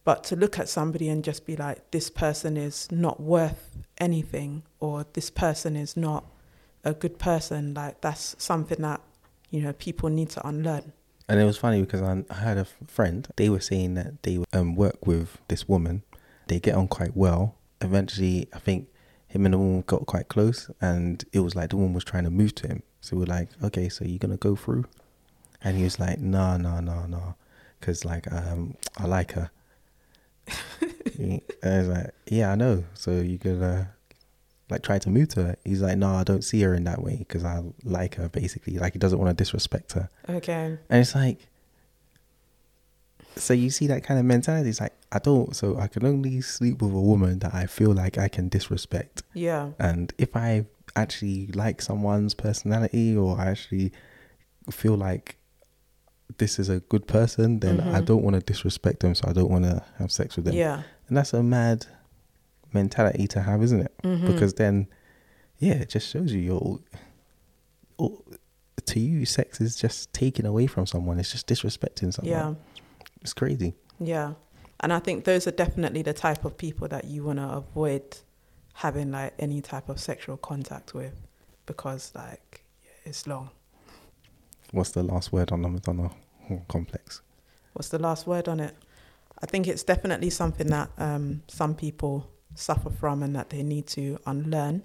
but 0.05 0.23
to 0.25 0.37
look 0.37 0.59
at 0.59 0.68
somebody 0.68 1.09
and 1.09 1.25
just 1.25 1.47
be 1.47 1.57
like 1.57 1.91
this 1.91 2.11
person 2.11 2.57
is 2.57 2.91
not 2.93 3.21
worth 3.21 3.79
anything 3.99 4.62
or 4.79 5.07
this 5.12 5.31
person 5.31 5.77
is 5.77 5.97
not 5.97 6.25
a 6.85 6.95
good 6.95 7.18
person, 7.18 7.74
like 7.74 8.01
that's 8.01 8.37
something 8.39 8.81
that 8.83 9.01
you 9.51 9.61
know 9.61 9.72
people 9.72 10.09
need 10.09 10.31
to 10.31 10.47
unlearn. 10.47 10.93
And 11.28 11.39
it 11.39 11.45
was 11.45 11.57
funny 11.57 11.81
because 11.81 12.03
I, 12.03 12.24
I 12.28 12.35
had 12.35 12.59
a 12.59 12.64
friend. 12.64 13.28
They 13.37 13.49
were 13.49 13.61
saying 13.61 13.95
that 13.95 14.22
they 14.24 14.43
um, 14.53 14.74
work 14.74 15.07
with 15.07 15.39
this 15.49 15.68
woman. 15.68 16.03
They 16.49 16.59
get 16.59 16.74
on 16.74 16.89
quite 16.89 17.16
well. 17.16 17.55
Eventually, 17.81 18.49
I 18.53 18.59
think 18.59 18.89
him 19.28 19.45
and 19.45 19.55
the 19.55 19.59
woman 19.59 19.85
got 19.87 20.07
quite 20.07 20.28
close, 20.28 20.70
and 20.81 21.24
it 21.33 21.41
was 21.41 21.55
like 21.55 21.70
the 21.70 21.76
woman 21.76 21.93
was 21.93 22.05
trying 22.05 22.24
to 22.24 22.31
move 22.31 22.55
to 22.57 22.66
him. 22.66 22.83
So 23.01 23.16
we're 23.16 23.26
like, 23.26 23.49
okay, 23.62 23.89
so 23.89 24.05
you're 24.05 24.18
gonna 24.18 24.37
go 24.37 24.57
through? 24.57 24.87
And 25.62 25.76
he 25.76 25.85
was 25.85 26.01
like, 26.01 26.18
no, 26.18 26.57
no, 26.57 26.81
no, 26.81 27.07
no, 27.07 27.37
because 27.78 28.05
like 28.05 28.31
um, 28.33 28.74
I 28.97 29.07
like 29.07 29.33
her. 29.33 29.51
and 31.18 31.41
I 31.62 31.78
was 31.78 31.89
like, 31.89 32.11
yeah, 32.26 32.51
I 32.51 32.55
know. 32.57 32.85
So 32.95 33.12
you're 33.12 33.39
gonna 33.39 33.93
like 34.71 34.83
try 34.83 34.99
to 34.99 35.11
move 35.11 35.29
to 35.31 35.43
her? 35.45 35.57
He's 35.64 35.83
like, 35.83 35.99
no, 35.99 36.14
I 36.14 36.25
don't 36.25 36.43
see 36.45 36.61
her 36.62 36.75
in 36.75 36.85
that 36.85 37.03
way 37.03 37.16
because 37.16 37.45
I 37.45 37.62
like 37.85 38.14
her. 38.16 38.29
Basically, 38.29 38.79
like 38.79 38.93
he 38.95 38.99
doesn't 38.99 39.18
want 39.18 39.37
to 39.37 39.41
disrespect 39.45 39.93
her. 39.93 40.09
Okay. 40.29 40.79
And 40.89 41.01
it's 41.01 41.14
like, 41.14 41.47
so 43.37 43.55
you 43.55 43.71
see 43.71 43.87
that 43.87 44.03
kind 44.05 44.18
of 44.18 44.27
mentality. 44.27 44.68
It's 44.68 44.81
like, 44.81 44.93
I 45.12 45.18
don't, 45.18 45.55
so 45.55 45.79
I 45.79 45.87
can 45.89 46.05
only 46.05 46.41
sleep 46.41 46.83
with 46.83 46.93
a 46.93 47.01
woman 47.01 47.39
that 47.41 47.55
I 47.55 47.66
feel 47.66 47.93
like 47.93 48.18
I 48.18 48.29
can 48.29 48.49
disrespect. 48.49 49.23
Yeah. 49.35 49.71
And 49.79 50.12
if 50.18 50.37
I 50.37 50.66
actually 50.97 51.47
like 51.49 51.81
someone's 51.81 52.35
personality 52.35 53.16
or 53.16 53.39
I 53.39 53.47
actually 53.47 53.93
feel 54.71 54.97
like 54.97 55.37
this 56.39 56.59
is 56.59 56.68
a 56.68 56.81
good 56.81 57.07
person, 57.07 57.61
then 57.61 57.81
I 57.81 58.01
Mhm. 58.01 58.05
don't 58.07 58.23
want 58.23 58.35
to 58.35 58.41
disrespect 58.41 59.01
them. 59.01 59.14
So 59.14 59.27
I 59.29 59.33
don't 59.33 59.51
want 59.51 59.64
to 59.64 59.83
have 59.99 60.11
sex 60.12 60.37
with 60.37 60.45
them. 60.47 60.55
Yeah. 60.55 60.83
And 61.09 61.16
that's 61.16 61.33
a 61.33 61.43
mad 61.43 61.87
mentality 62.73 63.27
to 63.29 63.41
have, 63.43 63.62
isn't 63.62 63.81
it? 63.81 63.93
Mhm. 64.03 64.27
Because 64.27 64.55
then, 64.55 64.87
yeah, 65.59 65.75
it 65.75 65.89
just 65.89 66.09
shows 66.09 66.33
you 66.33 66.41
you're. 66.41 66.79
oh, 67.99 68.23
To 68.87 68.99
you, 68.99 69.25
sex 69.27 69.61
is 69.61 69.77
just 69.77 70.12
taken 70.12 70.47
away 70.47 70.66
from 70.66 70.85
someone. 70.87 71.21
It's 71.21 71.31
just 71.31 71.47
disrespecting 71.47 72.12
someone. 72.12 72.31
Yeah. 72.33 72.55
It's 73.21 73.35
crazy. 73.35 73.75
Yeah. 74.01 74.35
And 74.81 74.93
I 74.93 74.99
think 74.99 75.25
those 75.25 75.47
are 75.47 75.53
definitely 75.53 76.03
the 76.03 76.14
type 76.14 76.45
of 76.45 76.57
people 76.57 76.89
that 76.89 77.05
you 77.05 77.23
want 77.25 77.39
to 77.39 77.49
avoid 77.51 78.03
having 78.73 79.11
like 79.12 79.35
any 79.39 79.61
type 79.61 79.89
of 79.91 80.01
sexual 80.01 80.39
contact 80.39 80.95
with 80.95 81.14
because 81.66 82.11
like 82.14 82.64
it's 83.05 83.27
long. 83.27 83.51
What's 84.73 84.91
the 84.93 85.03
last 85.03 85.31
word 85.33 85.53
on 85.53 85.62
the 85.62 85.68
Madonna 85.68 86.11
complex? 86.68 87.21
What's 87.75 87.91
the 87.91 87.99
last 87.99 88.27
word 88.27 88.49
on 88.49 88.59
it? 88.61 88.75
I 89.43 89.47
think 89.47 89.68
it's 89.68 89.83
definitely 89.85 90.31
something 90.31 90.68
that 90.68 90.91
um, 90.99 91.43
some 91.49 91.75
people 91.75 92.29
suffer 92.55 92.90
from 92.90 93.22
and 93.22 93.34
that 93.36 93.51
they 93.51 93.62
need 93.62 93.86
to 93.88 94.18
unlearn. 94.26 94.82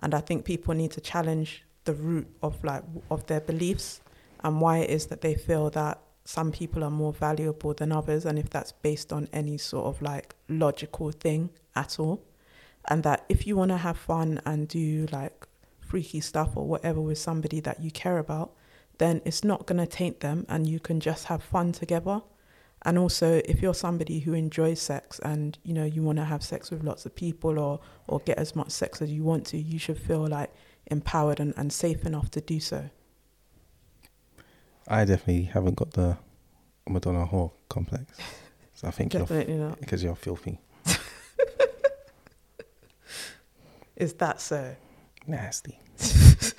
And 0.00 0.14
I 0.14 0.20
think 0.20 0.44
people 0.44 0.74
need 0.74 0.92
to 0.92 1.00
challenge 1.00 1.62
the 1.84 1.94
root 1.94 2.26
of 2.42 2.62
like 2.64 2.82
of 3.10 3.26
their 3.26 3.40
beliefs 3.40 4.00
and 4.40 4.60
why 4.60 4.78
it 4.78 4.90
is 4.90 5.06
that 5.06 5.20
they 5.20 5.34
feel 5.34 5.70
that 5.70 6.00
some 6.24 6.50
people 6.50 6.82
are 6.82 6.90
more 6.90 7.12
valuable 7.12 7.72
than 7.72 7.92
others 7.92 8.26
and 8.26 8.38
if 8.38 8.50
that's 8.50 8.72
based 8.72 9.12
on 9.12 9.28
any 9.32 9.56
sort 9.56 9.86
of 9.86 10.02
like 10.02 10.34
logical 10.48 11.10
thing 11.12 11.50
at 11.74 11.98
all. 11.98 12.22
And 12.88 13.02
that 13.04 13.24
if 13.28 13.46
you 13.46 13.56
want 13.56 13.70
to 13.70 13.76
have 13.78 13.96
fun 13.96 14.40
and 14.44 14.68
do 14.68 15.06
like 15.12 15.46
freaky 15.80 16.20
stuff 16.20 16.56
or 16.56 16.66
whatever 16.66 17.00
with 17.00 17.18
somebody 17.18 17.60
that 17.60 17.80
you 17.80 17.90
care 17.90 18.18
about, 18.18 18.52
then 18.98 19.22
it's 19.24 19.44
not 19.44 19.66
going 19.66 19.78
to 19.78 19.86
taint 19.86 20.20
them 20.20 20.46
and 20.48 20.66
you 20.66 20.80
can 20.80 21.00
just 21.00 21.26
have 21.26 21.42
fun 21.42 21.72
together. 21.72 22.22
And 22.82 22.98
also, 22.98 23.40
if 23.46 23.62
you're 23.62 23.74
somebody 23.74 24.20
who 24.20 24.32
enjoys 24.32 24.80
sex 24.80 25.18
and 25.20 25.58
you 25.64 25.74
know 25.74 25.84
you 25.84 26.02
want 26.02 26.18
to 26.18 26.24
have 26.24 26.42
sex 26.42 26.70
with 26.70 26.84
lots 26.84 27.04
of 27.06 27.14
people 27.16 27.58
or 27.58 27.80
or 28.06 28.20
get 28.20 28.38
as 28.38 28.54
much 28.54 28.70
sex 28.70 29.02
as 29.02 29.10
you 29.10 29.24
want 29.24 29.44
to, 29.46 29.58
you 29.58 29.78
should 29.78 29.98
feel 29.98 30.26
like 30.26 30.52
empowered 30.86 31.40
and, 31.40 31.52
and 31.56 31.72
safe 31.72 32.04
enough 32.06 32.30
to 32.30 32.40
do 32.40 32.60
so. 32.60 32.88
I 34.86 35.04
definitely 35.04 35.44
haven't 35.44 35.74
got 35.74 35.92
the 35.92 36.16
Madonna 36.88 37.26
whore 37.26 37.50
complex. 37.68 38.04
So 38.74 38.86
I 38.86 38.92
think 38.92 39.14
you're 39.14 39.22
Definitely 39.22 39.54
not. 39.56 39.80
because 39.80 40.04
you're 40.04 40.14
filthy, 40.14 40.60
Is 43.96 44.12
that 44.14 44.40
so? 44.40 44.76
nasty. 45.26 45.78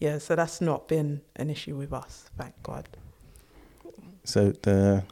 Yeah, 0.00 0.18
so 0.18 0.36
that's 0.36 0.60
not 0.60 0.86
been 0.86 1.22
an 1.34 1.50
issue 1.50 1.74
with 1.76 1.92
us, 1.92 2.30
thank 2.38 2.54
God. 2.62 2.88
So 4.28 4.52
the 4.62 5.04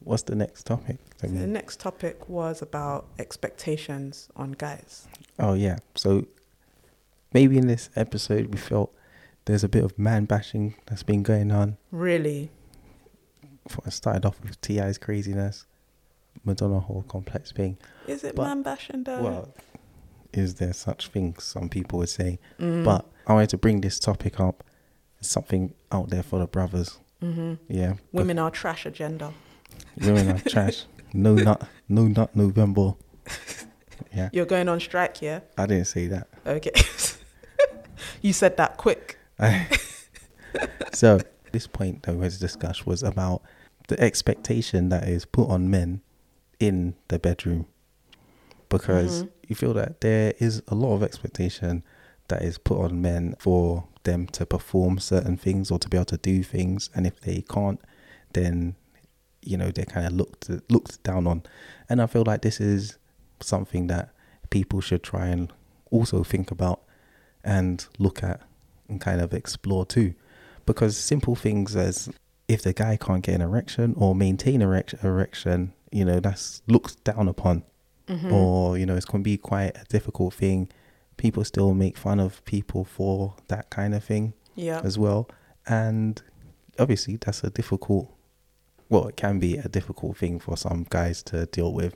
what's 0.00 0.24
the 0.24 0.34
next 0.34 0.64
topic? 0.64 0.96
So 1.20 1.28
the 1.28 1.46
next 1.46 1.78
topic 1.78 2.28
was 2.28 2.60
about 2.60 3.06
expectations 3.20 4.28
on 4.34 4.52
guys. 4.52 5.06
Oh 5.38 5.54
yeah. 5.54 5.78
So 5.94 6.26
maybe 7.32 7.56
in 7.56 7.68
this 7.68 7.88
episode 7.94 8.46
we 8.52 8.58
felt 8.58 8.92
there's 9.44 9.62
a 9.62 9.68
bit 9.68 9.84
of 9.84 9.96
man 9.96 10.24
bashing 10.24 10.74
that's 10.86 11.04
been 11.04 11.22
going 11.22 11.52
on. 11.52 11.76
Really? 11.92 12.50
I 13.86 13.90
started 13.90 14.26
off 14.26 14.40
with 14.42 14.60
T.I's 14.60 14.98
craziness, 14.98 15.64
Madonna 16.44 16.80
whore 16.80 17.06
complex 17.06 17.52
thing. 17.52 17.78
Is 18.08 18.24
it 18.24 18.34
But- 18.34 18.44
man 18.48 18.62
bashing 18.62 19.04
though? 19.04 19.22
Well, 19.22 19.54
is 20.32 20.56
there 20.56 20.72
such 20.72 21.08
things? 21.08 21.44
Some 21.44 21.68
people 21.68 22.00
would 22.00 22.08
say. 22.08 22.40
Mm. 22.58 22.84
But 22.84 23.06
I 23.26 23.34
wanted 23.34 23.50
to 23.50 23.58
bring 23.58 23.82
this 23.82 24.00
topic 24.00 24.40
up. 24.40 24.64
It's 25.20 25.28
something 25.28 25.74
out 25.92 26.10
there 26.10 26.22
for 26.24 26.40
the 26.40 26.46
brothers. 26.48 26.98
Hmm 27.20 27.54
Yeah. 27.68 27.94
women 28.12 28.38
are 28.38 28.50
trash 28.50 28.86
agenda. 28.86 29.32
Women 30.00 30.30
are 30.30 30.38
trash. 30.40 30.84
No 31.12 31.34
nut. 31.46 31.66
No 31.88 32.06
nut 32.06 32.34
November. 32.36 32.94
Yeah. 34.14 34.28
You're 34.32 34.46
going 34.46 34.68
on 34.68 34.80
strike, 34.80 35.20
yeah? 35.22 35.40
I 35.56 35.66
didn't 35.66 35.86
say 35.86 36.06
that. 36.06 36.28
Okay. 36.46 36.70
you 38.22 38.32
said 38.32 38.56
that 38.56 38.76
quick. 38.76 39.18
so 40.92 41.18
this 41.52 41.66
point 41.66 42.02
that 42.04 42.16
was 42.16 42.38
discussed 42.38 42.86
was 42.86 43.02
about 43.02 43.42
the 43.88 43.98
expectation 44.00 44.88
that 44.90 45.08
is 45.08 45.24
put 45.24 45.48
on 45.48 45.70
men 45.70 46.00
in 46.60 46.94
the 47.08 47.18
bedroom 47.18 47.66
because 48.68 49.22
Mhm. 49.24 49.30
you 49.48 49.56
feel 49.56 49.72
that 49.74 50.00
there 50.00 50.34
is 50.38 50.62
a 50.68 50.74
lot 50.74 50.94
of 50.94 51.02
expectation 51.02 51.82
that 52.28 52.42
is 52.42 52.58
put 52.58 52.78
on 52.78 53.00
men 53.00 53.34
for 53.38 53.84
them 54.08 54.26
to 54.38 54.42
perform 54.46 54.98
certain 54.98 55.36
things 55.36 55.70
or 55.70 55.78
to 55.78 55.88
be 55.88 55.96
able 55.96 56.04
to 56.16 56.16
do 56.32 56.42
things 56.54 56.90
and 56.94 57.06
if 57.06 57.16
they 57.20 57.38
can't 57.56 57.80
then 58.32 58.74
you 59.50 59.56
know 59.60 59.70
they're 59.70 59.84
kind 59.96 60.06
of 60.06 60.12
looked 60.12 60.50
looked 60.74 60.94
down 61.08 61.26
on. 61.32 61.38
And 61.88 61.96
i 62.02 62.06
feel 62.06 62.24
like 62.30 62.42
this 62.42 62.58
is 62.60 62.98
something 63.40 63.86
that 63.88 64.06
people 64.50 64.80
should 64.80 65.02
try 65.02 65.26
and 65.34 65.52
also 65.96 66.24
think 66.32 66.50
about 66.50 66.80
and 67.44 67.86
look 67.98 68.22
at 68.22 68.40
and 68.88 69.00
kind 69.00 69.20
of 69.20 69.32
explore 69.32 69.84
too. 69.86 70.10
Because 70.66 70.96
simple 71.12 71.36
things 71.36 71.76
as 71.76 72.08
if 72.54 72.62
the 72.62 72.72
guy 72.72 72.96
can't 72.96 73.22
get 73.26 73.34
an 73.36 73.42
erection 73.42 73.94
or 73.96 74.14
maintain 74.14 74.60
erect- 74.62 74.94
erection 75.02 75.72
you 75.98 76.04
know 76.04 76.18
that's 76.20 76.62
looked 76.66 77.02
down 77.04 77.28
upon. 77.28 77.62
Mhm. 78.08 78.32
or 78.32 78.78
you 78.78 78.86
know 78.86 78.96
it's 78.96 79.04
going 79.10 79.22
to 79.22 79.30
be 79.32 79.36
quite 79.36 79.72
a 79.82 79.84
difficult 79.96 80.32
thing 80.42 80.60
people 81.18 81.44
still 81.44 81.74
make 81.74 81.98
fun 81.98 82.18
of 82.18 82.42
people 82.46 82.84
for 82.84 83.34
that 83.48 83.68
kind 83.68 83.94
of 83.94 84.02
thing 84.02 84.32
yeah. 84.54 84.80
as 84.82 84.98
well. 84.98 85.28
And 85.66 86.22
obviously 86.78 87.16
that's 87.16 87.44
a 87.44 87.50
difficult 87.50 88.10
well 88.88 89.08
it 89.08 89.16
can 89.16 89.38
be 89.38 89.58
a 89.58 89.68
difficult 89.68 90.16
thing 90.16 90.38
for 90.38 90.56
some 90.56 90.86
guys 90.88 91.22
to 91.24 91.44
deal 91.46 91.74
with. 91.74 91.94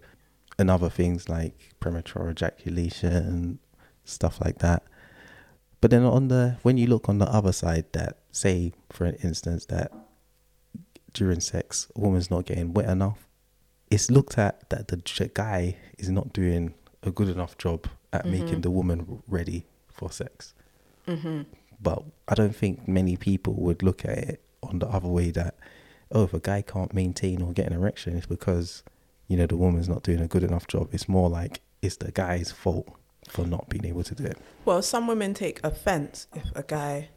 And 0.58 0.70
other 0.70 0.90
things 0.90 1.30
like 1.30 1.72
premature 1.80 2.28
ejaculation 2.28 3.58
stuff 4.04 4.38
like 4.44 4.58
that. 4.58 4.82
But 5.80 5.90
then 5.90 6.04
on 6.04 6.28
the 6.28 6.58
when 6.62 6.76
you 6.76 6.86
look 6.86 7.08
on 7.08 7.18
the 7.18 7.26
other 7.26 7.52
side 7.52 7.86
that 7.92 8.18
say 8.30 8.72
for 8.90 9.06
instance 9.22 9.64
that 9.66 9.90
during 11.14 11.40
sex 11.40 11.88
a 11.96 12.00
woman's 12.00 12.30
not 12.30 12.46
getting 12.46 12.72
wet 12.72 12.88
enough 12.88 13.26
it's 13.90 14.10
looked 14.10 14.38
at 14.38 14.68
that 14.70 14.88
the 14.88 15.30
guy 15.34 15.76
is 15.98 16.08
not 16.08 16.32
doing 16.32 16.72
a 17.02 17.10
good 17.10 17.28
enough 17.28 17.58
job 17.58 17.86
at 18.12 18.26
making 18.26 18.58
Mhm. 18.58 18.62
the 18.62 18.70
woman 18.70 19.22
ready 19.28 19.64
for 19.88 20.10
sex 20.10 20.54
hmm 21.06 21.42
but 21.80 22.04
I 22.28 22.34
don't 22.34 22.54
think 22.54 22.86
many 22.86 23.16
people 23.16 23.54
would 23.54 23.82
look 23.82 24.04
at 24.04 24.16
it 24.16 24.40
on 24.62 24.78
the 24.78 24.86
other 24.86 25.08
way 25.08 25.32
that, 25.32 25.56
oh, 26.12 26.22
if 26.22 26.32
a 26.32 26.38
guy 26.38 26.62
can't 26.62 26.94
maintain 26.94 27.42
or 27.42 27.52
get 27.52 27.66
an 27.66 27.72
erection, 27.72 28.16
it's 28.16 28.26
because, 28.26 28.84
you 29.26 29.36
know, 29.36 29.46
the 29.46 29.56
woman's 29.56 29.88
not 29.88 30.04
doing 30.04 30.20
a 30.20 30.28
good 30.28 30.44
enough 30.44 30.68
job. 30.68 30.90
It's 30.92 31.08
more 31.08 31.28
like 31.28 31.60
it's 31.82 31.96
the 31.96 32.12
guy's 32.12 32.52
fault 32.52 32.86
for 33.28 33.44
not 33.44 33.68
being 33.68 33.84
able 33.84 34.04
to 34.04 34.14
do 34.14 34.22
it. 34.22 34.38
Well, 34.64 34.80
some 34.80 35.08
women 35.08 35.34
take 35.34 35.58
offense 35.64 36.28
if 36.36 36.52
a 36.54 36.62
guy 36.62 37.08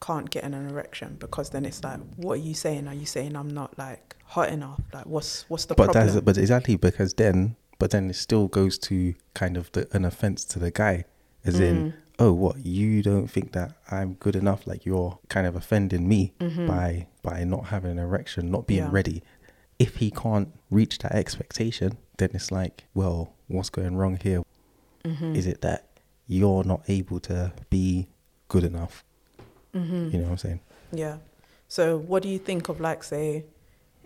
can't 0.00 0.30
get 0.30 0.42
an 0.44 0.54
erection 0.54 1.16
because 1.18 1.50
then 1.50 1.66
it's 1.66 1.84
like, 1.84 2.00
what 2.16 2.34
are 2.38 2.42
you 2.42 2.54
saying? 2.54 2.88
Are 2.88 2.94
you 2.94 3.04
saying 3.04 3.36
I'm 3.36 3.50
not 3.50 3.76
like 3.78 4.16
hot 4.24 4.48
enough? 4.48 4.80
Like, 4.94 5.04
what's 5.04 5.44
what's 5.50 5.66
the 5.66 5.74
but 5.74 5.92
problem? 5.92 6.06
that's 6.06 6.20
but 6.22 6.38
exactly 6.38 6.76
because 6.76 7.12
then, 7.12 7.56
but 7.84 7.90
then 7.90 8.08
it 8.08 8.14
still 8.16 8.48
goes 8.48 8.78
to 8.78 9.14
kind 9.34 9.58
of 9.58 9.70
the, 9.72 9.86
an 9.94 10.06
offense 10.06 10.42
to 10.46 10.58
the 10.58 10.70
guy, 10.70 11.04
as 11.44 11.60
in, 11.60 11.76
Mm. 11.76 11.92
oh, 12.18 12.32
what 12.32 12.64
you 12.64 13.02
don't 13.02 13.28
think 13.28 13.52
that 13.52 13.72
I'm 13.90 14.14
good 14.14 14.34
enough? 14.36 14.66
Like 14.66 14.86
you're 14.86 15.18
kind 15.28 15.46
of 15.46 15.54
offending 15.54 16.08
me 16.08 16.32
Mhm. 16.40 16.66
by 16.66 17.08
by 17.22 17.44
not 17.44 17.66
having 17.66 17.90
an 17.90 17.98
erection, 17.98 18.50
not 18.50 18.66
being 18.66 18.84
Yeah. 18.84 18.88
ready. 18.90 19.22
If 19.78 19.96
he 19.96 20.10
can't 20.10 20.48
reach 20.70 20.96
that 21.00 21.12
expectation, 21.12 21.98
then 22.16 22.30
it's 22.32 22.50
like, 22.50 22.84
well, 22.94 23.34
what's 23.48 23.68
going 23.68 23.96
wrong 23.98 24.16
here? 24.16 24.40
Mhm. 25.04 25.36
Is 25.36 25.46
it 25.46 25.60
that 25.60 25.80
you're 26.26 26.64
not 26.64 26.80
able 26.88 27.20
to 27.20 27.52
be 27.68 28.08
good 28.48 28.64
enough. 28.64 29.04
Mm-hmm. 29.74 30.04
You 30.10 30.18
know 30.20 30.24
what 30.24 30.30
I'm 30.30 30.38
saying? 30.38 30.60
Yeah. 30.90 31.16
So, 31.68 31.98
what 31.98 32.22
do 32.22 32.30
you 32.30 32.38
think 32.38 32.70
of, 32.70 32.80
like, 32.80 33.02
say, 33.04 33.44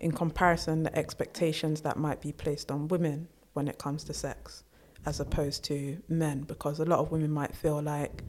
in 0.00 0.10
comparison, 0.10 0.82
the 0.82 0.98
expectations 0.98 1.82
that 1.82 1.96
might 1.96 2.20
be 2.20 2.32
placed 2.32 2.72
on 2.72 2.88
women 2.88 3.28
when 3.54 3.68
it 3.68 3.78
comes 3.78 4.04
to 4.04 4.14
sex 4.14 4.64
as 5.06 5.20
opposed 5.20 5.64
to 5.64 5.98
men? 6.08 6.42
Because 6.42 6.80
a 6.80 6.84
lot 6.84 6.98
of 7.00 7.10
women 7.10 7.30
might 7.30 7.54
feel 7.54 7.80
like 7.82 8.22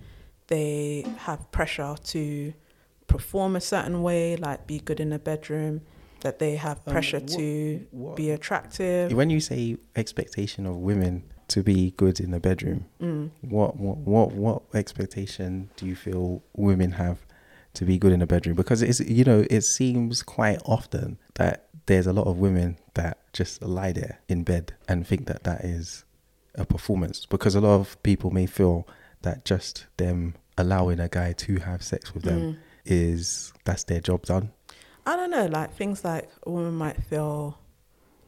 they 0.48 1.06
have 1.20 1.52
pressure 1.52 1.96
to 2.06 2.54
perform 3.08 3.56
a 3.56 3.62
certain 3.62 4.02
way, 4.04 4.36
like 4.36 4.68
be 4.68 4.80
good 4.80 5.00
in 5.00 5.10
the 5.10 5.20
bedroom, 5.20 5.82
that 6.22 6.40
they 6.40 6.56
have 6.56 6.80
Um, 6.86 6.92
pressure 6.94 7.20
what- 7.20 7.28
to 7.30 7.86
what- 7.92 8.16
be 8.16 8.30
attractive. 8.32 9.14
When 9.14 9.30
you 9.30 9.40
say 9.40 9.78
expectation 9.96 10.66
of 10.66 10.78
women 10.78 11.24
to 11.48 11.64
be 11.64 11.92
good 11.92 12.20
in 12.20 12.32
the 12.32 12.40
bedroom, 12.40 12.86
Mm. 13.00 13.32
what 13.42 13.78
what 13.78 13.98
what 13.98 14.32
what 14.34 14.64
expectation 14.74 15.70
do 15.78 15.86
you 15.88 15.96
feel 15.96 16.44
women 16.56 16.92
have 16.94 17.26
to 17.76 17.86
be 17.86 17.98
good 17.98 18.12
in 18.12 18.20
the 18.20 18.28
bedroom? 18.28 18.56
Because 18.56 18.82
it's 18.82 19.00
you 19.00 19.24
know 19.24 19.46
it 19.50 19.62
seems 19.62 20.22
quite 20.22 20.60
often 20.66 21.18
that 21.36 21.70
there's 21.86 22.06
a 22.06 22.14
lot 22.14 22.28
of 22.28 22.38
women 22.38 22.78
that 22.96 23.19
just 23.34 23.62
lie 23.62 23.92
there 23.92 24.20
in 24.28 24.44
bed 24.44 24.74
and 24.88 25.06
think 25.06 25.28
that 25.28 25.44
that 25.44 25.64
is 25.64 26.04
a 26.56 26.66
performance. 26.66 27.26
Because 27.26 27.56
a 27.56 27.62
lot 27.62 27.76
of 27.80 28.02
people 28.04 28.32
may 28.32 28.46
feel 28.46 28.88
that 29.22 29.46
just 29.46 29.86
them 29.98 30.36
allowing 30.58 31.00
a 31.00 31.08
guy 31.08 31.34
to 31.34 31.58
have 31.60 31.82
sex 31.84 32.14
with 32.14 32.24
them 32.24 32.40
Mm. 32.42 32.58
is 32.86 33.54
that's 33.66 33.84
their 33.86 34.00
job 34.02 34.26
done. 34.26 34.52
I 35.06 35.16
don't 35.16 35.32
know, 35.32 35.46
like 35.46 35.74
things 35.74 36.04
like 36.04 36.30
a 36.46 36.50
woman 36.52 36.74
might 36.76 37.02
feel 37.04 37.58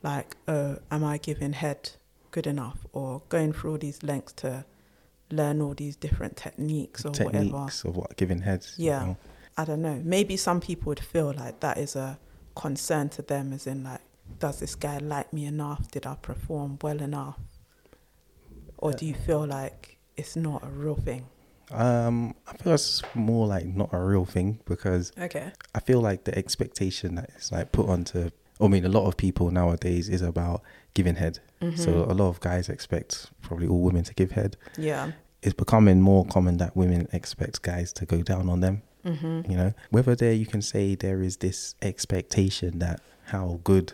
like, 0.03 0.35
oh, 0.47 0.77
am 0.89 1.03
I 1.03 1.17
giving 1.17 1.53
head 1.53 1.91
good 2.31 2.47
enough? 2.47 2.85
Or 2.93 3.21
going 3.29 3.53
through 3.53 3.71
all 3.71 3.77
these 3.77 4.01
lengths 4.03 4.33
to 4.37 4.65
learn 5.29 5.61
all 5.61 5.73
these 5.73 5.95
different 5.95 6.37
techniques 6.37 7.05
or 7.05 7.09
whatever. 7.11 7.31
Techniques 7.43 7.83
of 7.85 7.95
what 7.97 8.17
giving 8.17 8.41
heads. 8.41 8.75
you 8.77 8.87
Yeah. 8.87 9.05
know. 9.05 9.17
I 9.57 9.65
don't 9.65 9.81
know. 9.81 10.01
Maybe 10.03 10.37
some 10.37 10.59
people 10.61 10.85
would 10.89 10.99
feel 11.01 11.33
like 11.33 11.59
that 11.59 11.77
is 11.77 11.95
a 11.95 12.17
concern 12.55 13.09
to 13.09 13.21
them, 13.21 13.53
as 13.53 13.67
in, 13.67 13.83
like, 13.83 14.01
does 14.39 14.59
this 14.59 14.75
guy 14.75 14.97
like 14.97 15.31
me 15.33 15.45
enough? 15.45 15.89
Did 15.91 16.05
I 16.05 16.15
perform 16.15 16.77
well 16.81 17.01
enough? 17.01 17.39
Or 18.77 18.93
do 18.93 19.05
you 19.05 19.13
feel 19.13 19.45
like 19.45 19.97
it's 20.17 20.35
not 20.35 20.63
a 20.63 20.67
real 20.69 20.95
thing? 20.95 21.27
Um, 21.71 22.35
I 22.47 22.57
feel 22.57 22.73
it's 22.73 23.01
more 23.15 23.47
like 23.47 23.65
not 23.65 23.93
a 23.93 23.99
real 23.99 24.25
thing 24.25 24.59
because 24.65 25.11
Okay. 25.17 25.51
I 25.73 25.79
feel 25.79 26.01
like 26.01 26.25
the 26.25 26.37
expectation 26.37 27.15
that 27.15 27.29
is 27.37 27.51
like 27.51 27.71
put 27.71 27.87
onto. 27.87 28.29
I 28.59 28.67
mean, 28.67 28.85
a 28.85 28.89
lot 28.89 29.07
of 29.07 29.17
people 29.17 29.49
nowadays 29.51 30.09
is 30.09 30.21
about 30.21 30.61
giving 30.93 31.15
head. 31.15 31.39
So 31.75 32.05
a 32.09 32.13
lot 32.13 32.29
of 32.29 32.39
guys 32.39 32.69
expect 32.69 33.29
probably 33.43 33.67
all 33.67 33.81
women 33.81 34.03
to 34.05 34.15
give 34.15 34.31
head. 34.31 34.57
Yeah. 34.77 35.11
It's 35.43 35.53
becoming 35.53 36.01
more 36.01 36.25
common 36.25 36.57
that 36.57 36.75
women 36.75 37.07
expect 37.13 37.61
guys 37.61 37.93
to 37.93 38.05
go 38.05 38.23
down 38.23 38.49
on 38.49 38.61
them. 38.61 38.81
Mm-hmm. 39.05 39.51
You 39.51 39.57
know, 39.57 39.73
whether 39.91 40.15
there 40.15 40.33
you 40.33 40.47
can 40.47 40.63
say 40.63 40.95
there 40.95 41.21
is 41.21 41.37
this 41.37 41.75
expectation 41.83 42.79
that 42.79 42.99
how 43.25 43.59
good 43.63 43.93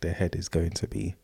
their 0.00 0.12
head 0.14 0.34
is 0.34 0.48
going 0.48 0.70
to 0.70 0.86
be. 0.86 1.14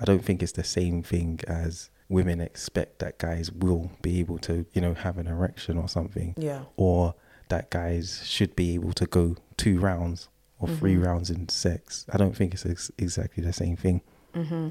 I 0.00 0.04
don't 0.04 0.24
think 0.24 0.42
it's 0.42 0.52
the 0.52 0.64
same 0.64 1.02
thing 1.02 1.40
as 1.46 1.90
women 2.08 2.40
expect 2.40 3.00
that 3.00 3.18
guys 3.18 3.50
will 3.52 3.90
be 4.00 4.20
able 4.20 4.38
to, 4.38 4.64
you 4.72 4.80
know, 4.80 4.94
have 4.94 5.18
an 5.18 5.26
erection 5.26 5.76
or 5.76 5.88
something 5.88 6.34
Yeah. 6.36 6.62
or 6.76 7.14
that 7.48 7.70
guys 7.70 8.22
should 8.24 8.54
be 8.56 8.74
able 8.74 8.92
to 8.94 9.06
go 9.06 9.36
two 9.56 9.78
rounds 9.80 10.28
or 10.58 10.68
3 10.68 10.94
Mhm. 10.96 11.04
rounds 11.04 11.30
in 11.30 11.48
sex. 11.48 12.06
I 12.10 12.16
don't 12.16 12.34
think 12.36 12.54
it's 12.54 12.64
ex- 12.66 12.90
exactly 12.98 13.42
the 13.42 13.52
same 13.52 13.76
thing. 13.76 14.00
Mm-hmm. 14.34 14.68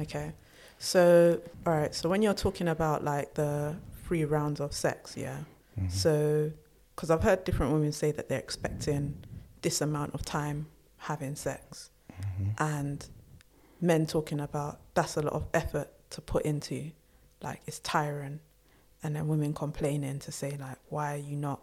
Okay. 0.00 0.32
So, 0.78 1.40
all 1.66 1.72
right. 1.72 1.94
So 1.94 2.08
when 2.08 2.22
you're 2.22 2.34
talking 2.34 2.68
about 2.68 3.04
like 3.04 3.34
the 3.34 3.76
three 4.04 4.24
rounds 4.24 4.60
of 4.60 4.72
sex, 4.72 5.16
yeah. 5.16 5.38
Mhm. 5.80 5.90
So, 5.90 6.50
because 6.94 7.10
I've 7.10 7.22
heard 7.22 7.44
different 7.44 7.72
women 7.72 7.92
say 7.92 8.10
that 8.12 8.28
they're 8.28 8.38
expecting 8.38 9.24
this 9.62 9.80
amount 9.80 10.14
of 10.14 10.24
time 10.24 10.66
having 10.98 11.34
sex, 11.36 11.90
Mhm. 12.40 12.54
and 12.58 13.06
men 13.80 14.06
talking 14.06 14.40
about 14.40 14.80
that's 14.94 15.16
a 15.16 15.22
lot 15.22 15.34
of 15.34 15.46
effort 15.52 15.88
to 16.10 16.20
put 16.20 16.44
into, 16.44 16.90
like 17.42 17.60
it's 17.66 17.78
tiring, 17.80 18.40
and 19.02 19.16
then 19.16 19.28
women 19.28 19.52
complaining 19.52 20.18
to 20.20 20.32
say 20.32 20.56
like, 20.58 20.78
why 20.88 21.14
are 21.14 21.18
you 21.18 21.36
not 21.36 21.60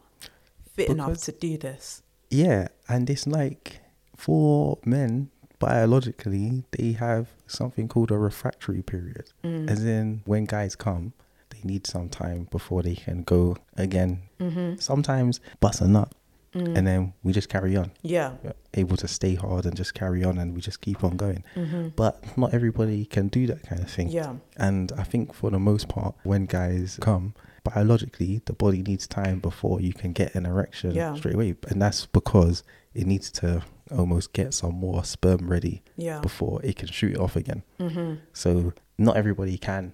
fit 0.73 0.89
enough 0.89 1.21
to 1.23 1.31
do 1.31 1.57
this? 1.57 2.03
Yeah, 2.29 2.67
and 2.87 3.09
it's 3.09 3.27
like 3.27 3.81
for 4.15 4.77
men, 4.85 5.29
biologically, 5.59 6.63
they 6.71 6.93
have 6.93 7.29
something 7.47 7.87
called 7.87 8.11
a 8.11 8.17
refractory 8.17 8.81
period. 8.81 9.25
Mm. 9.43 9.69
As 9.69 9.83
in, 9.83 10.21
when 10.25 10.45
guys 10.45 10.75
come, 10.75 11.13
they 11.49 11.59
need 11.63 11.87
some 11.87 12.09
time 12.09 12.47
before 12.51 12.81
they 12.83 12.95
can 12.95 13.23
go 13.23 13.57
again. 13.77 14.23
Mm-hmm. 14.39 14.77
Sometimes 14.79 15.39
bust 15.59 15.81
a 15.81 15.87
nut, 15.87 16.13
Mm. 16.53 16.77
and 16.77 16.85
then 16.85 17.13
we 17.23 17.31
just 17.31 17.47
carry 17.47 17.77
on. 17.77 17.91
yeah. 18.01 18.33
We're 18.43 18.53
able 18.73 18.97
to 18.97 19.07
stay 19.07 19.35
hard 19.35 19.65
and 19.65 19.75
just 19.75 19.93
carry 19.93 20.23
on, 20.23 20.37
and 20.37 20.53
we 20.53 20.59
just 20.61 20.81
keep 20.81 21.01
on 21.03 21.15
going. 21.15 21.43
Mm-hmm. 21.55 21.89
But 21.95 22.37
not 22.37 22.53
everybody 22.53 23.05
can 23.05 23.29
do 23.29 23.47
that 23.47 23.63
kind 23.63 23.81
of 23.81 23.89
thing. 23.89 24.09
Yeah. 24.09 24.35
And 24.57 24.91
I 24.97 25.03
think 25.03 25.33
for 25.33 25.49
the 25.49 25.59
most 25.59 25.87
part, 25.87 26.13
when 26.23 26.45
guys 26.47 26.97
come, 27.01 27.35
biologically, 27.63 28.41
the 28.45 28.53
body 28.53 28.81
needs 28.81 29.07
time 29.07 29.39
before 29.39 29.79
you 29.81 29.93
can 29.93 30.11
get 30.13 30.35
an 30.35 30.45
erection 30.45 30.91
Yeah. 30.91 31.15
straight 31.15 31.35
away. 31.35 31.55
And 31.69 31.81
that's 31.81 32.05
because 32.05 32.63
it 32.93 33.05
needs 33.07 33.31
to 33.31 33.63
almost 33.89 34.33
get 34.33 34.53
some 34.53 34.75
more 34.75 35.03
sperm 35.05 35.49
ready 35.49 35.83
Yeah. 35.95 36.19
before 36.19 36.61
it 36.63 36.75
can 36.75 36.87
shoot 36.89 37.13
it 37.13 37.17
off 37.19 37.35
again. 37.37 37.63
Mm-hmm. 37.79 38.15
So 38.33 38.73
not 38.97 39.15
everybody 39.15 39.57
can, 39.57 39.93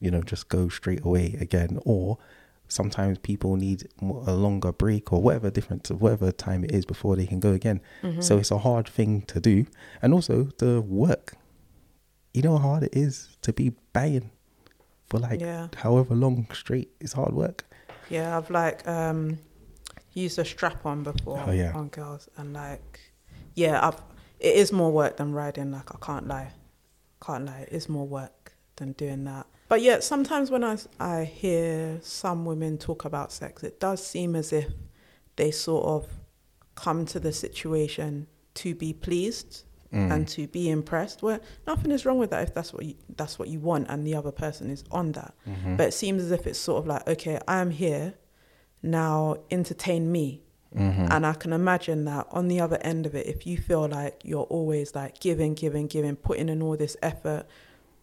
you 0.00 0.10
know, 0.12 0.22
just 0.22 0.48
go 0.48 0.68
straight 0.68 1.04
away 1.04 1.36
again. 1.40 1.78
Or 1.84 2.18
sometimes 2.68 3.18
people 3.18 3.56
need 3.56 3.88
a 4.02 4.34
longer 4.34 4.72
break 4.72 5.12
or 5.12 5.20
whatever 5.22 5.50
different, 5.50 5.88
whatever 5.90 6.30
time 6.30 6.64
it 6.64 6.72
is 6.72 6.84
before 6.84 7.16
they 7.16 7.26
can 7.26 7.40
go 7.40 7.52
again. 7.52 7.80
Mm-hmm. 8.02 8.20
So 8.20 8.38
it's 8.38 8.50
a 8.50 8.58
hard 8.58 8.86
thing 8.88 9.22
to 9.22 9.40
do. 9.40 9.66
And 10.02 10.12
also 10.14 10.44
the 10.58 10.80
work. 10.80 11.34
You 12.34 12.42
know 12.42 12.58
how 12.58 12.68
hard 12.68 12.82
it 12.84 12.94
is 12.94 13.36
to 13.42 13.52
be 13.52 13.70
banging 13.92 14.30
for 15.08 15.18
like 15.18 15.40
Yeah. 15.40 15.68
however 15.76 16.14
long 16.14 16.46
straight. 16.52 16.90
It's 17.00 17.14
hard 17.14 17.32
work. 17.34 17.64
Yeah, 18.10 18.36
I've 18.36 18.50
like 18.50 18.86
um 18.86 19.38
used 20.12 20.38
a 20.38 20.44
strap 20.44 20.84
on 20.86 21.02
before 21.02 21.42
Oh, 21.46 21.50
yeah. 21.52 21.72
on 21.74 21.88
girls 21.88 22.28
and 22.36 22.52
like 22.52 23.00
yeah, 23.54 23.86
I've 23.86 24.00
it 24.40 24.54
is 24.54 24.72
more 24.72 24.92
work 24.92 25.16
than 25.16 25.32
riding, 25.32 25.72
like 25.72 25.92
I 25.94 25.98
can't 26.04 26.28
lie. 26.28 26.52
Can't 27.24 27.44
lie, 27.46 27.62
it 27.62 27.72
is 27.72 27.88
more 27.88 28.06
work 28.06 28.52
than 28.76 28.92
doing 28.92 29.24
that. 29.24 29.46
But 29.68 29.82
yet, 29.82 30.02
sometimes 30.02 30.50
when 30.50 30.64
I, 30.64 30.78
I 30.98 31.24
hear 31.24 31.98
some 32.02 32.44
women 32.44 32.78
talk 32.78 33.04
about 33.04 33.32
sex, 33.32 33.62
it 33.62 33.78
does 33.80 34.04
seem 34.04 34.34
as 34.34 34.52
if 34.52 34.68
they 35.36 35.50
sort 35.50 35.84
of 35.84 36.06
come 36.74 37.04
to 37.06 37.20
the 37.20 37.32
situation 37.32 38.26
to 38.54 38.74
be 38.74 38.92
pleased 38.92 39.64
Mm. 39.90 40.12
and 40.12 40.28
to 40.28 40.46
be 40.46 40.68
impressed. 40.68 41.22
Well, 41.22 41.40
nothing 41.66 41.92
is 41.92 42.04
wrong 42.04 42.18
with 42.18 42.28
that 42.28 42.42
if 42.42 42.52
that's 42.52 42.74
what 42.74 42.84
you, 42.84 42.94
that's 43.16 43.38
what 43.38 43.48
you 43.48 43.58
want 43.58 43.86
and 43.88 44.06
the 44.06 44.14
other 44.16 44.30
person 44.30 44.68
is 44.68 44.84
on 44.90 45.12
that. 45.12 45.32
Mhm. 45.46 45.78
But 45.78 45.86
it 45.88 45.94
seems 45.94 46.22
as 46.22 46.30
if 46.30 46.46
it's 46.46 46.58
sort 46.58 46.80
of 46.82 46.86
like, 46.86 47.08
okay, 47.08 47.38
I 47.48 47.60
am 47.62 47.70
here, 47.70 48.12
now 48.82 49.36
entertain 49.50 50.12
me. 50.12 50.42
Mhm. 50.76 51.08
And 51.10 51.24
I 51.24 51.32
can 51.32 51.54
imagine 51.54 52.04
that 52.04 52.26
on 52.30 52.48
the 52.48 52.60
other 52.60 52.76
end 52.82 53.06
of 53.06 53.14
it, 53.14 53.26
if 53.26 53.46
you 53.46 53.56
feel 53.56 53.88
like 53.88 54.20
you're 54.24 54.44
always 54.44 54.94
like 54.94 55.20
giving, 55.20 55.54
giving, 55.54 55.86
giving, 55.86 56.16
putting 56.16 56.50
in 56.50 56.60
all 56.60 56.76
this 56.76 56.94
effort, 57.00 57.46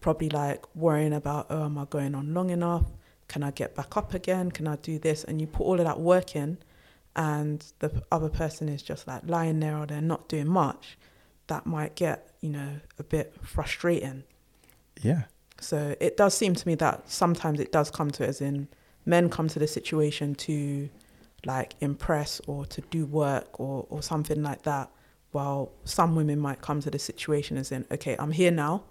probably 0.05 0.29
like 0.29 0.63
worrying 0.75 1.13
about, 1.13 1.47
oh, 1.49 1.65
am 1.65 1.79
I 1.79 1.85
going 1.85 2.13
on 2.13 2.31
long 2.31 2.51
enough? 2.51 2.85
Can 3.27 3.41
I 3.41 3.49
get 3.49 3.73
back 3.73 3.97
up 3.97 4.13
again? 4.13 4.51
Can 4.51 4.67
I 4.67 4.75
do 4.75 4.99
this? 4.99 5.23
And 5.23 5.41
you 5.41 5.47
put 5.47 5.63
all 5.63 5.79
of 5.79 5.85
that 5.87 5.99
work 5.99 6.35
in, 6.35 6.59
and 7.15 7.65
the 7.79 8.03
other 8.11 8.29
person 8.29 8.69
is 8.69 8.83
just 8.83 9.07
like 9.07 9.23
lying 9.25 9.59
there 9.61 9.75
or 9.75 9.87
they're 9.87 10.01
not 10.01 10.29
doing 10.29 10.47
much, 10.47 10.95
that 11.47 11.65
might 11.65 11.95
get, 11.95 12.29
you 12.39 12.51
know, 12.51 12.73
a 12.99 13.03
bit 13.03 13.33
frustrating. 13.41 14.23
yeah. 15.01 15.23
So 15.59 15.95
it 15.99 16.17
does 16.17 16.35
seem 16.37 16.53
to 16.53 16.67
me 16.67 16.75
that 16.75 17.09
sometimes 17.09 17.59
it 17.59 17.71
does 17.71 17.89
come 17.89 18.11
to 18.11 18.23
it 18.25 18.29
as 18.29 18.41
in 18.41 18.67
men 19.07 19.27
come 19.31 19.47
to 19.47 19.57
the 19.57 19.67
situation 19.67 20.35
to 20.35 20.87
like 21.45 21.73
impress 21.81 22.41
or 22.45 22.67
to 22.67 22.81
do 22.91 23.07
work 23.07 23.59
or, 23.59 23.87
or 23.89 24.03
something 24.03 24.43
like 24.43 24.61
that. 24.63 24.91
While 25.31 25.71
some 25.83 26.15
women 26.15 26.39
might 26.39 26.61
come 26.61 26.79
to 26.81 26.91
the 26.91 26.99
situation 26.99 27.57
as 27.57 27.71
in, 27.71 27.85
okay, 27.89 28.15
I'm 28.19 28.33
here 28.33 28.51
now, 28.51 28.83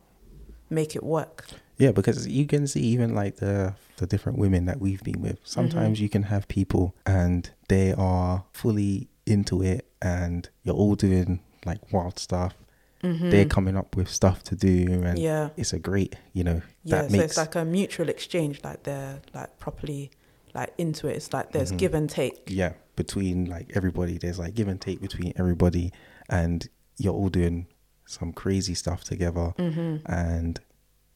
make 0.74 0.94
it 0.96 1.02
work. 1.02 1.46
Yeah, 1.78 1.90
because 1.92 2.26
you 2.28 2.46
can 2.46 2.66
see 2.66 2.80
even 2.82 3.14
like 3.14 3.36
the 3.36 3.74
the 3.96 4.06
different 4.06 4.38
women 4.38 4.66
that 4.66 4.80
we've 4.80 5.02
been 5.02 5.20
with. 5.20 5.38
Sometimes 5.44 6.00
you 6.00 6.08
can 6.08 6.24
have 6.24 6.46
people 6.48 6.94
and 7.06 7.50
they 7.68 7.92
are 7.94 8.44
fully 8.52 9.08
into 9.26 9.62
it, 9.62 9.86
and 10.02 10.48
you're 10.64 10.74
all 10.76 10.94
doing 10.94 11.40
like 11.64 11.92
wild 11.92 12.18
stuff. 12.18 12.54
They're 13.02 13.44
coming 13.44 13.76
up 13.76 13.96
with 13.96 14.08
stuff 14.08 14.42
to 14.44 14.56
do, 14.56 14.86
and 14.88 15.04
Mm-hmm. 15.04 15.16
Yeah. 15.18 15.50
it's 15.58 15.74
a 15.74 15.78
great, 15.78 16.16
you 16.32 16.42
know, 16.42 16.62
Yeah. 16.84 17.02
that 17.02 17.10
So 17.10 17.16
makes 17.18 17.24
it's 17.24 17.36
like 17.36 17.54
a 17.54 17.62
mutual 17.64 18.08
exchange, 18.08 18.60
like 18.64 18.84
they're 18.84 19.20
like 19.34 19.58
properly 19.58 20.10
like 20.54 20.72
into 20.78 21.08
it. 21.08 21.16
It's 21.16 21.30
like 21.32 21.52
there's 21.52 21.70
Mhm. 21.72 21.78
give 21.78 21.94
and 21.94 22.08
take. 22.08 22.44
yeah 22.48 22.72
between 22.96 23.44
like 23.46 23.72
everybody. 23.74 24.16
There's 24.18 24.38
like 24.38 24.54
give 24.54 24.68
and 24.68 24.80
take 24.80 25.00
between 25.02 25.32
everybody, 25.36 25.92
and 26.30 26.66
you're 26.96 27.12
all 27.12 27.28
doing 27.28 27.66
some 28.06 28.32
crazy 28.32 28.74
stuff 28.74 29.04
together, 29.04 29.54
Mm-hmm. 29.58 30.10
and 30.12 30.60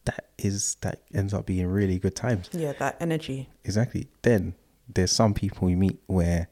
that 0.05 0.26
is 0.39 0.76
that 0.80 1.03
ends 1.14 1.34
up 1.34 1.47
being 1.47 1.66
really 1.66 1.99
good 1.99 2.14
times. 2.16 2.49
Yeah, 2.53 2.72
that 2.78 2.97
energy. 3.01 3.49
Exactly. 3.64 4.09
Then 4.22 4.55
there's 4.93 5.12
some 5.12 5.34
people 5.34 5.68
you 5.68 5.76
meet 5.76 5.99
where 6.07 6.49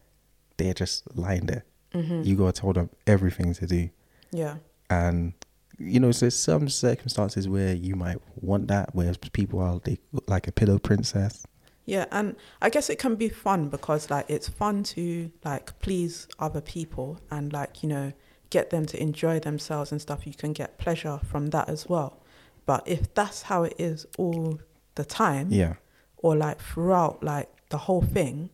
they're 0.59 0.75
just 0.75 1.05
lying 1.17 1.47
there. 1.47 1.65
Mm-hmm. 1.95 2.23
You 2.25 2.37
gotta 2.37 2.61
tell 2.61 2.73
them 2.73 2.91
everything 3.07 3.55
to 3.55 3.67
do, 3.67 3.89
Yeah. 4.33 4.57
and 4.91 5.33
you 5.79 6.01
know, 6.01 6.11
so 6.11 6.21
there's 6.27 6.37
some 6.39 6.69
circumstances 6.71 7.49
where 7.49 7.75
you 7.75 7.97
might 7.97 8.17
want 8.41 8.69
that, 8.69 8.95
where 8.95 9.13
people 9.33 9.61
are 9.61 9.79
they 9.85 9.99
like 10.27 10.49
a 10.49 10.53
pillow 10.53 10.79
princess. 10.79 11.47
Yeah, 11.85 12.07
and 12.11 12.35
I 12.61 12.69
guess 12.71 12.91
it 12.91 12.99
can 12.99 13.15
be 13.15 13.29
fun 13.29 13.69
because 13.69 14.11
like 14.11 14.27
it's 14.29 14.49
fun 14.49 14.83
to 14.95 15.31
like 15.45 15.79
please 15.79 16.27
other 16.39 16.61
people 16.61 17.21
and 17.31 17.53
like, 17.53 17.83
you 17.83 17.89
know, 17.89 18.13
get 18.51 18.71
them 18.71 18.87
to 18.87 19.01
enjoy 19.01 19.41
themselves 19.41 19.93
and 19.93 20.01
stuff. 20.01 20.27
You 20.27 20.35
can 20.35 20.53
get 20.53 20.79
pleasure 20.79 21.21
from 21.25 21.49
that 21.49 21.69
as 21.69 21.89
well. 21.89 22.23
But 22.65 22.87
if 22.87 23.13
that's 23.15 23.43
how 23.43 23.63
it 23.65 23.75
is 23.79 24.07
all 24.19 24.61
the 24.97 25.05
time 25.05 25.49
Yeah, 25.51 25.75
or 26.17 26.37
like 26.37 26.61
throughout 26.61 27.23
like 27.23 27.49
the 27.71 27.79
whole 27.79 28.03
thing, 28.03 28.51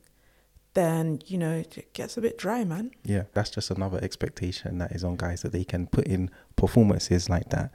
then, 0.74 1.20
you 1.26 1.36
know, 1.38 1.53
it 1.53 1.93
gets 1.93 2.16
a 2.16 2.20
bit 2.20 2.38
dry, 2.38 2.64
man. 2.64 2.93
yeah. 3.05 3.24
That's 3.34 3.51
just 3.51 3.70
another 3.70 3.99
expectation 4.03 4.78
that 4.78 4.93
is 4.93 5.05
on 5.05 5.16
guys 5.16 5.43
that 5.43 5.53
they 5.53 5.64
can 5.64 5.86
put 5.86 6.07
in 6.07 6.30
performances 6.57 7.28
like 7.28 7.51
that. 7.51 7.70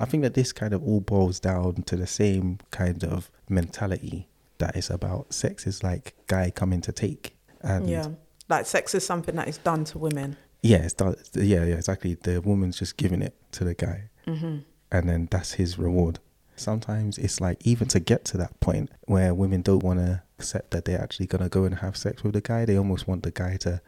I 0.00 0.04
think 0.04 0.22
that 0.22 0.34
this 0.34 0.52
kind 0.52 0.72
of 0.72 0.82
all 0.82 1.00
boils 1.00 1.38
down 1.40 1.82
to 1.82 1.96
the 1.96 2.06
same 2.06 2.58
kind 2.70 3.04
of 3.04 3.30
mentality 3.48 4.28
that 4.58 4.74
is 4.76 4.90
about 4.90 5.32
sex 5.32 5.66
is 5.66 5.82
like 5.82 6.14
guy 6.26 6.50
coming 6.50 6.80
to 6.82 6.92
take. 6.92 7.36
And 7.60 7.88
yeah. 7.88 8.08
Like 8.48 8.66
sex 8.66 8.94
is 8.94 9.06
something 9.06 9.36
that 9.36 9.46
is 9.46 9.58
done 9.58 9.84
to 9.86 9.98
women. 9.98 10.36
Yeah, 10.62 10.78
it's 10.78 10.94
done, 10.94 11.16
yeah, 11.34 11.64
yeah, 11.64 11.76
exactly. 11.76 12.14
The 12.14 12.40
woman's 12.40 12.78
just 12.78 12.96
giving 12.96 13.22
it 13.22 13.34
to 13.52 13.64
the 13.64 13.74
guy, 13.74 14.10
Mm-hmm. 14.26 14.58
and 14.92 15.08
then 15.08 15.28
that's 15.30 15.52
his 15.52 15.78
reward. 15.78 16.18
Sometimes 16.56 17.16
it's 17.16 17.40
like 17.40 17.56
even 17.66 17.88
to 17.88 18.00
get 18.00 18.24
to 18.26 18.36
that 18.36 18.60
point 18.60 18.90
where 19.06 19.32
women 19.34 19.62
don't 19.62 19.82
want 19.82 19.98
to 20.00 20.22
accept 20.38 20.72
that 20.72 20.84
they're 20.84 21.00
actually 21.00 21.26
gonna 21.26 21.48
go 21.48 21.64
and 21.64 21.76
have 21.76 21.96
sex 21.96 22.22
with 22.22 22.34
the 22.34 22.42
guy. 22.42 22.66
They 22.66 22.76
almost 22.76 23.08
want 23.08 23.22
the 23.22 23.30
guy 23.30 23.56
to 23.58 23.80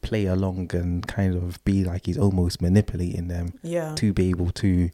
play 0.00 0.24
along 0.24 0.74
and 0.74 1.06
kind 1.06 1.34
of 1.34 1.62
be 1.64 1.84
like 1.84 2.06
he's 2.06 2.16
almost 2.16 2.62
manipulating 2.62 3.28
them 3.28 3.52
Yeah. 3.62 3.94
to 3.96 4.14
be 4.14 4.30
able 4.30 4.50
to 4.52 4.90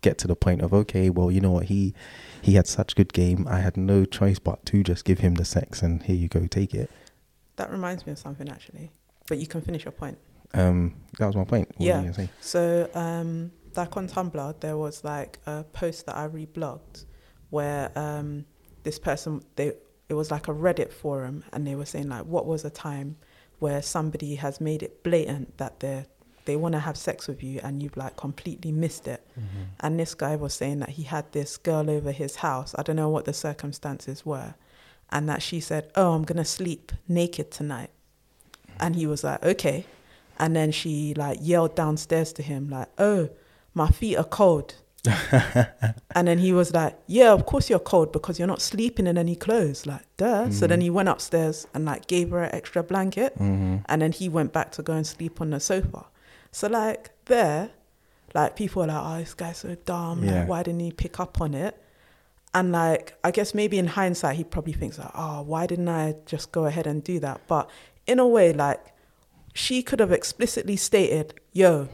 get 0.00 0.18
to 0.18 0.26
the 0.26 0.34
point 0.34 0.60
of 0.62 0.74
okay, 0.74 1.10
well, 1.10 1.30
you 1.30 1.40
know 1.40 1.52
what, 1.52 1.66
he 1.66 1.94
he 2.42 2.54
had 2.54 2.66
such 2.66 2.96
good 2.96 3.12
game. 3.12 3.46
I 3.48 3.60
had 3.60 3.76
no 3.76 4.04
choice 4.04 4.40
but 4.40 4.66
to 4.66 4.82
just 4.82 5.04
give 5.04 5.20
him 5.20 5.34
the 5.36 5.44
sex, 5.44 5.80
and 5.82 6.02
here 6.02 6.16
you 6.16 6.26
go, 6.28 6.44
take 6.48 6.74
it. 6.74 6.90
That 7.54 7.70
reminds 7.70 8.04
me 8.04 8.12
of 8.12 8.18
something 8.18 8.48
actually. 8.48 8.90
But 9.28 9.38
you 9.38 9.46
can 9.46 9.60
finish 9.60 9.84
your 9.84 9.92
point. 9.92 10.18
Um, 10.54 10.94
that 11.18 11.26
was 11.26 11.36
my 11.36 11.44
point. 11.44 11.68
What 11.76 11.86
Yeah. 11.86 12.26
So, 12.40 12.88
um, 12.94 13.52
like 13.76 13.96
on 13.96 14.08
Tumblr, 14.08 14.60
there 14.60 14.76
was 14.76 15.04
like 15.04 15.38
a 15.46 15.64
post 15.64 16.06
that 16.06 16.16
I 16.16 16.28
reblogged 16.28 17.04
where 17.50 17.90
um, 17.96 18.44
this 18.82 18.98
person 18.98 19.42
they 19.56 19.72
it 20.08 20.14
was 20.14 20.30
like 20.30 20.48
a 20.48 20.52
Reddit 20.54 20.92
forum, 20.92 21.44
and 21.52 21.66
they 21.66 21.74
were 21.74 21.84
saying 21.84 22.08
like, 22.08 22.24
what 22.24 22.46
was 22.46 22.64
a 22.64 22.70
time 22.70 23.16
where 23.58 23.82
somebody 23.82 24.36
has 24.36 24.60
made 24.60 24.82
it 24.82 25.02
blatant 25.02 25.58
that 25.58 25.80
they 25.80 26.06
they 26.44 26.56
want 26.56 26.72
to 26.72 26.78
have 26.78 26.96
sex 26.96 27.28
with 27.28 27.42
you, 27.42 27.60
and 27.62 27.82
you've 27.82 27.96
like 27.96 28.16
completely 28.16 28.72
missed 28.72 29.06
it. 29.06 29.22
And 29.80 30.00
this 30.00 30.14
guy 30.14 30.34
was 30.34 30.54
saying 30.54 30.78
that 30.78 30.90
he 30.90 31.02
had 31.02 31.30
this 31.32 31.58
girl 31.58 31.90
over 31.90 32.10
his 32.10 32.36
house. 32.36 32.74
I 32.78 32.82
don't 32.82 32.96
know 32.96 33.10
what 33.10 33.26
the 33.26 33.34
circumstances 33.34 34.24
were, 34.24 34.54
and 35.10 35.28
that 35.28 35.42
she 35.42 35.60
said, 35.60 35.90
"Oh, 35.94 36.12
I'm 36.14 36.24
gonna 36.24 36.46
sleep 36.46 36.90
naked 37.06 37.50
tonight," 37.50 37.90
and 38.80 38.96
he 38.96 39.06
was 39.06 39.22
like, 39.22 39.42
"Okay." 39.44 39.84
And 40.38 40.54
then 40.54 40.70
she 40.72 41.14
like 41.14 41.38
yelled 41.42 41.74
downstairs 41.74 42.32
to 42.34 42.42
him 42.42 42.68
like, 42.70 42.88
"Oh, 42.98 43.28
my 43.74 43.88
feet 43.88 44.16
are 44.16 44.24
cold." 44.24 44.74
and 46.14 46.28
then 46.28 46.38
he 46.38 46.52
was 46.52 46.72
like, 46.74 46.98
"Yeah, 47.06 47.32
of 47.32 47.46
course 47.46 47.70
you're 47.70 47.78
cold 47.78 48.12
because 48.12 48.38
you're 48.38 48.48
not 48.48 48.60
sleeping 48.62 49.06
in 49.06 49.18
any 49.18 49.36
clothes." 49.36 49.86
Like, 49.86 50.02
duh. 50.16 50.50
So 50.50 50.66
then 50.66 50.80
he 50.80 50.90
went 50.90 51.08
upstairs 51.08 51.66
and 51.74 51.84
like 51.84 52.06
gave 52.06 52.30
her 52.30 52.42
an 52.42 52.54
extra 52.54 52.82
blanket, 52.82 53.34
Mm-hmm. 53.38 53.76
and 53.86 54.02
then 54.02 54.12
he 54.12 54.28
went 54.28 54.52
back 54.52 54.72
to 54.72 54.82
go 54.82 54.92
and 54.94 55.06
sleep 55.06 55.40
on 55.40 55.50
the 55.50 55.60
sofa. 55.60 56.06
So 56.52 56.68
like 56.68 57.10
there, 57.26 57.70
like 58.34 58.56
people 58.56 58.82
are 58.82 58.86
like, 58.88 59.02
"Oh, 59.02 59.18
this 59.18 59.34
guy's 59.34 59.58
so 59.58 59.76
dumb. 59.84 60.24
Yeah. 60.24 60.40
Like, 60.40 60.48
why 60.48 60.62
didn't 60.62 60.80
he 60.80 60.92
pick 60.92 61.20
up 61.20 61.40
on 61.40 61.54
it?" 61.54 61.80
And 62.54 62.72
like, 62.72 63.14
I 63.22 63.30
guess 63.30 63.54
maybe 63.54 63.78
in 63.78 63.86
hindsight, 63.88 64.36
he 64.36 64.44
probably 64.44 64.72
thinks 64.72 64.98
like, 64.98 65.10
"Oh, 65.14 65.42
why 65.42 65.66
didn't 65.66 65.88
I 65.88 66.14
just 66.26 66.52
go 66.52 66.66
ahead 66.66 66.86
and 66.86 67.02
do 67.02 67.18
that?" 67.20 67.40
But 67.46 67.68
in 68.06 68.18
a 68.18 68.26
way, 68.26 68.52
like, 68.52 68.84
she 69.58 69.82
could 69.82 70.00
have 70.00 70.12
explicitly 70.12 70.76
stated, 70.76 71.34
"Yo, 71.52 71.88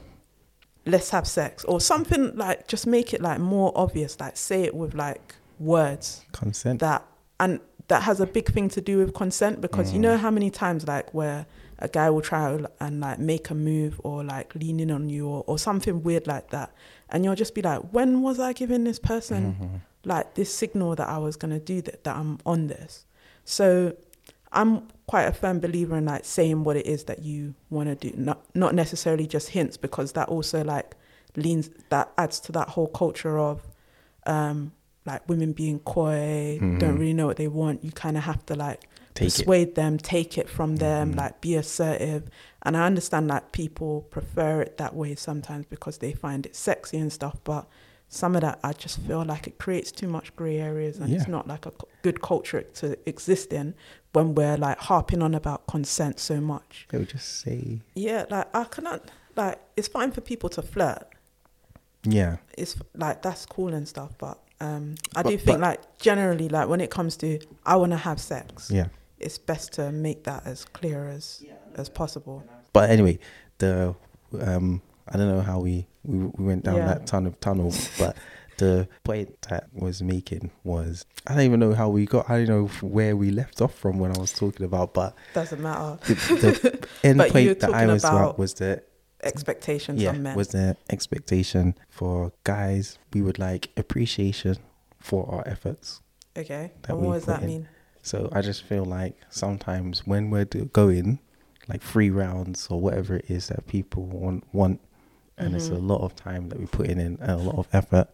let's 0.84 1.10
have 1.10 1.26
sex," 1.26 1.64
or 1.64 1.80
something 1.80 2.36
like, 2.36 2.68
just 2.68 2.86
make 2.86 3.14
it 3.14 3.20
like 3.20 3.40
more 3.40 3.72
obvious. 3.74 4.20
Like, 4.20 4.36
say 4.36 4.62
it 4.62 4.74
with 4.74 4.94
like 4.94 5.34
words 5.58 6.24
Consent. 6.32 6.80
that 6.80 7.06
and 7.40 7.60
that 7.88 8.02
has 8.02 8.20
a 8.20 8.26
big 8.26 8.50
thing 8.52 8.68
to 8.68 8.80
do 8.80 8.98
with 8.98 9.14
consent 9.14 9.60
because 9.60 9.92
you 9.92 9.98
mm. 9.98 10.02
know 10.02 10.16
how 10.16 10.30
many 10.30 10.50
times 10.50 10.86
like 10.86 11.12
where 11.14 11.46
a 11.78 11.88
guy 11.88 12.08
will 12.10 12.22
try 12.22 12.58
and 12.80 13.00
like 13.00 13.18
make 13.18 13.50
a 13.50 13.54
move 13.54 14.00
or 14.04 14.24
like 14.24 14.54
lean 14.54 14.80
in 14.80 14.90
on 14.90 15.08
you 15.08 15.28
or, 15.28 15.44
or 15.46 15.58
something 15.58 16.02
weird 16.02 16.26
like 16.26 16.50
that 16.50 16.72
and 17.10 17.24
you'll 17.24 17.34
just 17.34 17.54
be 17.54 17.62
like 17.62 17.80
when 17.92 18.22
was 18.22 18.40
i 18.40 18.52
giving 18.52 18.84
this 18.84 18.98
person 18.98 19.54
mm-hmm. 19.54 19.76
like 20.04 20.34
this 20.34 20.54
signal 20.54 20.94
that 20.94 21.08
i 21.08 21.18
was 21.18 21.36
going 21.36 21.52
to 21.52 21.60
do 21.60 21.82
that 21.82 22.02
that 22.04 22.16
i'm 22.16 22.38
on 22.46 22.68
this 22.68 23.04
so 23.44 23.94
i'm 24.54 24.86
quite 25.06 25.24
a 25.24 25.32
firm 25.32 25.60
believer 25.60 25.96
in 25.96 26.04
like 26.06 26.24
saying 26.24 26.64
what 26.64 26.76
it 26.76 26.86
is 26.86 27.04
that 27.04 27.22
you 27.22 27.54
want 27.70 27.88
to 27.88 27.94
do 28.10 28.16
not 28.16 28.42
not 28.54 28.74
necessarily 28.74 29.26
just 29.26 29.50
hints 29.50 29.76
because 29.76 30.12
that 30.12 30.28
also 30.28 30.64
like 30.64 30.96
leans 31.36 31.68
that 31.90 32.10
adds 32.16 32.40
to 32.40 32.52
that 32.52 32.68
whole 32.70 32.86
culture 32.88 33.38
of 33.38 33.60
um 34.26 34.72
like 35.06 35.28
women 35.28 35.52
being 35.52 35.78
coy 35.80 36.58
don't 36.78 36.96
really 36.98 37.12
know 37.12 37.26
what 37.26 37.36
they 37.36 37.46
want. 37.48 37.84
You 37.84 37.90
kind 37.92 38.16
of 38.16 38.22
have 38.24 38.46
to 38.46 38.54
like 38.54 38.88
Take 39.12 39.28
it. 39.28 39.32
persuade 39.36 39.74
them 39.74 39.98
take 39.98 40.38
it 40.38 40.48
from 40.48 40.76
them 40.76 41.12
like 41.12 41.40
be 41.42 41.56
assertive. 41.56 42.30
And 42.62 42.74
i 42.74 42.86
understand 42.86 43.28
that 43.28 43.52
people 43.52 44.00
prefer 44.10 44.62
it 44.62 44.78
that 44.78 44.94
way 44.94 45.14
sometimes 45.14 45.66
because 45.66 45.98
they 45.98 46.12
find 46.12 46.46
it 46.46 46.56
sexy 46.56 46.96
and 46.96 47.12
stuff 47.12 47.36
but 47.44 47.68
some 48.14 48.34
of 48.36 48.42
that 48.42 48.58
i 48.62 48.72
just 48.72 48.98
feel 49.00 49.24
like 49.24 49.46
it 49.46 49.58
creates 49.58 49.90
too 49.90 50.06
much 50.06 50.34
gray 50.36 50.58
areas 50.58 50.98
and 50.98 51.12
it's 51.12 51.26
not 51.28 51.48
like 51.48 51.66
a 51.66 51.72
good 52.02 52.20
culture 52.22 52.62
to 52.62 52.96
exist 53.08 53.52
in 53.52 53.74
when 54.12 54.34
we're 54.34 54.56
like 54.56 54.78
harping 54.78 55.20
on 55.22 55.34
about 55.34 55.66
consent 55.66 56.20
so 56.20 56.40
much. 56.40 56.86
They 56.90 56.98
would 56.98 57.08
just 57.08 57.40
say, 57.40 57.80
yeah 57.94 58.24
like 58.30 58.46
i 58.54 58.64
cannot 58.64 59.10
like 59.36 59.58
it's 59.76 59.88
fine 59.88 60.12
for 60.12 60.20
people 60.20 60.48
to 60.50 60.62
flirt. 60.62 61.04
Yeah, 62.04 62.36
it's 62.56 62.76
like 62.94 63.22
that's 63.22 63.44
cool 63.46 63.72
and 63.74 63.88
stuff 63.88 64.12
but 64.18 64.38
um 64.60 64.94
i 65.16 65.22
But- 65.22 65.30
do 65.30 65.36
think 65.38 65.58
but- 65.58 65.68
like 65.68 65.98
generally 65.98 66.48
like 66.48 66.68
when 66.68 66.80
it 66.80 66.90
comes 66.90 67.16
to 67.22 67.40
i 67.66 67.74
want 67.76 67.90
to 67.92 67.98
have 67.98 68.20
sex 68.20 68.70
yeah. 68.70 68.88
it's 69.18 69.38
best 69.38 69.72
to 69.72 69.90
make 69.90 70.22
that 70.24 70.46
as 70.46 70.64
clear 70.64 71.08
as 71.08 71.42
as 71.74 71.88
possible. 71.88 72.44
But 72.72 72.90
anyway, 72.90 73.18
the 73.58 73.94
um, 74.40 74.80
I 75.08 75.16
don't 75.16 75.28
know 75.28 75.42
how 75.42 75.60
we 75.60 75.86
we, 76.04 76.18
we 76.36 76.44
went 76.44 76.64
down 76.64 76.76
Yeah. 76.76 76.86
that 76.86 77.06
tunnel 77.06 77.32
tunnel, 77.40 77.72
but 77.98 78.16
the 78.58 78.88
point 79.02 79.42
that 79.48 79.68
was 79.72 80.02
making 80.02 80.50
was 80.62 81.04
I 81.26 81.34
don't 81.34 81.44
even 81.44 81.60
know 81.60 81.74
how 81.74 81.88
we 81.88 82.06
got. 82.06 82.28
I 82.30 82.38
don't 82.44 82.48
know 82.48 82.66
where 82.86 83.16
we 83.16 83.30
left 83.30 83.60
off 83.60 83.74
from 83.74 83.98
when 83.98 84.14
I 84.14 84.18
was 84.18 84.32
talking 84.32 84.64
about, 84.64 84.94
but 84.94 85.14
doesn't 85.34 85.60
matter 85.60 85.98
the, 86.06 86.14
the 86.14 86.88
end 87.08 87.18
But 87.18 87.34
you 87.34 87.50
were 87.50 87.54
point 87.54 87.60
that 87.60 87.74
I 87.74 87.86
was 87.86 88.04
about 88.04 88.38
was 88.38 88.54
the 88.54 88.82
expectations 89.22 90.02
yeah 90.02 90.12
men 90.12 90.36
was 90.36 90.48
the 90.48 90.76
expectation 90.90 91.74
for 91.88 92.32
guys. 92.44 92.98
We 93.12 93.22
would 93.22 93.38
like 93.38 93.70
appreciation 93.76 94.58
for 95.00 95.28
our 95.32 95.46
efforts. 95.46 96.00
okay 96.36 96.72
and 96.88 96.98
what 96.98 97.14
does 97.14 97.24
that 97.26 97.42
in. 97.42 97.46
mean 97.48 97.68
So 98.02 98.28
I 98.32 98.42
just 98.42 98.62
feel 98.64 98.84
like 98.84 99.16
sometimes 99.30 100.06
when 100.06 100.28
we're 100.30 100.44
going 100.44 101.20
like 101.68 101.80
three 101.82 102.10
rounds 102.10 102.66
or 102.68 102.78
whatever 102.80 103.16
it 103.16 103.30
is 103.30 103.48
that 103.48 103.66
people 103.66 104.04
want, 104.04 104.44
want 104.52 104.80
and 105.38 105.54
it's 105.54 105.68
a 105.68 105.74
Mm-hmm. 105.74 105.88
lot 105.88 106.00
of 106.02 106.14
time 106.16 106.48
that 106.48 106.58
we 106.60 106.66
put 106.66 106.86
in 106.86 106.98
and 106.98 107.18
a 107.20 107.36
lot 107.36 107.56
of 107.56 107.68
effort, 107.72 108.08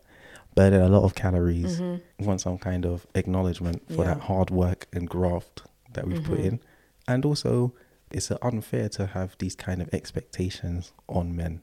but 0.54 0.72
a 0.72 0.88
lot 0.88 1.04
of 1.04 1.14
calories. 1.14 1.80
Mhm. 1.80 2.00
We 2.18 2.26
want 2.26 2.40
some 2.40 2.58
kind 2.58 2.84
of 2.86 3.06
acknowledgement 3.14 3.82
for 3.88 4.04
that 4.04 4.20
hard 4.20 4.50
work 4.50 4.86
and 4.92 5.08
graft 5.08 5.62
that 5.92 6.06
we've 6.06 6.22
put 6.22 6.38
Mhm. 6.40 6.44
in, 6.44 6.60
and 7.06 7.24
also 7.24 7.72
it's 8.10 8.30
unfair 8.42 8.88
to 8.88 9.06
have 9.06 9.36
these 9.38 9.54
kind 9.54 9.80
of 9.80 9.88
expectations 9.94 10.92
on 11.08 11.36
men. 11.36 11.60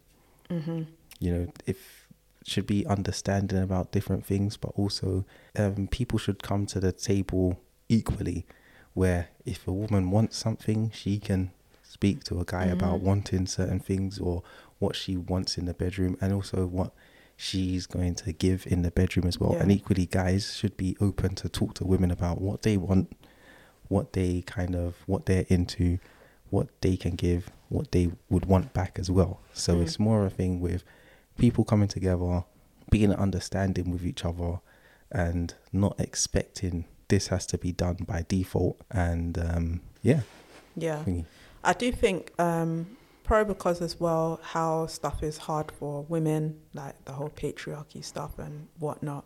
Mhm. 0.50 0.88
You 1.20 1.32
know, 1.34 1.48
if 1.66 2.08
should 2.46 2.66
be 2.66 2.86
understanding 2.86 3.62
about 3.62 3.92
different 3.92 4.26
things, 4.26 4.56
but 4.56 4.72
also 4.78 5.26
um, 5.58 5.88
people 5.88 6.18
should 6.18 6.42
come 6.42 6.66
to 6.66 6.80
the 6.80 6.94
table 6.94 7.60
equally. 7.90 8.46
Where 8.94 9.28
if 9.46 9.68
a 9.68 9.74
woman 9.74 10.10
wants 10.12 10.38
something, 10.38 10.90
she 10.92 11.20
can 11.20 11.52
speak 11.84 12.24
to 12.24 12.40
a 12.40 12.46
guy 12.46 12.66
about 12.68 13.00
Mhm. 13.02 13.04
wanting 13.04 13.48
certain 13.48 13.80
things 13.82 14.18
or 14.20 14.44
what 14.80 14.96
she 14.96 15.18
wants 15.18 15.58
in 15.58 15.66
the 15.66 15.74
bedroom, 15.74 16.18
and 16.22 16.34
also 16.34 16.66
what 16.66 16.92
she's 17.36 17.86
going 17.86 18.16
to 18.16 18.32
give 18.32 18.66
in 18.68 18.82
the 18.82 18.92
bedroom 18.92 19.28
as 19.28 19.40
well. 19.40 19.54
Yeah. 19.54 19.62
And 19.64 19.72
equally, 19.72 20.06
guys 20.06 20.56
should 20.56 20.76
be 20.78 20.96
open 21.00 21.36
to 21.36 21.50
talk 21.50 21.74
to 21.76 21.86
women 21.86 22.12
about 22.12 22.42
what 22.42 22.64
they 22.64 22.78
want, 22.78 23.12
what 23.88 24.14
they 24.14 24.42
kind 24.42 24.76
of 24.76 24.96
what 25.06 25.26
they're 25.28 25.46
into, 25.50 26.00
what 26.50 26.68
they 26.82 26.98
can 26.98 27.16
give, 27.16 27.50
what 27.70 27.92
they 27.92 28.12
would 28.30 28.46
want 28.46 28.74
back 28.74 28.98
as 29.00 29.10
well. 29.12 29.40
So 29.54 29.76
Mm. 29.76 29.82
it's 29.84 30.00
more 30.00 30.26
of 30.26 30.34
a 30.34 30.36
thing 30.36 30.60
with 30.60 30.84
people 31.38 31.64
coming 31.64 31.88
together, 31.88 32.44
being 32.90 33.14
understanding 33.14 33.92
with 33.92 34.06
each 34.06 34.26
other, 34.26 34.60
and 35.12 35.54
not 35.72 35.96
expecting 36.00 36.86
this 37.08 37.28
has 37.28 37.46
to 37.48 37.58
be 37.58 37.72
done 37.72 37.98
by 38.08 38.26
default. 38.28 38.78
And 38.92 39.38
um, 39.38 39.82
yeah, 40.02 40.22
Yeah. 40.76 41.04
thingy. 41.06 41.26
I 41.64 41.74
do 41.74 41.92
think 41.92 42.32
um, 42.40 42.97
probably 43.28 43.54
because 43.54 43.82
as 43.82 44.00
well 44.00 44.40
how 44.42 44.88
stuff 44.88 45.22
is 45.22 45.38
hard 45.38 45.72
for 45.72 46.04
women, 46.10 46.60
like 46.74 46.96
the 47.06 47.12
whole 47.12 47.30
patriarchy 47.30 48.04
stuff 48.04 48.40
and 48.40 48.68
whatnot. 48.80 49.26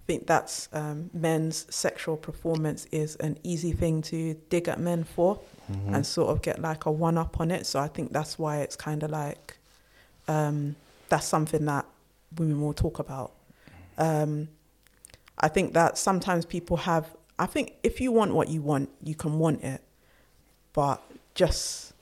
I 0.00 0.04
think 0.06 0.26
that's 0.26 0.68
um, 0.72 1.10
men's 1.12 1.66
sexual 1.72 2.16
performance 2.16 2.86
is 2.90 3.14
an 3.16 3.38
easy 3.44 3.72
thing 3.72 4.02
to 4.02 4.34
dig 4.48 4.66
at 4.68 4.80
men 4.80 5.04
for 5.04 5.38
Mhm. 5.70 5.94
and 5.94 6.04
sort 6.04 6.30
of 6.30 6.42
get 6.42 6.60
like 6.60 6.86
a 6.86 6.90
one 6.90 7.16
up 7.16 7.38
on 7.40 7.52
it. 7.52 7.66
So 7.66 7.78
I 7.78 7.86
think 7.86 8.12
that's 8.12 8.36
why 8.38 8.58
it's 8.58 8.74
kind 8.74 9.02
of 9.04 9.10
like 9.10 9.58
um, 10.28 10.74
that's 11.08 11.26
something 11.26 11.64
that 11.66 11.84
women 12.36 12.60
will 12.60 12.72
talk 12.74 12.98
about. 12.98 13.32
Um, 13.98 14.48
I 15.38 15.48
think 15.48 15.72
that 15.74 15.98
sometimes 15.98 16.44
people 16.46 16.76
have. 16.78 17.14
I 17.38 17.46
think 17.46 17.74
if 17.82 18.00
you 18.00 18.10
want 18.12 18.34
what 18.34 18.48
you 18.48 18.60
want, 18.62 18.88
you 19.02 19.14
can 19.14 19.38
want 19.38 19.62
it, 19.64 19.80
but 20.72 21.00
just, 21.34 21.92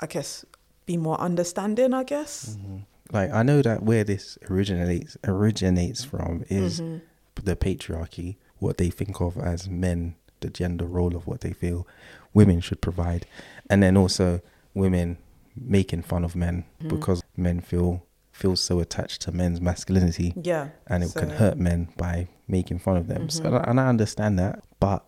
I 0.00 0.06
guess, 0.06 0.44
be 0.86 0.96
more 0.96 1.20
understanding. 1.20 1.92
I 1.94 2.04
guess. 2.04 2.56
Mhm. 2.60 2.82
Like 3.12 3.30
I 3.32 3.42
know 3.42 3.62
that 3.62 3.82
where 3.82 4.04
this 4.04 4.38
originates 4.50 5.16
originates 5.24 6.04
from 6.04 6.44
is 6.48 6.80
Mhm. 6.80 7.00
the 7.42 7.56
patriarchy, 7.56 8.36
what 8.58 8.78
they 8.78 8.90
think 8.90 9.20
of 9.20 9.36
as 9.38 9.68
men, 9.68 10.14
the 10.40 10.48
gender 10.50 10.86
role 10.86 11.14
of 11.16 11.26
what 11.26 11.40
they 11.42 11.52
feel 11.52 11.86
women 12.34 12.60
should 12.60 12.80
provide, 12.80 13.26
and 13.68 13.82
then 13.82 13.96
also 13.96 14.40
women 14.74 15.18
making 15.54 16.02
fun 16.02 16.24
of 16.24 16.34
men 16.34 16.64
Mhm. 16.80 16.88
because 16.88 17.22
men 17.36 17.60
feel 17.60 18.02
feel 18.32 18.56
so 18.56 18.80
attached 18.80 19.20
to 19.20 19.30
men's 19.30 19.60
masculinity 19.60 20.32
Yeah. 20.42 20.68
and 20.86 21.04
it 21.04 21.12
can 21.14 21.28
hurt 21.28 21.58
men 21.58 21.88
by 21.98 22.26
making 22.48 22.78
fun 22.78 22.96
of 22.96 23.06
them. 23.06 23.28
So, 23.28 23.42
Mhm. 23.44 23.68
and 23.68 23.78
I 23.78 23.88
understand 23.88 24.38
that, 24.38 24.64
but 24.80 25.04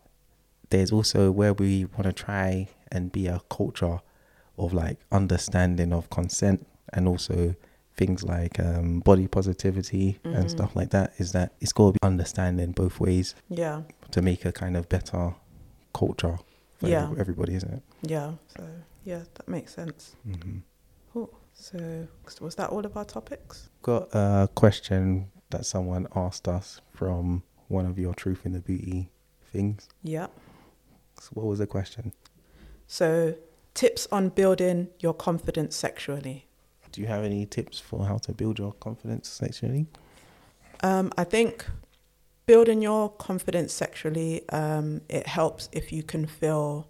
there's 0.68 0.92
also 0.92 1.30
where 1.32 1.54
we 1.54 1.86
want 1.86 2.02
to 2.02 2.12
try 2.12 2.68
and 2.92 3.10
be 3.10 3.26
a 3.26 3.40
culture 3.48 4.00
of 4.58 4.72
like 4.72 4.98
understanding 5.12 5.92
of 5.92 6.08
consent 6.10 6.66
and 6.92 7.08
also 7.08 7.54
things 7.96 8.22
like 8.24 8.58
um, 8.58 9.00
body 9.00 9.26
positivity 9.28 10.18
and 10.24 10.46
Mhm. 10.46 10.50
stuff 10.50 10.74
like 10.76 10.90
that. 10.90 11.12
Is 11.18 11.32
that 11.32 11.52
it's 11.60 11.72
got 11.72 11.86
to 11.88 11.92
be 11.92 11.98
understanding 12.02 12.72
both 12.72 12.98
ways 13.00 13.34
Yeah. 13.48 13.82
to 14.10 14.22
make 14.22 14.44
a 14.44 14.52
kind 14.52 14.76
of 14.76 14.88
better 14.88 15.34
culture 15.92 16.38
for 16.78 16.88
Yeah. 16.88 17.12
everybody, 17.16 17.54
isn't 17.54 17.72
it? 17.72 17.82
Yeah. 18.02 18.34
So 18.56 18.64
yeah, 19.04 19.22
that 19.34 19.48
makes 19.48 19.74
sense. 19.74 20.16
hmm 20.24 20.58
Cool. 21.12 21.30
So 21.54 22.08
was 22.40 22.56
that 22.56 22.70
all 22.70 22.84
of 22.84 22.96
our 22.96 23.04
topics? 23.04 23.68
Got 23.82 24.08
a 24.12 24.48
question 24.54 25.30
that 25.50 25.64
someone 25.64 26.08
asked 26.16 26.48
us 26.48 26.80
from 26.92 27.44
one 27.68 27.86
of 27.86 27.96
your 27.98 28.12
Truth 28.14 28.44
in 28.44 28.52
the 28.52 28.60
Booty 28.60 29.08
things. 29.52 29.88
Yeah. 30.02 30.26
So 31.20 31.30
what 31.34 31.46
was 31.46 31.60
the 31.60 31.66
question? 31.68 32.12
So 32.88 33.34
tips 33.74 34.06
on 34.10 34.30
building 34.30 34.88
your 35.00 35.14
confidence 35.14 35.76
sexually. 35.76 36.46
Do 36.92 37.00
you 37.00 37.08
have 37.08 37.24
any 37.24 37.44
tips 37.44 37.80
for 37.80 38.06
how 38.06 38.18
to 38.18 38.32
build 38.32 38.58
your 38.58 38.72
confidence 38.74 39.28
sexually? 39.28 39.86
Um, 40.82 41.12
I 41.18 41.24
think 41.24 41.66
building 42.46 42.82
your 42.82 43.08
confidence 43.08 43.72
sexually, 43.72 44.48
um, 44.50 45.00
it 45.08 45.26
helps 45.26 45.68
if 45.72 45.92
you 45.92 46.02
can 46.02 46.26
feel 46.26 46.88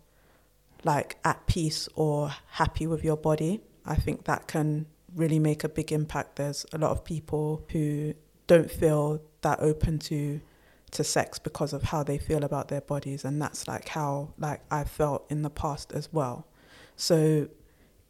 like 0.84 1.16
at 1.24 1.46
peace 1.46 1.88
or 1.94 2.34
happy 2.50 2.86
with 2.86 3.02
your 3.02 3.16
body. 3.16 3.60
I 3.86 3.94
think 3.94 4.24
that 4.24 4.46
can 4.46 4.86
really 5.14 5.38
make 5.38 5.64
a 5.64 5.68
big 5.68 5.92
impact. 5.92 6.36
There's 6.36 6.66
a 6.72 6.78
lot 6.78 6.90
of 6.90 7.04
people 7.04 7.64
who 7.70 8.14
don't 8.46 8.70
feel 8.70 9.22
that 9.40 9.60
open 9.60 9.98
to 9.98 10.40
to 10.90 11.02
sex 11.02 11.40
because 11.40 11.72
of 11.72 11.82
how 11.82 12.04
they 12.04 12.18
feel 12.18 12.44
about 12.44 12.68
their 12.68 12.80
bodies 12.80 13.24
and 13.24 13.42
that's 13.42 13.66
like 13.66 13.88
how 13.88 14.32
like 14.38 14.60
I 14.70 14.84
felt 14.84 15.26
in 15.28 15.42
the 15.42 15.50
past 15.50 15.92
as 15.92 16.08
well. 16.12 16.46
So 16.96 17.48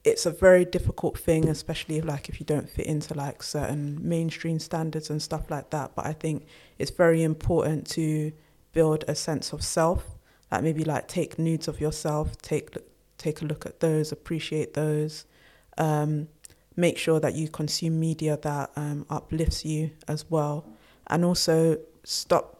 it's 0.04 0.26
a 0.26 0.30
very 0.30 0.64
difficult 0.64 1.18
thing, 1.18 1.48
especially 1.48 1.96
if, 1.98 2.04
like 2.04 2.28
if 2.28 2.38
you 2.38 2.46
don't 2.46 2.68
fit 2.68 2.86
into 2.86 3.14
like 3.14 3.42
certain 3.42 3.98
mainstream 4.06 4.58
standards 4.58 5.08
and 5.08 5.20
stuff 5.20 5.50
like 5.50 5.70
that. 5.70 5.94
But 5.94 6.06
I 6.06 6.12
think 6.12 6.46
it's 6.78 6.90
very 6.90 7.22
important 7.22 7.88
to 7.92 8.32
build 8.72 9.04
a 9.08 9.14
sense 9.14 9.52
of 9.52 9.64
self. 9.64 10.18
Like 10.52 10.62
maybe 10.62 10.84
like 10.84 11.08
take 11.08 11.38
nudes 11.38 11.68
of 11.68 11.80
yourself, 11.80 12.36
take 12.42 12.76
take 13.16 13.40
a 13.40 13.46
look 13.46 13.64
at 13.64 13.80
those, 13.80 14.12
appreciate 14.12 14.74
those. 14.74 15.24
Um, 15.78 16.28
make 16.76 16.98
sure 16.98 17.18
that 17.20 17.34
you 17.34 17.48
consume 17.48 17.98
media 17.98 18.38
that 18.42 18.70
um, 18.76 19.06
uplifts 19.08 19.64
you 19.64 19.90
as 20.06 20.30
well, 20.30 20.66
and 21.06 21.24
also 21.24 21.78
stop. 22.04 22.53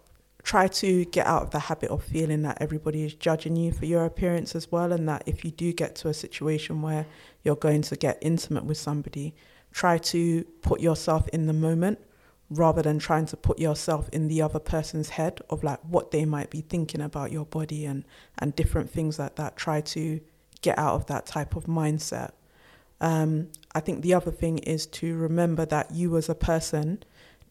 Try 0.45 0.69
to 0.69 1.07
get 1.07 1.27
out 1.27 1.43
of 1.43 1.51
the 1.51 1.59
habit 1.59 1.91
of 1.91 2.05
feeling 2.05 2.43
that 2.43 2.59
everybody 2.61 3.03
is 3.03 3.15
judging 3.15 3.57
you 3.57 3.73
for 3.73 3.87
your 3.87 4.05
appearance 4.05 4.55
as 4.55 4.71
well, 4.71 4.93
and 4.93 5.09
that 5.09 5.23
if 5.25 5.43
you 5.43 5.51
do 5.51 5.73
get 5.73 5.95
to 5.97 6.09
a 6.09 6.15
situation 6.15 6.83
where 6.83 7.07
you're 7.43 7.57
going 7.57 7.81
to 7.83 7.97
get 7.97 8.19
intimate 8.21 8.65
with 8.65 8.77
somebody, 8.77 9.35
try 9.73 9.97
to 9.97 10.45
put 10.61 10.81
yourself 10.81 11.27
in 11.29 11.47
the 11.47 11.55
moment 11.55 11.99
rather 12.51 12.83
than 12.83 12.99
trying 12.99 13.25
to 13.25 13.39
put 13.39 13.59
yourself 13.59 14.11
in 14.11 14.29
the 14.29 14.43
other 14.43 14.59
person's 14.59 15.09
head 15.09 15.41
of 15.49 15.65
like 15.65 15.81
what 15.81 16.11
they 16.11 16.27
might 16.27 16.51
be 16.51 16.61
thinking 16.61 17.01
about 17.01 17.33
your 17.33 17.47
body 17.47 17.87
and 17.87 18.05
and 18.39 18.55
different 18.55 18.91
things 18.91 19.19
like 19.19 19.37
that. 19.37 19.57
Try 19.57 19.81
to 19.81 20.21
get 20.61 20.79
out 20.79 20.95
of 20.95 21.07
that 21.07 21.25
type 21.25 21.57
of 21.57 21.65
mindset. 21.65 22.33
Um, 23.01 23.49
I 23.75 23.81
think 23.81 24.03
the 24.03 24.13
other 24.13 24.31
thing 24.31 24.59
is 24.59 24.85
to 24.87 25.17
remember 25.17 25.65
that 25.67 25.91
you 25.91 26.19
as 26.19 26.29
a 26.29 26.35
person 26.35 27.03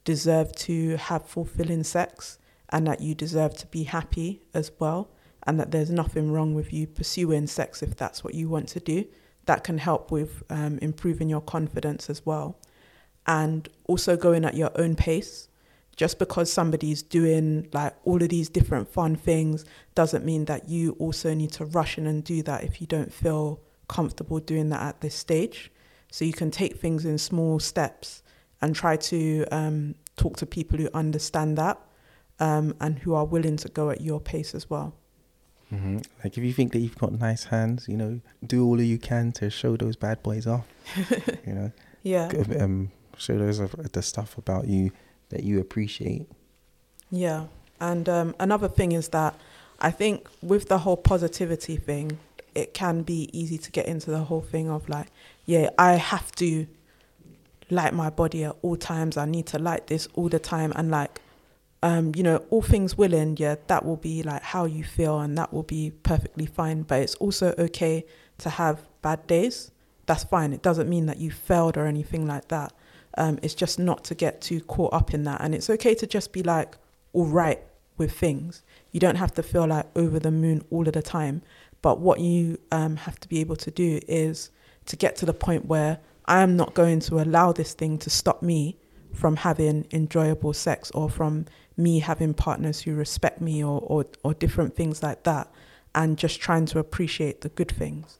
deserve 0.04 0.54
to 0.54 0.98
have 0.98 1.26
fulfilling 1.26 1.84
sex 1.84 2.38
and 2.74 2.86
that 2.88 3.00
you 3.00 3.16
deserve 3.16 3.56
to 3.56 3.68
be 3.68 3.84
happy 3.84 4.42
as 4.54 4.72
well 4.80 5.10
and 5.44 5.60
that 5.60 5.72
there's 5.72 5.92
nothing 5.92 6.32
wrong 6.32 6.54
with 6.54 6.74
you 6.74 6.88
pursuing 6.88 7.48
sex 7.48 7.82
if 7.82 7.96
that's 7.96 8.24
what 8.24 8.34
you 8.34 8.50
want 8.50 8.68
to 8.68 8.80
do 8.82 9.06
that 9.46 9.64
can 9.64 9.78
help 9.78 10.12
with 10.12 10.44
um, 10.50 10.80
improving 10.82 11.30
your 11.30 11.42
confidence 11.42 12.10
as 12.10 12.26
well. 12.26 12.58
And 13.28 13.70
also 13.86 14.18
going 14.18 14.46
at 14.46 14.56
your 14.56 14.72
own 14.76 14.96
pace. 14.96 15.48
Just 15.96 16.18
because 16.18 16.52
somebody's 16.52 17.04
doing 17.04 17.70
like 17.72 17.94
all 18.04 18.22
of 18.22 18.30
these 18.30 18.50
different 18.50 18.92
fun 18.92 19.16
things 19.16 19.64
doesn't 19.94 20.26
mean 20.26 20.46
that 20.46 20.68
you 20.68 20.94
also 20.98 21.36
need 21.36 21.52
to 21.52 21.66
rush 21.66 22.00
in 22.00 22.08
and 22.08 22.24
do 22.24 22.42
that 22.44 22.64
if 22.64 22.82
you 22.82 22.88
don't 22.88 23.14
feel 23.14 23.62
comfortable 23.88 24.40
doing 24.40 24.70
that 24.70 24.82
at 24.82 25.02
this 25.02 25.14
stage. 25.14 25.72
So 26.12 26.26
you 26.26 26.34
can 26.34 26.50
take 26.50 26.78
things 26.78 27.06
in 27.06 27.20
small 27.20 27.60
steps 27.60 28.24
and 28.60 28.76
try 28.76 28.98
to 28.98 29.46
um, 29.52 29.94
talk 30.16 30.38
to 30.38 30.48
people 30.48 30.80
who 30.80 30.90
understand 30.96 31.58
that 31.60 31.80
um, 32.44 32.76
and 32.82 33.00
who 33.00 33.14
are 33.14 33.26
willing 33.26 33.56
to 33.56 33.70
go 33.70 33.90
at 33.90 34.02
your 34.02 34.20
pace 34.20 34.54
as 34.54 34.70
well. 34.70 34.94
hmm 35.70 36.00
Like 36.24 36.38
if 36.38 36.44
you 36.44 36.52
think 36.52 36.74
that 36.74 36.80
you've 36.80 36.98
got 36.98 37.14
nice 37.14 37.46
hands, 37.46 37.88
you 37.88 37.96
know, 37.96 38.20
do 38.46 38.66
all 38.66 38.76
that 38.78 38.86
you 38.94 38.98
can 38.98 39.32
to 39.34 39.50
show 39.50 39.78
those 39.78 39.96
bad 39.96 40.22
boys 40.22 40.46
off. 40.46 40.68
you 41.48 41.54
know, 41.54 41.72
Yeah. 42.04 42.30
Um, 42.60 42.92
show 43.18 43.38
those 43.38 43.60
of 43.60 43.72
the 43.94 44.02
stuff 44.02 44.38
about 44.38 44.68
you 44.68 44.92
that 45.30 45.44
you 45.44 45.62
appreciate. 45.62 46.26
Yeah. 47.10 47.46
And 47.80 48.10
um, 48.10 48.36
another 48.40 48.68
thing 48.68 48.92
is 48.92 49.08
that 49.10 49.36
I 49.80 49.92
think 49.92 50.28
with 50.42 50.68
the 50.68 50.80
whole 50.80 50.98
positivity 50.98 51.78
thing, 51.78 52.18
it 52.56 52.74
can 52.74 53.04
be 53.04 53.30
easy 53.32 53.58
to 53.58 53.72
get 53.72 53.86
into 53.86 54.12
the 54.12 54.24
whole 54.30 54.42
thing 54.42 54.70
of 54.70 54.90
like, 54.90 55.08
yeah, 55.46 55.70
I 55.78 55.94
have 55.94 56.32
to 56.44 56.68
like 57.70 57.94
my 57.94 58.10
body 58.10 58.44
at 58.44 58.56
all 58.62 58.76
times. 58.76 59.16
I 59.18 59.26
need 59.26 59.46
to 59.48 59.60
like 59.60 59.88
this 59.88 60.08
all 60.14 60.30
the 60.30 60.40
time. 60.40 60.74
And 60.76 60.92
like, 60.92 61.22
um, 61.84 62.14
you 62.16 62.24
know, 62.24 62.38
all 62.50 62.62
things 62.62 62.98
willing, 62.98 63.36
yeah, 63.38 63.56
that 63.68 63.84
will 63.86 63.98
be 63.98 64.24
like 64.24 64.42
how 64.42 64.64
you 64.64 64.86
feel 64.86 65.20
and 65.20 65.38
that 65.38 65.52
will 65.52 65.64
be 65.64 65.92
perfectly 66.04 66.46
fine. 66.46 66.84
But 66.84 67.02
it's 67.02 67.16
also 67.16 67.54
okay 67.60 68.06
to 68.38 68.50
have 68.50 68.88
bad 69.02 69.28
days. 69.28 69.72
That's 70.06 70.24
fine. 70.24 70.54
It 70.54 70.62
doesn't 70.62 70.88
mean 70.88 71.08
that 71.08 71.18
you 71.18 71.30
failed 71.30 71.76
or 71.76 71.86
anything 71.86 72.26
like 72.26 72.48
that. 72.48 72.72
Um, 73.18 73.38
it's 73.44 73.54
just 73.54 73.80
not 73.80 74.06
to 74.06 74.16
get 74.16 74.42
too 74.42 74.62
caught 74.62 74.94
up 74.94 75.14
in 75.14 75.26
that. 75.26 75.42
And 75.42 75.54
it's 75.54 75.70
okay 75.70 75.94
to 75.96 76.08
just 76.08 76.32
be 76.32 76.42
like, 76.42 76.78
all 77.12 77.26
right 77.26 77.62
with 77.98 78.14
things. 78.14 78.64
You 78.94 79.02
don't 79.02 79.18
have 79.18 79.34
to 79.34 79.44
feel 79.44 79.68
like 79.68 79.86
over 79.94 80.20
the 80.20 80.32
moon 80.32 80.64
all 80.72 80.88
of 80.88 80.94
the 80.94 81.02
time. 81.02 81.42
But 81.82 82.00
what 82.00 82.22
you 82.22 82.60
um, 82.72 82.96
have 82.96 83.20
to 83.20 83.28
be 83.28 83.42
able 83.42 83.58
to 83.58 83.70
do 83.70 84.00
is 84.08 84.52
to 84.86 84.96
get 84.96 85.18
to 85.18 85.26
the 85.26 85.34
point 85.34 85.66
where 85.66 86.00
I 86.28 86.44
am 86.44 86.56
not 86.56 86.76
going 86.76 87.02
to 87.02 87.20
allow 87.20 87.52
this 87.52 87.74
thing 87.74 87.98
to 88.00 88.10
stop 88.10 88.42
me 88.42 88.78
from 89.14 89.38
having 89.38 89.86
enjoyable 89.92 90.54
sex 90.54 90.92
or 90.92 91.10
from 91.10 91.46
me 91.78 92.00
having 92.00 92.34
partners 92.34 92.82
who 92.82 92.94
respect 92.96 93.42
me 93.42 93.64
or, 93.64 93.80
or, 93.82 94.06
or 94.24 94.34
different 94.34 94.76
things 94.76 95.02
like 95.04 95.24
that. 95.24 95.52
And 95.96 96.18
just 96.18 96.40
trying 96.42 96.66
to 96.68 96.80
appreciate 96.80 97.42
the 97.42 97.50
good 97.50 97.72
things. 97.72 98.18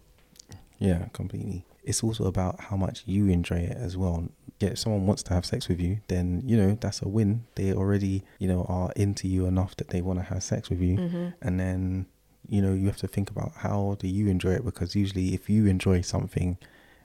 Yeah, 0.80 1.06
completely. 1.14 1.66
It's 1.84 2.04
also 2.04 2.26
about 2.26 2.60
how 2.60 2.78
much 2.78 3.04
you 3.06 3.28
enjoy 3.30 3.58
it 3.58 3.78
as 3.78 3.98
well. 3.98 4.30
Yeah, 4.60 4.70
if 4.70 4.80
someone 4.80 5.08
wants 5.08 5.24
to 5.24 5.34
have 5.34 5.46
sex 5.46 5.68
with 5.68 5.82
you, 5.82 6.00
then 6.08 6.44
you 6.46 6.56
know 6.56 6.78
that's 6.80 7.02
a 7.02 7.08
win. 7.08 7.46
They 7.56 7.74
already, 7.74 8.24
you 8.38 8.48
know, 8.48 8.66
are 8.70 8.92
into 8.96 9.28
you 9.28 9.46
enough 9.48 9.76
that 9.78 9.90
they 9.90 10.02
want 10.02 10.20
to 10.20 10.24
have 10.26 10.44
sex 10.44 10.70
with 10.70 10.80
you, 10.82 10.98
Mm-hmm. 10.98 11.28
and 11.42 11.60
then 11.60 12.06
you 12.48 12.62
know 12.62 12.74
you 12.74 12.86
have 12.88 12.98
to 12.98 13.08
think 13.08 13.30
about 13.32 13.52
how 13.58 13.96
do 14.00 14.08
you 14.08 14.28
enjoy 14.28 14.52
it 14.52 14.64
because 14.64 14.96
usually 14.96 15.34
if 15.34 15.50
you 15.50 15.66
enjoy 15.66 16.02
something 16.02 16.58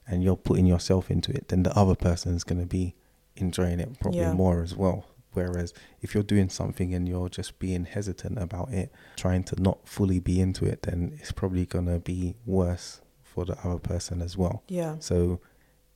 and 0.07 0.22
you're 0.22 0.36
putting 0.36 0.66
yourself 0.66 1.11
into 1.11 1.32
it, 1.32 1.49
then 1.49 1.62
the 1.62 1.76
other 1.76 1.94
person 1.94 2.34
is 2.36 2.44
going 2.44 2.61
to 2.61 2.66
be 2.66 2.94
enjoying 3.36 3.80
it 3.80 3.99
probably 4.01 4.20
Yeah. 4.20 4.32
more 4.34 4.62
as 4.62 4.76
well. 4.76 5.07
Whereas 5.33 5.74
if 6.01 6.14
you're 6.14 6.22
doing 6.22 6.49
something 6.49 6.95
and 6.95 7.09
you're 7.09 7.29
just 7.29 7.59
being 7.59 7.85
hesitant 7.85 8.39
about 8.39 8.70
it, 8.72 8.93
trying 9.16 9.45
to 9.45 9.61
not 9.61 9.87
fully 9.87 10.20
be 10.20 10.41
into 10.41 10.64
it, 10.64 10.83
then 10.83 11.16
it's 11.20 11.33
probably 11.33 11.66
gonna 11.66 11.99
be 11.99 12.35
worse 12.47 13.01
for 13.22 13.45
the 13.45 13.57
other 13.64 13.79
person 13.79 14.22
as 14.22 14.37
well. 14.37 14.62
Yeah. 14.68 14.97
So 15.01 15.41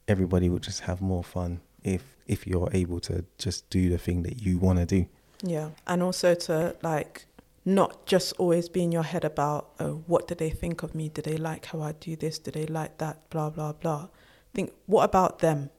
everybody 0.07 0.49
will 0.49 0.59
just 0.59 0.81
have 0.81 1.01
more 1.01 1.25
fun 1.25 1.61
if 1.83 2.17
if 2.27 2.47
you're 2.47 2.71
able 2.73 3.01
to 3.01 3.25
just 3.39 3.69
do 3.71 3.89
the 3.89 3.99
thing 3.99 4.23
that 4.23 4.41
you 4.43 4.59
want 4.59 4.79
to 4.79 4.87
do. 4.87 5.07
Yeah. 5.43 5.71
And 5.87 6.03
also 6.03 6.35
to 6.35 6.77
like 6.83 7.27
not 7.65 8.07
just 8.07 8.33
always 8.39 8.69
be 8.69 8.83
in 8.83 8.93
your 8.93 9.03
head 9.03 9.25
about 9.25 9.71
oh, 9.81 10.03
what 10.07 10.29
do 10.29 10.35
they 10.35 10.51
think 10.51 10.83
of 10.83 10.95
me? 10.95 11.09
Do 11.09 11.23
they 11.23 11.37
like 11.37 11.67
how 11.67 11.81
I 11.81 11.93
do 11.93 12.17
this? 12.17 12.39
Do 12.39 12.51
they 12.51 12.67
like 12.67 12.99
that? 12.99 13.29
Blah 13.31 13.51
blah 13.51 13.73
blah. 13.73 14.09
Think 14.55 14.73
what 14.87 15.05
about 15.05 15.41
them? 15.41 15.71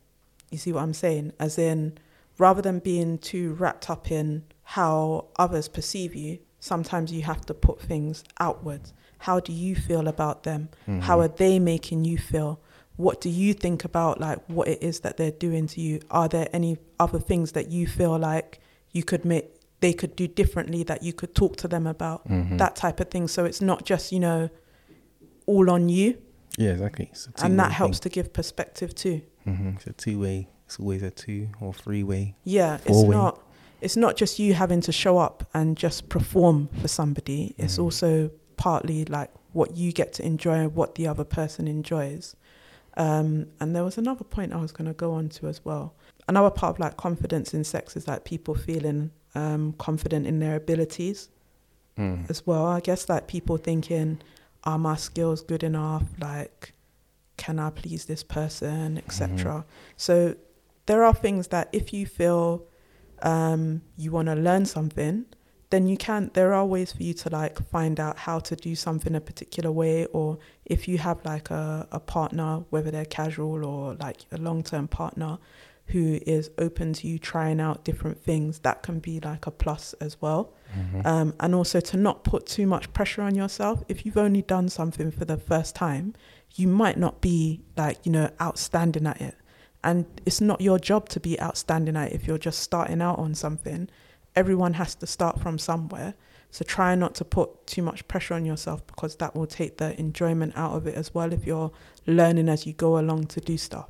You 0.52 0.58
see 0.58 0.72
what 0.72 0.84
I'm 0.84 0.94
saying? 0.94 1.34
As 1.40 1.58
in 1.58 1.98
rather 2.38 2.62
than 2.62 2.80
being 2.80 3.18
too 3.18 3.54
wrapped 3.54 3.90
up 3.90 4.12
in 4.12 4.44
how 4.64 5.26
others 5.38 5.68
perceive 5.68 6.16
you, 6.16 6.40
sometimes 6.60 7.12
you 7.12 7.22
have 7.24 7.42
to 7.46 7.54
put 7.54 7.82
things 7.82 8.24
outwards. 8.40 8.94
How 9.20 9.40
do 9.40 9.54
you 9.54 9.76
feel 9.76 10.08
about 10.08 10.44
them? 10.44 10.70
How 11.02 11.20
are 11.20 11.28
they 11.28 11.60
making 11.60 12.06
you 12.06 12.18
feel? 12.18 12.60
What 12.96 13.22
do 13.22 13.30
you 13.30 13.54
think 13.54 13.84
about 13.86 14.20
like 14.20 14.40
what 14.48 14.68
it 14.68 14.84
is 14.84 15.00
that 15.02 15.18
they're 15.18 15.32
doing 15.32 15.68
to 15.68 15.82
you? 15.82 16.00
Are 16.12 16.28
there 16.28 16.48
any 16.54 16.78
other 17.00 17.20
things 17.20 17.54
that 17.54 17.70
you 17.72 17.88
feel 17.88 18.18
like 18.18 18.60
you 18.92 19.04
could 19.04 19.26
make 19.26 19.46
they 19.80 19.92
could 19.94 20.16
do 20.16 20.28
differently 20.30 20.82
that 20.84 21.04
you 21.04 21.12
could 21.12 21.36
talk 21.36 21.56
to 21.58 21.68
them 21.68 21.88
about? 21.88 22.28
Mhm. 22.28 22.58
That 22.58 22.76
type 22.76 23.00
of 23.00 23.10
thing. 23.10 23.28
So 23.28 23.44
it's 23.46 23.62
not 23.62 23.84
just, 23.86 24.12
you 24.12 24.20
know, 24.20 24.50
all 25.46 25.70
on 25.70 25.90
you. 25.90 26.18
Yeah, 26.58 26.72
exactly. 26.72 27.12
And 27.42 27.60
that 27.60 27.66
two-way 27.66 27.74
helps 27.76 28.00
to 28.02 28.10
give 28.10 28.32
perspective 28.34 28.94
too. 28.96 29.22
thing. 29.44 29.56
Mhm. 29.58 29.76
It's 29.78 29.88
a 29.88 29.94
two 29.94 30.20
way. 30.20 30.48
It's 30.74 30.80
always 30.80 31.04
a 31.04 31.12
two 31.12 31.50
or 31.62 31.72
three 31.72 32.02
way. 32.02 32.34
Yeah, 32.44 32.76
it's 32.78 32.88
Four-way. 32.88 33.16
not 33.16 33.40
it's 33.80 33.96
not 33.96 34.16
just 34.18 34.40
you 34.40 34.56
having 34.56 34.82
to 34.82 34.92
show 34.92 35.20
up 35.20 35.48
and 35.54 35.78
just 35.78 36.10
perform 36.10 36.70
for 36.82 36.88
somebody. 36.88 37.54
It's 37.60 37.78
Mhm. 37.78 37.84
also 37.84 38.32
partly 38.58 39.06
like 39.06 39.30
what 39.52 39.78
you 39.78 39.92
get 39.92 40.14
to 40.14 40.26
enjoy 40.26 40.54
and 40.54 40.74
what 40.74 40.96
the 40.96 41.06
other 41.06 41.24
person 41.26 41.68
enjoys. 41.68 42.36
Um, 42.98 43.48
and 43.60 43.76
there 43.76 43.84
was 43.84 43.98
another 44.00 44.24
point 44.24 44.52
I 44.54 44.58
was 44.62 44.72
going 44.72 44.88
to 44.88 44.94
go 44.94 45.12
on 45.14 45.30
to 45.30 45.48
as 45.48 45.64
well. 45.66 45.94
Another 46.28 46.50
part 46.50 46.76
of 46.76 46.80
like 46.80 46.96
confidence 46.98 47.54
in 47.54 47.64
sex 47.66 47.96
is 47.96 48.08
like 48.08 48.24
people 48.24 48.56
feeling 48.56 49.12
um, 49.36 49.74
confident 49.78 50.26
in 50.26 50.40
their 50.40 50.56
abilities 50.56 51.30
Mm. 51.98 52.28
as 52.32 52.48
well. 52.48 52.66
I 52.66 52.80
guess 52.80 53.08
like 53.10 53.28
people 53.28 53.58
thinking, 53.58 54.20
are 54.64 54.80
my 54.80 54.96
skills 54.96 55.42
good 55.44 55.62
enough? 55.64 56.04
Like, 56.20 56.74
can 57.38 57.60
I 57.60 57.70
please 57.70 58.06
this 58.06 58.24
person, 58.24 58.98
etc. 59.00 59.66
So 59.98 60.36
there 60.86 61.04
are 61.04 61.14
things 61.14 61.48
that 61.50 61.70
if 61.72 61.94
you 61.94 62.06
feel 62.06 62.66
um, 63.22 63.82
you 63.98 64.12
want 64.12 64.28
to 64.28 64.36
learn 64.36 64.66
something, 64.66 65.26
then 65.70 65.88
you 65.88 65.98
can. 65.98 66.30
There 66.34 66.54
are 66.54 66.66
ways 66.66 66.92
for 66.92 67.02
you 67.04 67.14
to 67.16 67.30
like 67.30 67.58
find 67.70 68.00
out 68.00 68.18
how 68.18 68.40
to 68.40 68.56
do 68.56 68.76
something 68.76 69.16
a 69.16 69.22
particular 69.22 69.72
way, 69.72 70.06
or 70.08 70.38
if 70.66 70.88
you 70.88 70.98
have 70.98 71.24
like 71.26 71.50
a, 71.50 71.88
a 71.92 72.00
partner, 72.00 72.64
whether 72.70 72.92
they're 72.92 73.06
casual 73.06 73.66
or 73.66 73.96
like 73.96 74.18
a 74.32 74.38
long 74.38 74.62
term 74.64 74.88
partner 74.88 75.38
who 75.88 76.20
is 76.26 76.50
open 76.60 76.94
to 76.94 77.08
you 77.08 77.20
trying 77.20 77.60
out 77.60 77.84
different 77.84 78.22
things, 78.24 78.60
that 78.60 78.84
can 78.84 79.00
be 79.00 79.20
like 79.20 79.46
a 79.48 79.52
plus 79.52 79.94
as 80.00 80.22
well 80.22 80.54
Mhm. 80.78 81.06
um, 81.06 81.34
and 81.42 81.54
also 81.54 81.80
to 81.82 81.98
not 81.98 82.24
put 82.24 82.46
too 82.48 82.66
much 82.66 82.92
pressure 82.94 83.22
on 83.22 83.36
yourself. 83.36 83.84
If 83.90 84.06
you've 84.06 84.18
only 84.18 84.42
done 84.42 84.70
something 84.70 85.12
for 85.12 85.26
the 85.26 85.38
first 85.38 85.76
time, 85.76 86.14
you 86.56 86.68
might 86.70 86.98
not 86.98 87.20
be 87.22 87.62
like, 87.78 87.98
you 88.06 88.12
know, 88.12 88.30
outstanding 88.42 89.06
at 89.06 89.22
it. 89.22 89.36
And 89.84 90.06
it's 90.26 90.40
not 90.42 90.62
your 90.62 90.80
job 90.80 91.10
to 91.10 91.20
be 91.20 91.40
outstanding 91.42 91.98
at 91.98 92.14
if 92.14 92.26
you're 92.26 92.38
just 92.38 92.60
starting 92.60 93.02
out 93.02 93.20
on 93.20 93.36
something. 93.36 93.90
Everyone 94.36 94.74
has 94.74 94.96
to 94.96 95.08
start 95.08 95.40
from 95.40 95.58
somewhere. 95.60 96.14
So 96.52 96.64
try 96.64 96.96
not 96.96 97.16
to 97.16 97.26
put 97.26 97.66
too 97.68 97.82
much 97.82 98.08
pressure 98.08 98.36
on 98.36 98.46
yourself 98.46 98.86
because 98.88 99.16
that 99.18 99.36
will 99.36 99.48
take 99.48 99.78
the 99.78 100.00
enjoyment 100.00 100.54
out 100.56 100.76
of 100.76 100.86
it 100.88 100.96
as 100.96 101.14
well 101.14 101.34
if 101.34 101.46
you're 101.46 101.72
learning 102.06 102.48
as 102.48 102.66
you 102.68 102.74
go 102.74 103.00
along 103.00 103.26
to 103.28 103.42
do 103.42 103.58
stuff. 103.58 103.90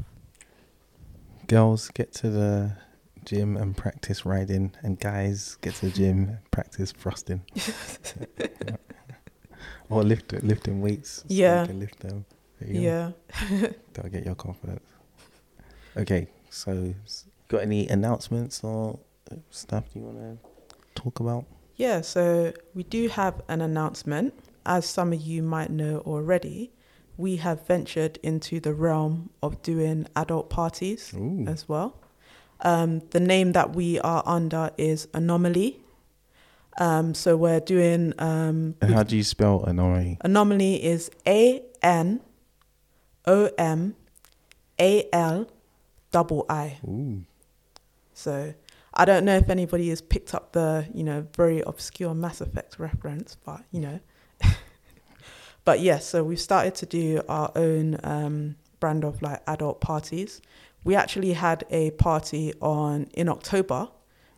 Girls 1.47 1.89
get 1.89 2.13
to 2.13 2.29
the 2.29 2.77
gym 3.25 3.57
and 3.57 3.75
practice 3.75 4.25
riding, 4.25 4.73
and 4.81 4.97
guys 4.99 5.57
get 5.61 5.75
to 5.75 5.85
the 5.87 5.91
gym 5.91 6.29
and 6.29 6.51
practice 6.51 6.91
thrusting. 6.93 7.41
or 9.89 10.03
lift, 10.03 10.31
lifting 10.43 10.81
weights. 10.81 11.09
so 11.09 11.25
you 11.29 11.41
Yeah. 11.41 11.65
can 11.65 11.79
lift 11.79 11.99
them. 11.99 12.25
Yeah. 12.65 13.11
That'll 13.93 14.09
get 14.11 14.25
your 14.25 14.35
confidence. 14.35 14.83
Okay, 15.95 16.27
so 16.49 16.93
got 17.49 17.61
any 17.61 17.87
announcements 17.87 18.63
or 18.63 18.99
stuff 19.49 19.85
you 19.93 20.01
want 20.01 20.17
to 20.17 20.37
talk 20.95 21.19
about? 21.19 21.45
Yeah, 21.75 22.01
so 22.01 22.53
we 22.73 22.83
do 22.83 23.07
have 23.09 23.41
an 23.47 23.61
announcement. 23.61 24.33
As 24.65 24.85
some 24.85 25.11
of 25.13 25.21
you 25.21 25.43
might 25.43 25.69
know 25.69 25.99
already, 26.05 26.71
we 27.17 27.37
have 27.37 27.67
ventured 27.67 28.17
into 28.23 28.59
the 28.59 28.73
realm 28.73 29.29
of 29.41 29.61
doing 29.61 30.07
adult 30.15 30.49
parties 30.49 31.13
Ooh. 31.15 31.45
as 31.47 31.67
well. 31.67 31.97
Um, 32.61 33.01
the 33.09 33.19
name 33.19 33.51
that 33.51 33.75
we 33.75 33.99
are 33.99 34.23
under 34.25 34.71
is 34.77 35.07
Anomalii. 35.07 35.75
Um, 36.79 37.13
so 37.13 37.37
we're 37.37 37.59
doing 37.59 38.13
um, 38.17 38.75
And 38.81 38.93
how 38.93 39.03
do 39.03 39.15
you 39.15 39.23
spell 39.23 39.63
Anomalii? 39.67 40.17
Anomalii 40.21 40.79
is 40.79 41.11
A 41.27 41.61
N 41.81 42.21
O 43.25 43.49
M 43.57 43.95
A 44.79 45.07
L 45.13 45.47
double 46.13 46.45
I. 46.47 46.77
Ooh. 46.87 47.23
So 48.13 48.53
I 48.93 49.03
don't 49.03 49.25
know 49.25 49.35
if 49.35 49.49
anybody 49.49 49.89
has 49.89 49.99
picked 50.01 50.33
up 50.33 50.53
the, 50.53 50.87
you 50.93 51.03
know, 51.03 51.27
very 51.35 51.59
obscure 51.61 52.13
Mass 52.13 52.39
Effect 52.39 52.79
reference, 52.79 53.35
but 53.43 53.61
you 53.71 53.81
know. 53.81 53.99
but 55.65 55.79
yes, 55.81 56.05
so 56.05 56.23
we've 56.23 56.39
started 56.39 56.75
to 56.75 56.85
do 56.85 57.21
our 57.27 57.51
own 57.55 57.97
um, 58.03 58.55
brand 58.79 59.03
of 59.03 59.21
like 59.21 59.41
adult 59.47 59.81
parties. 59.81 60.41
We 60.83 60.95
actually 60.95 61.33
had 61.33 61.65
a 61.69 61.91
party 61.91 62.53
on 62.61 63.07
in 63.13 63.29
October, 63.29 63.89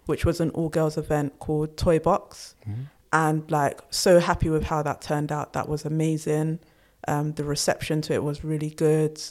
which 0.05 0.25
was 0.25 0.39
an 0.39 0.51
all 0.51 0.69
girls 0.69 0.97
event 0.97 1.39
called 1.39 1.77
Toy 1.77 1.99
Box 1.99 2.55
Mhm. 2.67 2.85
and 3.11 3.51
like 3.51 3.81
so 3.89 4.19
happy 4.19 4.49
with 4.49 4.63
how 4.65 4.83
that 4.83 5.01
turned 5.01 5.31
out. 5.31 5.53
That 5.53 5.67
was 5.67 5.85
amazing. 5.85 6.59
Um, 7.07 7.33
the 7.33 7.43
reception 7.43 8.01
to 8.01 8.13
it 8.13 8.23
was 8.23 8.43
really 8.43 8.69
good. 8.69 9.21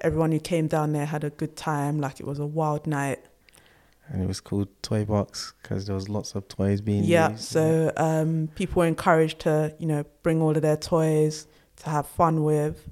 Everyone 0.00 0.30
who 0.32 0.38
came 0.40 0.66
down 0.66 0.92
there 0.92 1.06
had 1.06 1.24
a 1.24 1.30
good 1.30 1.56
time. 1.56 2.00
Like 2.00 2.20
it 2.20 2.26
was 2.26 2.38
a 2.38 2.46
wild 2.46 2.86
night. 2.86 3.20
And 4.08 4.22
it 4.22 4.26
was 4.28 4.40
called 4.40 4.68
Toy 4.82 5.04
Box 5.04 5.52
because 5.62 5.86
there 5.86 5.94
was 5.94 6.08
lots 6.08 6.34
of 6.34 6.46
toys 6.48 6.80
being 6.80 7.02
Yeah. 7.04 7.30
used. 7.30 7.44
So 7.44 7.92
um, 7.96 8.48
people 8.54 8.80
were 8.80 8.86
encouraged 8.86 9.40
to 9.40 9.74
you 9.78 9.86
know 9.86 10.04
bring 10.22 10.40
all 10.42 10.54
of 10.54 10.62
their 10.62 10.76
toys 10.76 11.46
to 11.76 11.90
have 11.90 12.06
fun 12.06 12.44
with. 12.44 12.88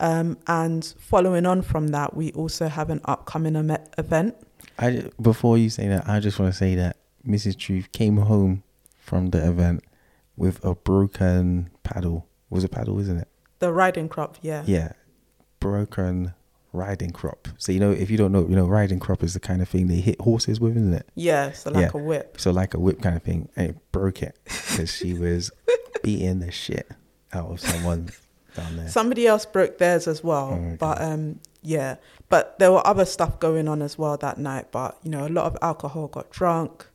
Um, 0.00 0.38
and 0.46 0.84
following 0.98 1.46
on 1.46 1.62
from 1.62 1.88
that, 1.88 2.14
we 2.16 2.32
also 2.32 2.66
have 2.68 2.90
an 2.90 3.00
upcoming 3.04 3.54
eme- 3.54 3.78
event. 3.98 4.36
I 4.78 5.04
before 5.20 5.58
you 5.58 5.68
say 5.70 5.88
that, 5.88 6.08
I 6.08 6.20
just 6.20 6.38
want 6.38 6.52
to 6.52 6.56
say 6.58 6.74
that 6.76 6.96
Mrs. 7.26 7.56
Truth 7.58 7.92
came 7.92 8.16
home 8.18 8.62
from 8.98 9.30
the 9.30 9.46
event 9.46 9.82
with 10.36 10.64
a 10.64 10.74
broken 10.74 11.70
paddle. 11.82 12.26
It 12.50 12.54
was 12.54 12.64
a 12.64 12.68
paddle, 12.68 12.98
isn't 13.00 13.18
it? 13.18 13.28
The 13.58 13.72
riding 13.72 14.08
crop, 14.08 14.38
yeah. 14.42 14.62
Yeah, 14.66 14.92
broken 15.60 16.34
riding 16.72 17.10
crop. 17.10 17.48
So 17.58 17.72
you 17.72 17.80
know, 17.80 17.90
if 17.90 18.10
you 18.10 18.16
don't 18.16 18.32
know, 18.32 18.46
you 18.48 18.56
know, 18.56 18.66
riding 18.66 18.98
crop 18.98 19.22
is 19.22 19.34
the 19.34 19.40
kind 19.40 19.60
of 19.62 19.68
thing 19.68 19.88
they 19.88 19.96
hit 20.00 20.20
horses 20.20 20.60
with, 20.60 20.76
isn't 20.76 20.94
it? 20.94 21.08
Yeah, 21.14 21.52
so 21.52 21.70
like 21.70 21.92
Yeah. 21.92 22.00
a 22.00 22.02
whip. 22.04 22.40
So 22.40 22.50
like 22.50 22.74
a 22.74 22.78
whip 22.80 23.00
kind 23.02 23.16
of 23.16 23.22
thing, 23.22 23.48
and 23.56 23.70
it 23.70 23.92
broke 23.92 24.22
it 24.22 24.38
because 24.44 24.92
she 24.94 25.14
was 25.14 25.50
beating 26.02 26.40
the 26.40 26.50
shit 26.50 26.90
out 27.32 27.50
of 27.50 27.60
someone 27.60 28.10
down 28.54 28.76
there. 28.76 28.88
Somebody 28.88 29.26
else 29.26 29.44
broke 29.46 29.78
theirs 29.78 30.06
as 30.06 30.22
well, 30.24 30.52
Oh, 30.60 30.76
but 30.78 31.00
um, 31.00 31.40
yeah. 31.62 31.96
But 32.28 32.58
there 32.58 32.72
were 32.72 32.86
other 32.86 33.04
stuff 33.04 33.38
going 33.38 33.68
on 33.68 33.82
as 33.82 33.98
well 33.98 34.16
that 34.16 34.38
night. 34.38 34.72
But 34.72 34.96
you 35.02 35.10
know, 35.10 35.26
a 35.26 35.28
lot 35.28 35.46
of 35.46 35.56
alcohol 35.62 36.08
got 36.08 36.30
drunk. 36.30 36.86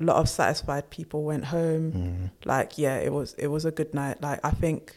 A 0.00 0.04
lot 0.04 0.16
of 0.16 0.28
satisfied 0.28 0.90
people 0.90 1.24
went 1.24 1.46
home. 1.46 1.92
Mm. 1.92 2.30
Like, 2.46 2.78
yeah, 2.78 2.96
it 2.98 3.12
was 3.12 3.34
it 3.34 3.48
was 3.48 3.64
a 3.64 3.72
good 3.72 3.92
night. 3.94 4.22
Like, 4.22 4.38
I 4.44 4.50
think 4.52 4.96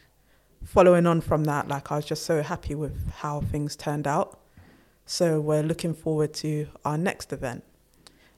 following 0.64 1.06
on 1.06 1.22
from 1.22 1.44
that, 1.46 1.68
like, 1.68 1.92
I 1.92 1.98
was 1.98 2.06
just 2.06 2.24
so 2.26 2.42
happy 2.42 2.76
with 2.76 3.12
how 3.12 3.42
things 3.42 3.76
turned 3.76 4.08
out. 4.08 4.40
So 5.06 5.42
we're 5.42 5.64
looking 5.64 5.94
forward 5.94 6.34
to 6.36 6.68
our 6.86 6.98
next 6.98 7.34
event, 7.34 7.64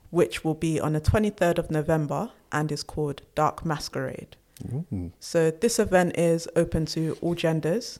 which 0.09 0.43
will 0.43 0.55
be 0.55 0.79
on 0.79 0.93
the 0.93 0.99
twenty 0.99 1.29
third 1.29 1.59
of 1.59 1.69
November 1.69 2.31
and 2.51 2.71
is 2.71 2.83
called 2.83 3.21
Dark 3.35 3.65
Masquerade. 3.65 4.37
Ooh. 4.71 5.11
So 5.19 5.51
this 5.51 5.77
event 5.79 6.17
is 6.17 6.47
open 6.55 6.85
to 6.87 7.17
all 7.21 7.35
genders, 7.35 7.99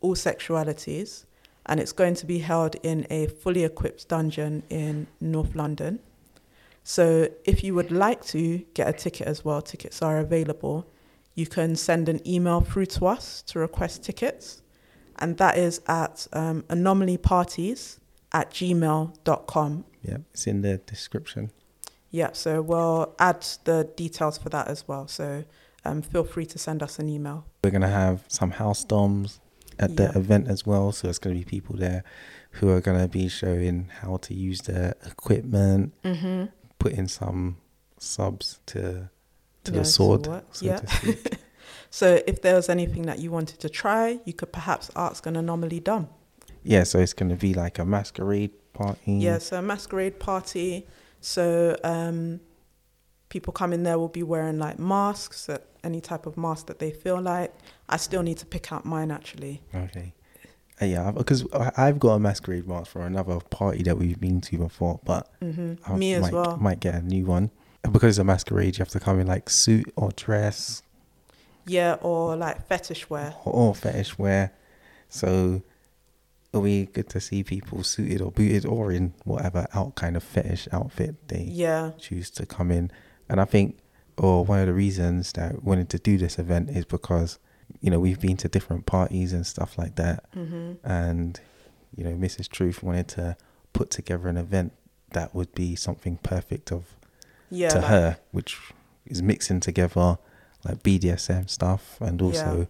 all 0.00 0.14
sexualities, 0.14 1.24
and 1.64 1.80
it's 1.80 1.92
going 1.92 2.14
to 2.14 2.26
be 2.26 2.38
held 2.38 2.76
in 2.82 3.06
a 3.10 3.26
fully 3.26 3.64
equipped 3.64 4.08
dungeon 4.08 4.62
in 4.70 5.06
North 5.20 5.54
London. 5.56 5.98
So 6.84 7.28
if 7.44 7.64
you 7.64 7.74
would 7.74 7.90
like 7.90 8.24
to 8.26 8.58
get 8.74 8.88
a 8.88 8.92
ticket 8.92 9.26
as 9.26 9.44
well, 9.44 9.62
tickets 9.62 10.02
are 10.02 10.18
available. 10.18 10.86
You 11.36 11.46
can 11.46 11.76
send 11.76 12.08
an 12.08 12.20
email 12.26 12.60
through 12.62 12.86
to 12.96 13.06
us 13.06 13.42
to 13.42 13.58
request 13.60 14.02
tickets, 14.02 14.62
and 15.20 15.36
that 15.36 15.56
is 15.58 15.80
at 15.86 16.26
um, 16.32 16.62
anomaliiparties 16.68 17.98
at 18.32 18.50
gmail.com. 18.50 19.84
Yeah, 20.02 20.16
it's 20.32 20.46
in 20.46 20.62
the 20.62 20.78
description. 20.78 21.50
Yeah, 22.10 22.30
so 22.32 22.62
we'll 22.62 23.14
add 23.18 23.46
the 23.64 23.88
details 23.96 24.38
for 24.38 24.48
that 24.48 24.68
as 24.68 24.88
well. 24.88 25.06
So 25.08 25.44
um, 25.84 26.02
feel 26.02 26.24
free 26.24 26.46
to 26.46 26.58
send 26.58 26.82
us 26.82 26.98
an 26.98 27.08
email. 27.08 27.44
We're 27.62 27.70
gonna 27.70 27.88
have 27.88 28.24
some 28.28 28.52
house 28.52 28.82
doms 28.84 29.40
at 29.78 29.96
the 29.96 30.10
event 30.16 30.48
as 30.48 30.64
well. 30.64 30.90
So 30.92 31.08
it's 31.08 31.18
gonna 31.18 31.34
be 31.36 31.44
people 31.44 31.76
there 31.76 32.02
who 32.52 32.70
are 32.70 32.80
gonna 32.80 33.08
be 33.08 33.28
showing 33.28 33.90
how 34.00 34.16
to 34.18 34.32
use 34.34 34.62
the 34.62 34.96
equipment, 35.04 35.92
Mm-hmm. 36.02 36.46
putting 36.78 37.08
some 37.08 37.58
subs 37.98 38.60
to 38.66 39.10
to 39.66 39.72
Yeah, 39.72 39.78
the 39.80 39.84
sword, 39.84 40.24
so 40.24 40.42
yeah. 40.66 40.78
to. 40.78 41.16
So 41.88 42.20
if 42.26 42.42
there 42.42 42.56
was 42.56 42.68
anything 42.68 43.02
that 43.06 43.20
you 43.20 43.30
wanted 43.30 43.58
to 43.60 43.68
try, 43.70 44.18
you 44.26 44.32
could 44.34 44.52
perhaps 44.52 44.90
ask 44.96 45.24
an 45.26 45.34
Anomalii 45.36 45.82
dumb. 45.82 46.08
yeah, 46.62 46.82
so 46.84 46.98
it's 46.98 47.14
gonna 47.14 47.36
be 47.36 47.54
like 47.54 47.78
a 47.78 47.84
masquerade 47.84 48.50
party. 48.74 49.12
Yeah, 49.12 49.38
so 49.38 49.58
a 49.58 49.62
masquerade 49.62 50.18
party. 50.18 50.86
So 51.20 51.76
um, 51.84 52.40
people 53.28 53.52
come 53.52 53.72
in 53.72 53.82
there 53.84 53.98
will 53.98 54.08
be 54.08 54.22
wearing 54.24 54.58
like 54.58 54.78
masks, 54.78 55.48
any 55.84 56.00
type 56.00 56.26
of 56.26 56.36
mask 56.36 56.66
that 56.66 56.80
they 56.80 56.90
feel 56.90 57.20
like. 57.22 57.54
I 57.88 57.96
still 57.96 58.22
need 58.22 58.38
to 58.38 58.46
pick 58.46 58.72
out 58.72 58.84
mine 58.84 59.10
actually. 59.10 59.62
Okay. 59.74 60.12
Uh, 60.82 60.84
yeah, 60.86 61.10
because 61.12 61.46
I've 61.78 61.98
got 61.98 62.14
a 62.14 62.18
masquerade 62.18 62.66
mask 62.68 62.90
for 62.90 63.02
another 63.06 63.38
party 63.40 63.82
that 63.84 63.96
we've 63.96 64.20
been 64.20 64.40
to 64.42 64.58
before, 64.58 65.00
but 65.04 65.30
hmm 65.40 65.74
I 65.86 65.96
Me 65.96 66.14
as 66.14 66.22
might, 66.22 66.32
well. 66.32 66.56
Might 66.58 66.80
get 66.80 66.94
a 66.96 67.00
new 67.02 67.24
one. 67.24 67.50
And 67.86 67.92
because 67.92 68.10
it's 68.10 68.18
a 68.18 68.24
masquerade, 68.24 68.76
you 68.76 68.82
have 68.82 68.88
to 68.90 69.00
come 69.00 69.20
in 69.20 69.26
like 69.26 69.48
suit 69.48 69.92
or 69.96 70.10
dress 70.12 70.82
Yeah, 71.66 71.94
or 72.00 72.36
like 72.36 72.66
fetish 72.66 73.08
wear. 73.08 73.34
or, 73.44 73.52
or 73.52 73.74
fetish 73.74 74.18
wear. 74.18 74.52
So 75.08 75.62
it'll 76.52 76.64
be 76.64 76.86
good 76.86 77.08
to 77.10 77.20
see 77.20 77.44
people 77.44 77.82
suited 77.84 78.20
or 78.20 78.32
booted 78.32 78.66
or 78.66 78.90
in 78.90 79.14
whatever 79.24 79.66
out 79.72 79.94
kind 79.94 80.16
of 80.16 80.22
fetish 80.24 80.66
outfit 80.72 81.28
they 81.28 81.44
Yeah, 81.48 81.92
choose 81.98 82.30
to 82.32 82.44
come 82.46 82.70
in. 82.72 82.90
And 83.28 83.40
I 83.40 83.44
think, 83.44 83.78
or 84.16 84.44
one 84.44 84.58
of 84.60 84.66
the 84.66 84.74
reasons 84.74 85.32
that 85.32 85.52
I 85.52 85.54
wanted 85.62 85.88
to 85.90 85.98
do 85.98 86.18
this 86.18 86.38
event 86.40 86.70
is 86.70 86.84
because, 86.84 87.38
you 87.80 87.90
know, 87.90 88.00
we've 88.00 88.20
been 88.20 88.36
to 88.38 88.48
different 88.48 88.86
parties 88.86 89.32
and 89.32 89.46
stuff 89.46 89.78
like 89.78 89.94
that. 89.96 90.24
hmm 90.34 90.72
And, 90.82 91.38
you 91.94 92.02
know, 92.04 92.10
Mrs. 92.16 92.48
Truth 92.48 92.82
wanted 92.82 93.06
to 93.08 93.36
put 93.72 93.90
together 93.90 94.26
an 94.28 94.36
event 94.36 94.72
that 95.12 95.34
would 95.36 95.54
be 95.54 95.76
something 95.76 96.16
perfect 96.22 96.72
of 96.72 96.95
yeah, 97.50 97.68
to 97.70 97.76
like- 97.78 97.86
her, 97.86 98.18
which 98.32 98.58
is 99.06 99.22
mixing 99.22 99.60
together 99.60 100.18
like 100.64 100.82
BDSM 100.82 101.48
stuff 101.48 102.00
and 102.00 102.20
also 102.20 102.58
Yeah. 102.60 102.64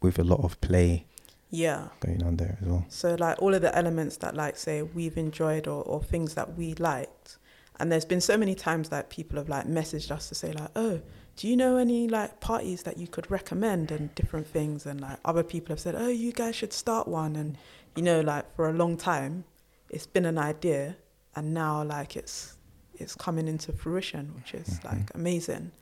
with 0.00 0.18
a 0.18 0.24
lot 0.24 0.40
of 0.42 0.58
play 0.62 1.04
yeah. 1.50 1.88
going 2.00 2.22
on 2.22 2.36
there 2.36 2.56
as 2.62 2.66
well. 2.66 2.86
So 2.88 3.14
like 3.18 3.40
all 3.42 3.52
of 3.54 3.60
the 3.60 3.76
elements 3.76 4.16
that 4.18 4.34
like 4.34 4.56
say 4.56 4.82
we've 4.82 5.18
enjoyed 5.18 5.66
or, 5.66 5.82
or 5.82 6.02
things 6.02 6.34
that 6.34 6.56
we 6.56 6.74
liked. 6.74 7.36
And 7.78 7.90
there's 7.92 8.04
been 8.06 8.20
so 8.22 8.36
many 8.38 8.54
times 8.54 8.88
that 8.90 9.10
people 9.10 9.36
have 9.38 9.48
like 9.50 9.66
messaged 9.66 10.10
us 10.10 10.28
to 10.30 10.34
say 10.34 10.52
like, 10.52 10.70
oh, 10.76 11.00
do 11.36 11.48
you 11.48 11.56
know 11.56 11.76
any 11.76 12.08
like 12.08 12.40
parties 12.40 12.84
that 12.84 12.96
you 12.96 13.06
could 13.08 13.30
recommend 13.30 13.90
and 13.90 14.14
different 14.14 14.46
things? 14.46 14.86
And 14.86 15.00
like 15.00 15.18
other 15.24 15.42
people 15.42 15.72
have 15.72 15.80
said, 15.80 15.94
oh, 15.94 16.08
you 16.08 16.32
guys 16.32 16.54
should 16.56 16.72
start 16.72 17.06
one. 17.08 17.36
And 17.36 17.58
you 17.96 18.02
know, 18.02 18.20
like 18.20 18.54
for 18.56 18.68
a 18.68 18.72
long 18.72 18.96
time, 18.96 19.44
it's 19.90 20.06
been 20.06 20.24
an 20.24 20.38
idea, 20.38 20.96
and 21.36 21.52
now 21.52 21.82
like 21.84 22.16
it's 22.16 22.56
it's 23.02 23.14
coming 23.14 23.46
into 23.48 23.72
fruition, 23.72 24.32
which 24.36 24.54
is 24.54 24.68
Mhm. 24.80 24.84
like 24.84 25.14
amazing. 25.14 25.72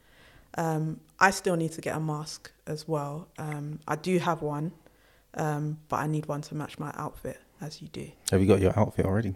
Um, 0.57 0.99
I 1.19 1.31
still 1.31 1.55
need 1.55 1.71
to 1.73 1.81
get 1.81 1.95
a 1.95 1.99
mask 1.99 2.51
as 2.67 2.87
well. 2.87 3.27
Um, 3.37 3.79
I 3.87 3.95
do 3.95 4.17
have 4.19 4.41
one, 4.41 4.73
um, 5.35 5.77
but 5.87 5.97
I 5.97 6.07
need 6.07 6.25
one 6.27 6.41
to 6.41 6.55
match 6.55 6.77
my 6.77 6.91
outfit, 6.95 7.39
as 7.61 7.81
you 7.81 7.87
do. 7.87 8.11
Have 8.31 8.41
you 8.41 8.47
got 8.47 8.59
your 8.59 8.77
outfit 8.77 9.05
already? 9.05 9.35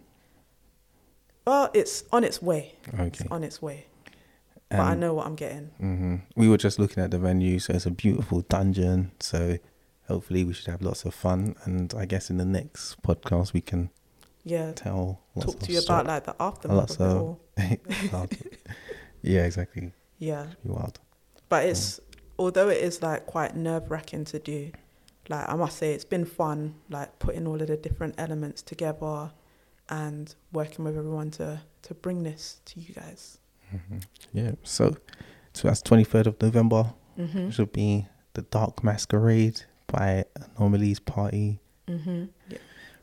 Well, 1.47 1.69
it's 1.73 2.03
on 2.11 2.23
its 2.23 2.41
way. 2.41 2.73
Okay. 2.93 3.07
It's 3.07 3.21
on 3.31 3.43
its 3.43 3.61
way. 3.61 3.86
but 4.71 4.79
I 4.79 4.95
know 4.95 5.13
what 5.13 5.27
I'm 5.27 5.36
getting. 5.36 5.67
hmm 5.77 6.15
We 6.36 6.49
were 6.49 6.57
just 6.57 6.79
looking 6.79 7.01
at 7.03 7.11
the 7.11 7.19
venue, 7.19 7.59
so 7.59 7.73
it's 7.73 7.86
a 7.86 7.91
beautiful 7.91 8.41
dungeon. 8.41 9.11
So 9.19 9.57
hopefully 10.07 10.43
we 10.43 10.53
should 10.53 10.67
have 10.67 10.81
lots 10.81 11.05
of 11.05 11.13
fun. 11.13 11.55
And 11.65 11.93
I 11.93 12.05
guess 12.05 12.29
in 12.31 12.38
the 12.38 12.45
next 12.45 13.01
podcast 13.03 13.53
we 13.53 13.61
can 13.61 13.89
Yeah. 14.45 14.71
tell 14.73 15.21
Talk 15.39 15.59
to 15.59 15.71
you 15.71 15.81
story- 15.81 16.01
about 16.01 16.07
like 16.07 16.23
the 16.25 16.35
aftermath 16.39 16.99
of 16.99 17.01
it 17.01 17.19
all. 17.19 17.39
yeah, 19.21 19.43
exactly. 19.45 19.91
Yeah. 20.19 20.45
Be 20.63 20.69
wild. 20.69 20.99
But 21.49 21.65
it's 21.65 21.99
although 22.37 22.69
it 22.69 22.77
is 22.77 23.01
like 23.01 23.25
quite 23.25 23.55
nerve 23.55 23.89
wracking 23.91 24.25
to 24.25 24.39
do, 24.39 24.71
like 25.29 25.47
I 25.49 25.55
must 25.55 25.77
say 25.77 25.93
it's 25.93 26.05
been 26.05 26.25
fun, 26.25 26.75
like 26.89 27.17
putting 27.19 27.47
all 27.47 27.59
of 27.61 27.67
the 27.67 27.77
different 27.77 28.15
elements 28.17 28.61
together 28.61 29.31
and 29.89 30.33
working 30.51 30.85
with 30.85 30.97
everyone 30.97 31.31
to 31.31 31.61
to 31.83 31.93
bring 31.93 32.23
this 32.23 32.59
to 32.65 32.79
you 32.79 32.93
guys. 32.93 33.39
hmm 33.71 33.97
Yeah. 34.33 34.51
So, 34.63 34.95
so 35.53 35.67
that's 35.67 35.81
twenty 35.81 36.03
third 36.03 36.27
of 36.27 36.41
November. 36.41 36.93
Mhm. 37.17 37.47
Which 37.47 37.57
will 37.57 37.65
be 37.67 38.05
the 38.33 38.41
Dark 38.43 38.83
Masquerade 38.83 39.63
by 39.87 40.25
Anomalii's 40.57 40.99
Party. 40.99 41.59
Mhm. 41.87 42.29
Yeah. 42.49 42.57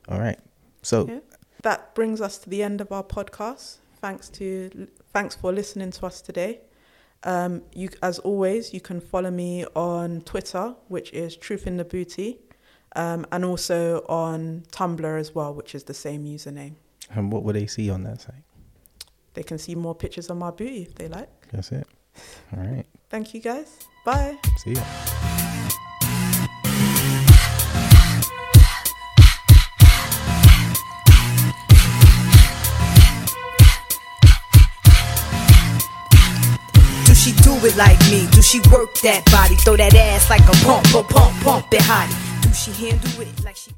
All 0.09 0.19
right. 0.21 0.39
So 0.83 1.07
Yeah. 1.09 1.21
That 1.63 1.95
brings 1.95 2.21
us 2.21 2.39
to 2.39 2.51
the 2.51 2.63
end 2.63 2.81
of 2.81 2.91
our 2.93 3.05
podcast. 3.05 3.77
Thanks 4.01 4.29
to 4.31 4.89
thanks 5.13 5.35
for 5.37 5.53
listening 5.53 5.93
to 5.93 6.07
us 6.07 6.21
today. 6.21 6.61
Um, 7.25 7.63
you, 7.73 7.89
as 8.03 8.19
always, 8.21 8.75
you 8.75 8.81
can 8.81 9.01
follow 9.01 9.31
me 9.31 9.65
on 9.77 10.23
Twitter, 10.23 10.75
which 10.89 11.13
is 11.13 11.37
Truth 11.37 11.69
in 11.69 11.77
the 11.77 11.85
Booty, 11.85 12.41
um, 12.97 13.25
and 13.31 13.45
also 13.45 14.05
on 14.09 14.65
Tumblr 14.73 15.21
as 15.21 15.33
well, 15.33 15.55
which 15.55 15.75
is 15.77 15.85
the 15.85 15.95
same 15.95 16.25
username. 16.25 16.75
and 17.15 17.31
what 17.31 17.45
will 17.45 17.53
they 17.53 17.67
see 17.67 17.91
on 17.91 18.03
that 18.05 18.21
site? 18.23 18.43
They 19.35 19.45
can 19.45 19.59
see 19.59 19.75
more 19.77 19.95
pictures 19.95 20.31
of 20.31 20.37
my 20.37 20.51
booty 20.51 20.83
if 20.83 20.95
they 20.97 21.09
like. 21.09 21.31
That's 21.53 21.71
it. 21.73 21.87
All 22.53 22.63
right. 22.63 22.85
Thank 23.09 23.35
you 23.35 23.41
guys. 23.41 23.79
Bye. 24.05 24.37
See 24.59 24.73
ya. 24.73 24.83
It 37.73 37.79
like 37.79 37.99
me? 38.11 38.27
Do 38.31 38.43
she 38.43 38.61
work 38.71 38.95
that 39.01 39.25
body? 39.31 39.57
Throw 39.57 39.77
that 39.77 39.95
ass 39.95 40.31
like 40.31 40.43
a 40.43 40.57
pump, 40.65 40.85
pump, 40.91 41.09
pump, 41.09 41.35
pump 41.43 41.67
it 41.73 41.81
hottie. 41.81 42.43
Do 42.43 42.53
she 42.53 42.71
handle 42.73 43.21
it 43.21 43.45
like 43.45 43.57
she 43.57 43.71